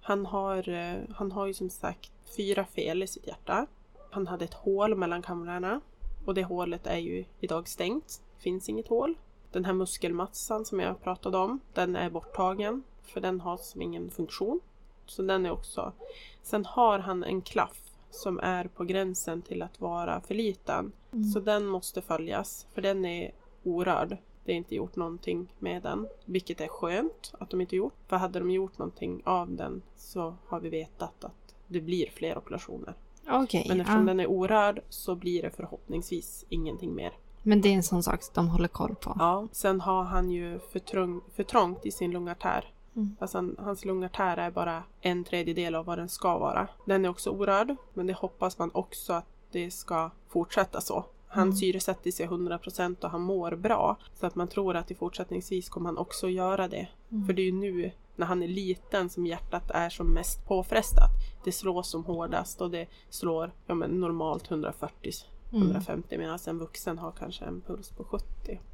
Han 0.03 0.25
har, 0.25 0.69
eh, 0.69 1.01
han 1.15 1.31
har 1.31 1.47
ju 1.47 1.53
som 1.53 1.69
sagt 1.69 2.11
fyra 2.37 2.65
fel 2.65 3.03
i 3.03 3.07
sitt 3.07 3.27
hjärta. 3.27 3.67
Han 4.11 4.27
hade 4.27 4.45
ett 4.45 4.53
hål 4.53 4.95
mellan 4.95 5.21
kamrarna 5.21 5.81
och 6.25 6.33
det 6.33 6.43
hålet 6.43 6.87
är 6.87 6.97
ju 6.97 7.25
idag 7.39 7.67
stängt. 7.67 8.21
finns 8.37 8.69
inget 8.69 8.87
hål. 8.87 9.15
Den 9.51 9.65
här 9.65 9.73
muskelmassan 9.73 10.65
som 10.65 10.79
jag 10.79 11.03
pratade 11.03 11.37
om, 11.37 11.59
den 11.73 11.95
är 11.95 12.09
borttagen 12.09 12.83
för 13.01 13.21
den 13.21 13.41
har 13.41 13.57
som 13.57 13.81
ingen 13.81 14.11
funktion. 14.11 14.59
Så 15.05 15.21
den 15.21 15.45
är 15.45 15.51
också. 15.51 15.93
Sen 16.41 16.65
har 16.65 16.99
han 16.99 17.23
en 17.23 17.41
klaff 17.41 17.81
som 18.09 18.39
är 18.39 18.67
på 18.67 18.83
gränsen 18.83 19.41
till 19.41 19.61
att 19.61 19.81
vara 19.81 20.21
för 20.21 20.35
liten. 20.35 20.91
Så 21.33 21.39
den 21.39 21.65
måste 21.65 22.01
följas 22.01 22.67
för 22.73 22.81
den 22.81 23.05
är 23.05 23.31
orörd. 23.63 24.17
Det 24.45 24.51
är 24.51 24.55
inte 24.55 24.75
gjort 24.75 24.95
någonting 24.95 25.53
med 25.59 25.83
den, 25.83 26.07
vilket 26.25 26.61
är 26.61 26.67
skönt 26.67 27.33
att 27.39 27.49
de 27.49 27.61
inte 27.61 27.75
gjort. 27.75 27.93
För 28.07 28.15
hade 28.17 28.39
de 28.39 28.51
gjort 28.51 28.77
någonting 28.77 29.21
av 29.25 29.51
den 29.51 29.81
så 29.95 30.35
har 30.45 30.59
vi 30.59 30.69
vetat 30.69 31.23
att 31.23 31.55
det 31.67 31.81
blir 31.81 32.09
fler 32.09 32.37
operationer. 32.37 32.93
Okej. 33.29 33.65
Men 33.69 33.81
eftersom 33.81 34.07
ja. 34.07 34.13
den 34.13 34.19
är 34.19 34.27
orörd 34.27 34.81
så 34.89 35.15
blir 35.15 35.41
det 35.41 35.49
förhoppningsvis 35.49 36.45
ingenting 36.49 36.95
mer. 36.95 37.13
Men 37.43 37.61
det 37.61 37.69
är 37.69 37.73
en 37.73 37.83
sån 37.83 38.03
sak 38.03 38.21
de 38.33 38.49
håller 38.49 38.67
koll 38.67 38.95
på. 38.95 39.15
Ja, 39.19 39.47
sen 39.51 39.81
har 39.81 40.03
han 40.03 40.29
ju 40.29 40.59
för, 40.59 40.79
trång, 40.79 41.21
för 41.35 41.43
trångt 41.43 41.85
i 41.85 41.91
sin 41.91 42.11
lungartär. 42.11 42.73
Mm. 42.95 43.15
Alltså 43.19 43.37
han, 43.37 43.55
hans 43.59 43.85
lungartär 43.85 44.37
är 44.37 44.51
bara 44.51 44.83
en 45.01 45.23
tredjedel 45.23 45.75
av 45.75 45.85
vad 45.85 45.97
den 45.97 46.09
ska 46.09 46.37
vara. 46.37 46.67
Den 46.85 47.05
är 47.05 47.09
också 47.09 47.29
orörd, 47.29 47.75
men 47.93 48.07
det 48.07 48.13
hoppas 48.13 48.59
man 48.59 48.71
också 48.73 49.13
att 49.13 49.25
det 49.51 49.71
ska 49.71 50.11
fortsätta 50.29 50.81
så. 50.81 51.05
Han 51.33 51.43
Mm. 51.47 51.55
syresätter 51.55 52.11
sig 52.11 52.25
100% 52.27 53.03
och 53.03 53.09
han 53.09 53.21
mår 53.21 53.55
bra. 53.55 53.97
Så 54.13 54.25
att 54.25 54.35
man 54.35 54.47
tror 54.47 54.75
att 54.75 54.91
i 54.91 54.95
fortsättningsvis 54.95 55.69
kommer 55.69 55.85
han 55.89 55.97
också 55.97 56.29
göra 56.29 56.67
det. 56.67 56.87
Mm. 57.11 57.25
För 57.25 57.33
det 57.33 57.41
är 57.41 57.45
ju 57.45 57.51
nu 57.51 57.91
när 58.15 58.25
han 58.25 58.43
är 58.43 58.47
liten 58.47 59.09
som 59.09 59.25
hjärtat 59.25 59.71
är 59.71 59.89
som 59.89 60.07
mest 60.13 60.45
påfrestat. 60.47 61.09
Det 61.43 61.51
slår 61.51 61.83
som 61.83 62.05
hårdast 62.05 62.61
och 62.61 62.71
det 62.71 62.87
slår 63.09 63.51
ja, 63.67 63.73
men 63.73 63.89
normalt 63.91 64.51
140 64.51 65.11
Mm. 65.51 65.63
150 65.67 66.17
medan 66.17 66.39
en 66.47 66.59
vuxen 66.59 66.97
har 66.97 67.11
kanske 67.11 67.45
en 67.45 67.61
puls 67.61 67.89
på 67.89 68.03
70. 68.03 68.25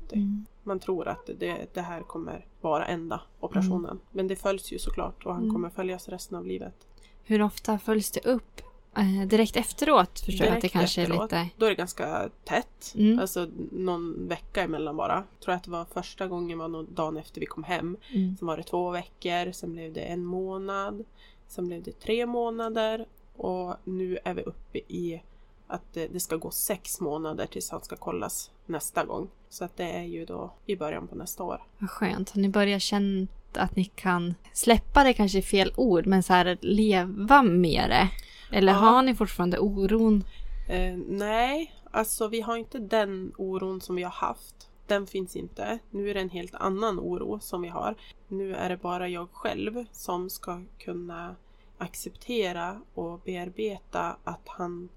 80. 0.05 0.16
Mm. 0.16 0.45
Man 0.64 0.80
tror 0.80 1.07
att 1.07 1.30
det, 1.39 1.74
det 1.74 1.82
här 1.82 2.01
kommer 2.01 2.45
vara 2.62 2.86
enda 2.86 3.22
operationen. 3.39 3.99
Men 4.12 4.28
det 4.28 4.36
följs 4.36 4.72
ju 4.74 4.80
såklart 4.80 5.26
och 5.26 5.34
han 5.34 5.43
Mm. 5.43 5.55
kommer 5.55 5.70
följas 5.70 6.10
resten 6.10 6.38
av 6.38 6.45
livet. 6.45 6.88
Hur 7.24 7.41
ofta 7.41 7.80
följs 7.80 8.12
det 8.12 8.26
upp? 8.26 8.62
Eh, 9.00 9.28
direkt 9.28 9.56
efteråt 9.56 10.20
förstår 10.20 10.47
jag 10.47 10.56
att 10.56 10.62
det 10.62 10.70
kanske 10.70 11.02
är 11.02 11.06
efteråt, 11.06 11.32
lite... 11.32 11.50
Då 11.58 11.66
är 11.66 11.70
det 11.70 11.76
ganska 11.76 12.30
tätt. 12.45 12.93
Mm. 12.95 13.20
Alltså 13.20 13.50
någon 13.72 14.28
vecka 14.28 14.64
emellan 14.64 14.97
bara. 14.97 15.24
tror 15.43 15.56
att 15.56 15.64
det 15.64 15.72
var 15.72 15.86
första 15.86 16.28
gången 16.28 16.58
var 16.58 16.68
nog 16.68 16.86
dagen 16.89 17.18
efter 17.18 17.39
vi 17.39 17.45
kom 17.45 17.64
hem. 17.64 17.97
Mm. 18.14 18.38
Sen 18.38 18.47
var 18.47 18.58
det 18.58 18.64
två 18.64 18.91
veckor, 18.91 19.52
sen 19.52 19.74
blev 19.74 19.93
det 19.93 20.02
en 20.02 20.26
månad. 20.26 21.06
Sen 21.47 21.68
blev 21.68 21.84
det 21.84 22.00
tre 22.00 22.26
månader. 22.26 23.06
Och 23.36 23.76
nu 23.84 24.18
är 24.24 24.34
vi 24.34 24.41
uppe 24.41 24.78
i 24.78 25.22
att 25.68 25.93
det, 25.93 26.08
det 26.08 26.20
ska 26.20 26.36
gå 26.36 26.52
sex 26.52 27.00
månader 27.00 27.45
tills 27.45 27.70
han 27.70 27.82
ska 27.82 27.95
kollas 27.95 28.52
nästa 28.66 29.06
gång. 29.06 29.28
Så 29.50 29.66
att 29.66 29.78
det 29.78 29.91
är 29.91 30.04
ju 30.04 30.26
då 30.26 30.54
i 30.66 30.76
början 30.76 31.08
på 31.08 31.16
nästa 31.16 31.43
år. 31.43 31.64
Vad 31.78 31.89
skönt. 31.89 32.30
Har 32.30 32.41
ni 32.41 32.50
börjat 32.50 32.82
känna 32.82 33.28
att 33.54 33.76
ni 33.76 33.86
kan 33.86 34.36
släppa 34.54 35.04
det 35.04 35.14
kanske 35.14 35.38
är 35.38 35.41
fel 35.41 35.74
ord, 35.76 36.06
men 36.06 36.24
så 36.24 36.34
här 36.34 36.58
leva 36.62 37.43
med 37.43 37.89
det? 37.89 38.10
Eller 38.52 38.72
Ja. 38.74 38.78
har 38.80 39.02
ni 39.02 39.16
fortfarande 39.16 39.60
oron? 39.60 40.24
Eh, 40.70 40.97
nej, 41.08 41.76
alltså 41.91 42.28
vi 42.28 42.41
har 42.41 42.58
inte 42.58 42.80
den 42.80 43.34
oron 43.38 43.82
som 43.82 43.95
vi 43.95 44.04
har 44.04 44.12
haft. 44.12 44.70
Den 44.88 45.08
finns 45.08 45.36
inte. 45.36 45.80
Nu 45.91 46.10
är 46.10 46.14
det 46.14 46.20
en 46.20 46.30
helt 46.30 46.56
annan 46.56 47.00
oro 47.00 47.39
som 47.39 47.62
vi 47.62 47.68
har. 47.68 47.95
Nu 48.28 48.56
är 48.56 48.70
det 48.70 48.78
bara 48.78 49.08
jag 49.10 49.28
själv 49.32 49.86
som 49.91 50.30
ska 50.30 50.62
kunna 50.78 51.36
acceptera 51.78 52.82
och 52.93 53.20
bearbeta 53.20 54.16
att 54.24 54.47
han 54.47 54.89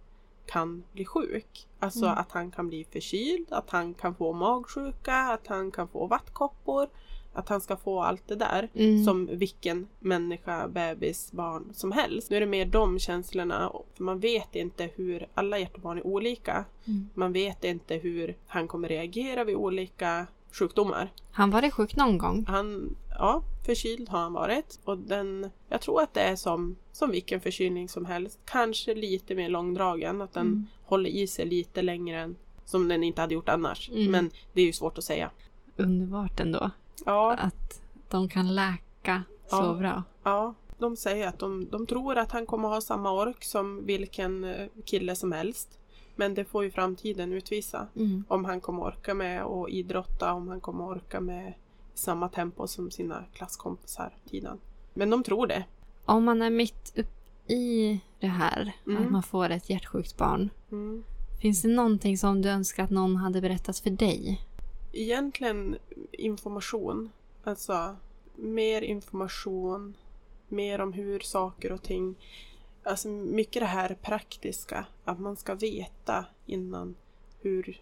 kan 0.46 0.84
bli 0.92 1.04
sjuk. 1.04 1.66
Alltså 1.78 2.04
Mm. 2.06 2.18
att 2.18 2.32
han 2.32 2.50
kan 2.50 2.68
bli 2.68 2.84
förkyld, 2.92 3.46
att 3.50 3.70
han 3.70 3.94
kan 3.94 4.14
få 4.14 4.32
magsjuka, 4.32 5.14
att 5.16 5.46
han 5.46 5.70
kan 5.70 5.88
få 5.88 6.06
vattkoppor. 6.06 6.88
Att 7.32 7.48
han 7.48 7.60
ska 7.60 7.76
få 7.76 8.02
allt 8.02 8.28
det 8.28 8.34
där 8.36 8.68
Mm. 8.74 9.04
som 9.04 9.26
vilken 9.32 9.86
människa, 9.98 10.68
bebis, 10.68 11.32
barn 11.32 11.70
som 11.74 11.92
helst. 11.92 12.30
Nu 12.30 12.36
är 12.36 12.40
det 12.40 12.46
mer 12.46 12.66
de 12.66 12.98
känslorna. 12.98 13.72
För 13.94 14.04
man 14.04 14.20
vet 14.20 14.56
inte 14.56 14.90
hur, 14.96 15.26
alla 15.34 15.58
hjärtebarn 15.58 15.98
är 15.98 16.06
olika. 16.06 16.64
Mm. 16.84 17.08
Man 17.14 17.32
vet 17.32 17.64
inte 17.64 17.94
hur 17.94 18.36
han 18.46 18.68
kommer 18.68 18.88
reagera 18.88 19.44
vid 19.44 19.56
olika 19.56 20.26
sjukdomar. 20.52 21.12
Han 21.30 21.50
varit 21.50 21.72
sjuk 21.74 21.96
någon 21.96 22.18
gång? 22.18 22.44
Han, 22.48 22.96
ja, 23.18 23.42
förkyld 23.66 24.08
har 24.08 24.18
han 24.20 24.32
varit. 24.32 24.80
Och 24.84 24.98
den, 24.98 25.50
jag 25.68 25.80
tror 25.80 26.02
att 26.02 26.14
det 26.14 26.20
är 26.20 26.36
som, 26.36 26.76
som 26.92 27.10
vilken 27.10 27.40
förkylning 27.40 27.88
som 27.88 28.04
helst. 28.04 28.38
Kanske 28.44 28.94
lite 28.94 29.34
mer 29.34 29.48
långdragen, 29.48 30.22
att 30.22 30.32
den 30.32 30.46
Mm. 30.46 30.66
håller 30.84 31.10
i 31.10 31.26
sig 31.26 31.46
lite 31.46 31.82
längre 31.82 32.20
än 32.20 32.36
som 32.64 32.88
den 32.88 33.04
inte 33.04 33.20
hade 33.20 33.34
gjort 33.34 33.48
annars. 33.48 33.90
Mm. 33.90 34.10
Men 34.10 34.30
det 34.52 34.60
är 34.60 34.66
ju 34.66 34.72
svårt 34.72 34.98
att 34.98 35.04
säga. 35.04 35.30
Underbart 35.76 36.40
ändå. 36.40 36.70
Ja, 37.06 37.36
Att 37.38 37.80
de 38.08 38.28
kan 38.28 38.54
läka 38.54 39.22
så 39.46 39.56
Ja. 39.56 39.74
bra. 39.78 40.02
Ja, 40.22 40.54
de 40.78 40.96
säger 40.96 41.28
att 41.28 41.38
de, 41.38 41.68
de 41.70 41.86
tror 41.86 42.18
att 42.18 42.32
han 42.32 42.46
kommer 42.46 42.68
ha 42.68 42.80
samma 42.80 43.12
ork 43.12 43.44
som 43.44 43.86
vilken 43.86 44.44
eh, 44.44 44.66
kille 44.84 45.16
som 45.16 45.32
helst. 45.32 45.78
Men 46.16 46.34
det 46.34 46.44
får 46.44 46.64
ju 46.64 46.70
framtiden 46.70 47.32
utvisa. 47.32 47.86
Mm. 47.96 48.24
Om 48.28 48.44
han 48.44 48.60
kommer 48.60 48.82
orka 48.82 49.14
med 49.14 49.42
att 49.42 49.68
idrotta, 49.68 50.32
om 50.32 50.48
han 50.48 50.60
kommer 50.60 50.84
orka 50.84 51.20
med 51.20 51.54
samma 51.94 52.28
tempo 52.28 52.66
som 52.66 52.90
sina 52.90 53.24
klasskompisar 53.34 54.16
tiden. 54.30 54.58
Men 54.94 55.10
de 55.10 55.22
tror 55.22 55.46
det. 55.46 55.64
Om 56.04 56.24
man 56.24 56.42
är 56.42 56.50
mitt 56.50 56.92
upp 56.98 57.50
i 57.50 58.00
det 58.20 58.26
här, 58.26 58.72
Mm. 58.86 59.02
att 59.04 59.10
man 59.10 59.22
får 59.22 59.50
ett 59.50 59.70
hjärtsjukt 59.70 60.16
barn. 60.16 60.50
Mm. 60.72 61.04
Finns 61.40 61.62
det 61.62 61.68
någonting 61.68 62.18
som 62.18 62.42
du 62.42 62.48
önskar 62.48 62.84
att 62.84 62.90
någon 62.90 63.16
hade 63.16 63.40
berättat 63.40 63.78
för 63.78 63.90
dig? 63.90 64.40
Egentligen 64.92 65.78
information. 66.12 67.10
Alltså 67.44 67.96
mer 68.36 68.82
information. 68.82 69.96
Mer 70.48 70.80
om 70.80 70.92
hur 70.92 71.20
saker 71.20 71.72
och 71.72 71.82
ting. 71.82 72.14
Alltså 72.82 73.08
mycket 73.08 73.62
det 73.62 73.66
här 73.66 73.98
praktiska. 74.02 74.86
Att 75.04 75.20
man 75.20 75.36
ska 75.36 75.54
veta 75.54 76.26
innan 76.46 76.94
hur, 77.40 77.80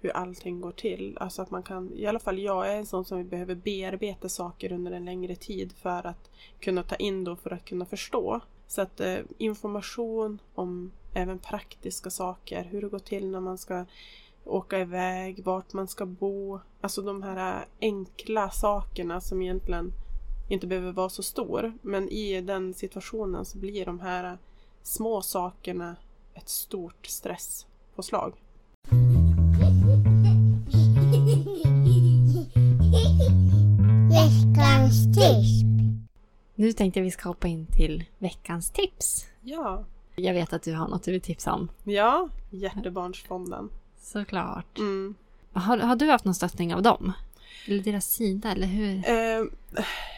hur 0.00 0.10
allting 0.10 0.60
går 0.60 0.72
till. 0.72 1.18
Alltså 1.20 1.42
att 1.42 1.50
man 1.50 1.62
kan, 1.62 1.92
i 1.94 2.06
alla 2.06 2.18
fall 2.18 2.38
jag 2.38 2.72
är 2.72 2.76
en 2.76 2.86
sån 2.86 3.04
som 3.04 3.28
behöver 3.28 3.54
bearbeta 3.54 4.28
saker 4.28 4.72
under 4.72 4.92
en 4.92 5.04
längre 5.04 5.36
tid 5.36 5.72
för 5.72 6.06
att 6.06 6.30
kunna 6.60 6.82
ta 6.82 6.96
in 6.96 7.24
då 7.24 7.36
för 7.36 7.50
att 7.50 7.64
kunna 7.64 7.86
förstå. 7.86 8.40
Så 8.66 8.82
att 8.82 9.00
eh, 9.00 9.18
information 9.38 10.38
om 10.54 10.92
även 11.14 11.38
praktiska 11.38 12.10
saker. 12.10 12.64
Hur 12.64 12.82
det 12.82 12.88
går 12.88 12.98
till 12.98 13.30
när 13.30 13.40
man 13.40 13.58
ska 13.58 13.84
åka 14.46 14.78
iväg, 14.80 15.44
vart 15.44 15.72
man 15.72 15.88
ska 15.88 16.06
bo. 16.06 16.60
Alltså 16.80 17.02
de 17.02 17.22
här 17.22 17.64
enkla 17.80 18.50
sakerna 18.50 19.20
som 19.20 19.42
egentligen 19.42 19.92
inte 20.48 20.66
behöver 20.66 20.92
vara 20.92 21.08
så 21.08 21.22
stor. 21.22 21.72
Men 21.82 22.08
i 22.08 22.40
den 22.40 22.74
situationen 22.74 23.44
så 23.44 23.58
blir 23.58 23.86
de 23.86 24.00
här 24.00 24.38
små 24.82 25.22
sakerna 25.22 25.96
ett 26.34 26.48
stort 26.48 27.06
stresspåslag. 27.06 28.32
Veckans 34.10 35.04
tips. 35.06 35.62
Nu 36.54 36.72
tänkte 36.72 37.00
jag 37.00 37.04
vi 37.04 37.10
ska 37.10 37.28
hoppa 37.28 37.48
in 37.48 37.66
till 37.66 38.04
veckans 38.18 38.70
tips. 38.70 39.26
Ja, 39.42 39.84
Jag 40.16 40.34
vet 40.34 40.52
att 40.52 40.62
du 40.62 40.74
har 40.74 40.88
något 40.88 41.02
du 41.02 41.12
vill 41.12 41.20
tipsa 41.20 41.52
om. 41.52 41.68
ja 41.84 42.28
Hjärtebarnsfonden. 42.50 43.70
Såklart. 44.06 44.78
Mm. 44.78 45.14
Har, 45.52 45.78
har 45.78 45.96
du 45.96 46.06
haft 46.10 46.24
någon 46.24 46.34
stöttning 46.34 46.74
av 46.74 46.82
dem? 46.82 47.12
Eller 47.66 47.82
deras 47.82 48.06
sida, 48.06 48.52
eller 48.52 48.66
hur? 48.66 48.96
Eh, 49.08 49.44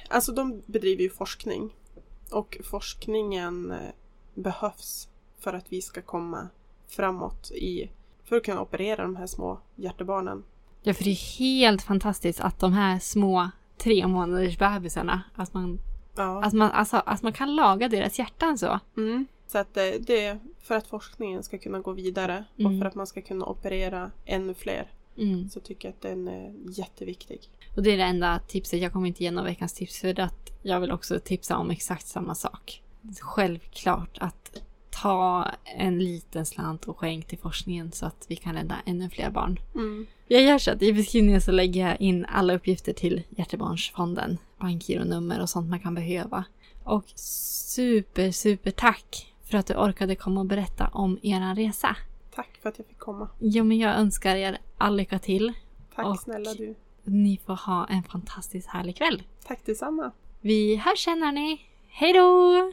alltså 0.08 0.32
de 0.32 0.62
bedriver 0.66 1.02
ju 1.02 1.10
forskning. 1.10 1.74
Och 2.30 2.58
forskningen 2.64 3.70
eh, 3.70 3.78
behövs 4.34 5.08
för 5.38 5.52
att 5.52 5.64
vi 5.68 5.82
ska 5.82 6.02
komma 6.02 6.48
framåt 6.88 7.50
i 7.50 7.90
för 8.24 8.36
att 8.36 8.44
kunna 8.44 8.60
operera 8.60 9.02
de 9.02 9.16
här 9.16 9.26
små 9.26 9.60
hjärtebarnen. 9.76 10.44
Ja, 10.82 10.94
för 10.94 11.04
det 11.04 11.10
är 11.10 11.38
helt 11.38 11.82
fantastiskt 11.82 12.40
att 12.40 12.58
de 12.58 12.72
här 12.72 12.98
små 12.98 13.50
tre 13.78 14.06
månaders 14.06 14.58
bebisarna, 14.58 15.22
att 15.34 15.54
man, 15.54 15.78
Ja. 16.16 16.44
att 16.44 16.52
man, 16.52 16.70
alltså, 16.70 17.02
att 17.06 17.22
man 17.22 17.32
kan 17.32 17.56
laga 17.56 17.88
deras 17.88 18.18
hjärtan 18.18 18.58
så. 18.58 18.80
Mm. 18.96 19.26
Så 19.48 19.58
att 19.58 19.74
det, 19.74 19.98
det 19.98 20.24
är 20.24 20.38
för 20.62 20.74
att 20.74 20.86
forskningen 20.86 21.42
ska 21.42 21.58
kunna 21.58 21.78
gå 21.80 21.92
vidare 21.92 22.44
Mm. 22.58 22.72
och 22.72 22.80
för 22.82 22.88
att 22.88 22.94
man 22.94 23.06
ska 23.06 23.22
kunna 23.22 23.46
operera 23.46 24.10
ännu 24.24 24.54
fler 24.54 24.90
Mm. 25.18 25.48
så 25.50 25.60
tycker 25.60 25.88
jag 25.88 25.92
att 25.94 26.00
den 26.02 26.28
är 26.28 26.54
jätteviktig. 26.70 27.40
Och 27.76 27.82
det 27.82 27.90
är 27.90 27.96
det 27.96 28.02
enda 28.02 28.40
tipset. 28.48 28.80
Jag 28.80 28.92
kommer 28.92 29.06
inte 29.08 29.22
ge 29.24 29.30
några 29.30 29.48
veckans 29.48 29.72
tips 29.74 30.00
för 30.00 30.20
att 30.20 30.50
jag 30.62 30.80
vill 30.80 30.92
också 30.92 31.20
tipsa 31.20 31.56
om 31.56 31.70
exakt 31.70 32.06
samma 32.06 32.34
sak. 32.34 32.82
Självklart 33.20 34.18
att 34.20 34.62
ta 34.90 35.46
en 35.64 35.98
liten 35.98 36.46
slant 36.46 36.84
och 36.84 36.98
skänk 36.98 37.26
till 37.26 37.38
forskningen 37.38 37.92
så 37.92 38.06
att 38.06 38.24
vi 38.28 38.36
kan 38.36 38.54
rädda 38.54 38.76
ännu 38.86 39.10
fler 39.10 39.30
barn. 39.30 39.60
Mm. 39.74 40.06
Jag 40.28 40.42
gör 40.42 40.58
så 40.58 40.70
att 40.70 40.82
i 40.82 40.92
beskrivningen 40.92 41.40
så 41.40 41.50
lägger 41.52 41.88
jag 41.88 42.00
in 42.00 42.24
alla 42.24 42.54
uppgifter 42.54 42.92
till 42.92 43.22
Hjärtebarnsfonden, 43.28 44.38
bankgironummer 44.60 45.40
och 45.42 45.50
sånt 45.50 45.70
man 45.70 45.80
kan 45.80 45.94
behöva. 45.94 46.44
Och 46.84 47.04
super, 47.14 48.30
super 48.30 48.70
tack 48.70 49.34
för 49.50 49.58
att 49.58 49.66
du 49.66 49.74
orkade 49.74 50.14
komma 50.16 50.40
och 50.40 50.46
berätta 50.46 50.86
om 50.92 51.18
er 51.22 51.54
resa. 51.54 51.96
Tack 52.34 52.58
för 52.62 52.68
att 52.68 52.78
jag 52.78 52.86
fick 52.86 52.98
komma. 52.98 53.28
Jo, 53.38 53.64
men 53.64 53.78
jag 53.78 53.94
önskar 53.94 54.36
er 54.36 54.58
all 54.78 54.96
lycka 54.96 55.18
till. 55.18 55.52
Tack 55.94 56.06
Och- 56.06 56.20
snälla 56.20 56.54
du. 56.54 56.74
Ni 57.04 57.40
får 57.46 57.54
ha 57.54 57.86
en 57.86 58.02
fantastiskt 58.02 58.68
härlig 58.68 58.96
kväll. 58.96 59.22
Tack 59.46 59.60
detsamma. 59.66 60.10
Vi 60.40 60.76
hörs 60.76 61.04
sen 61.04 61.22
hörni. 61.22 61.60
Hej 61.88 62.12
då! 62.12 62.72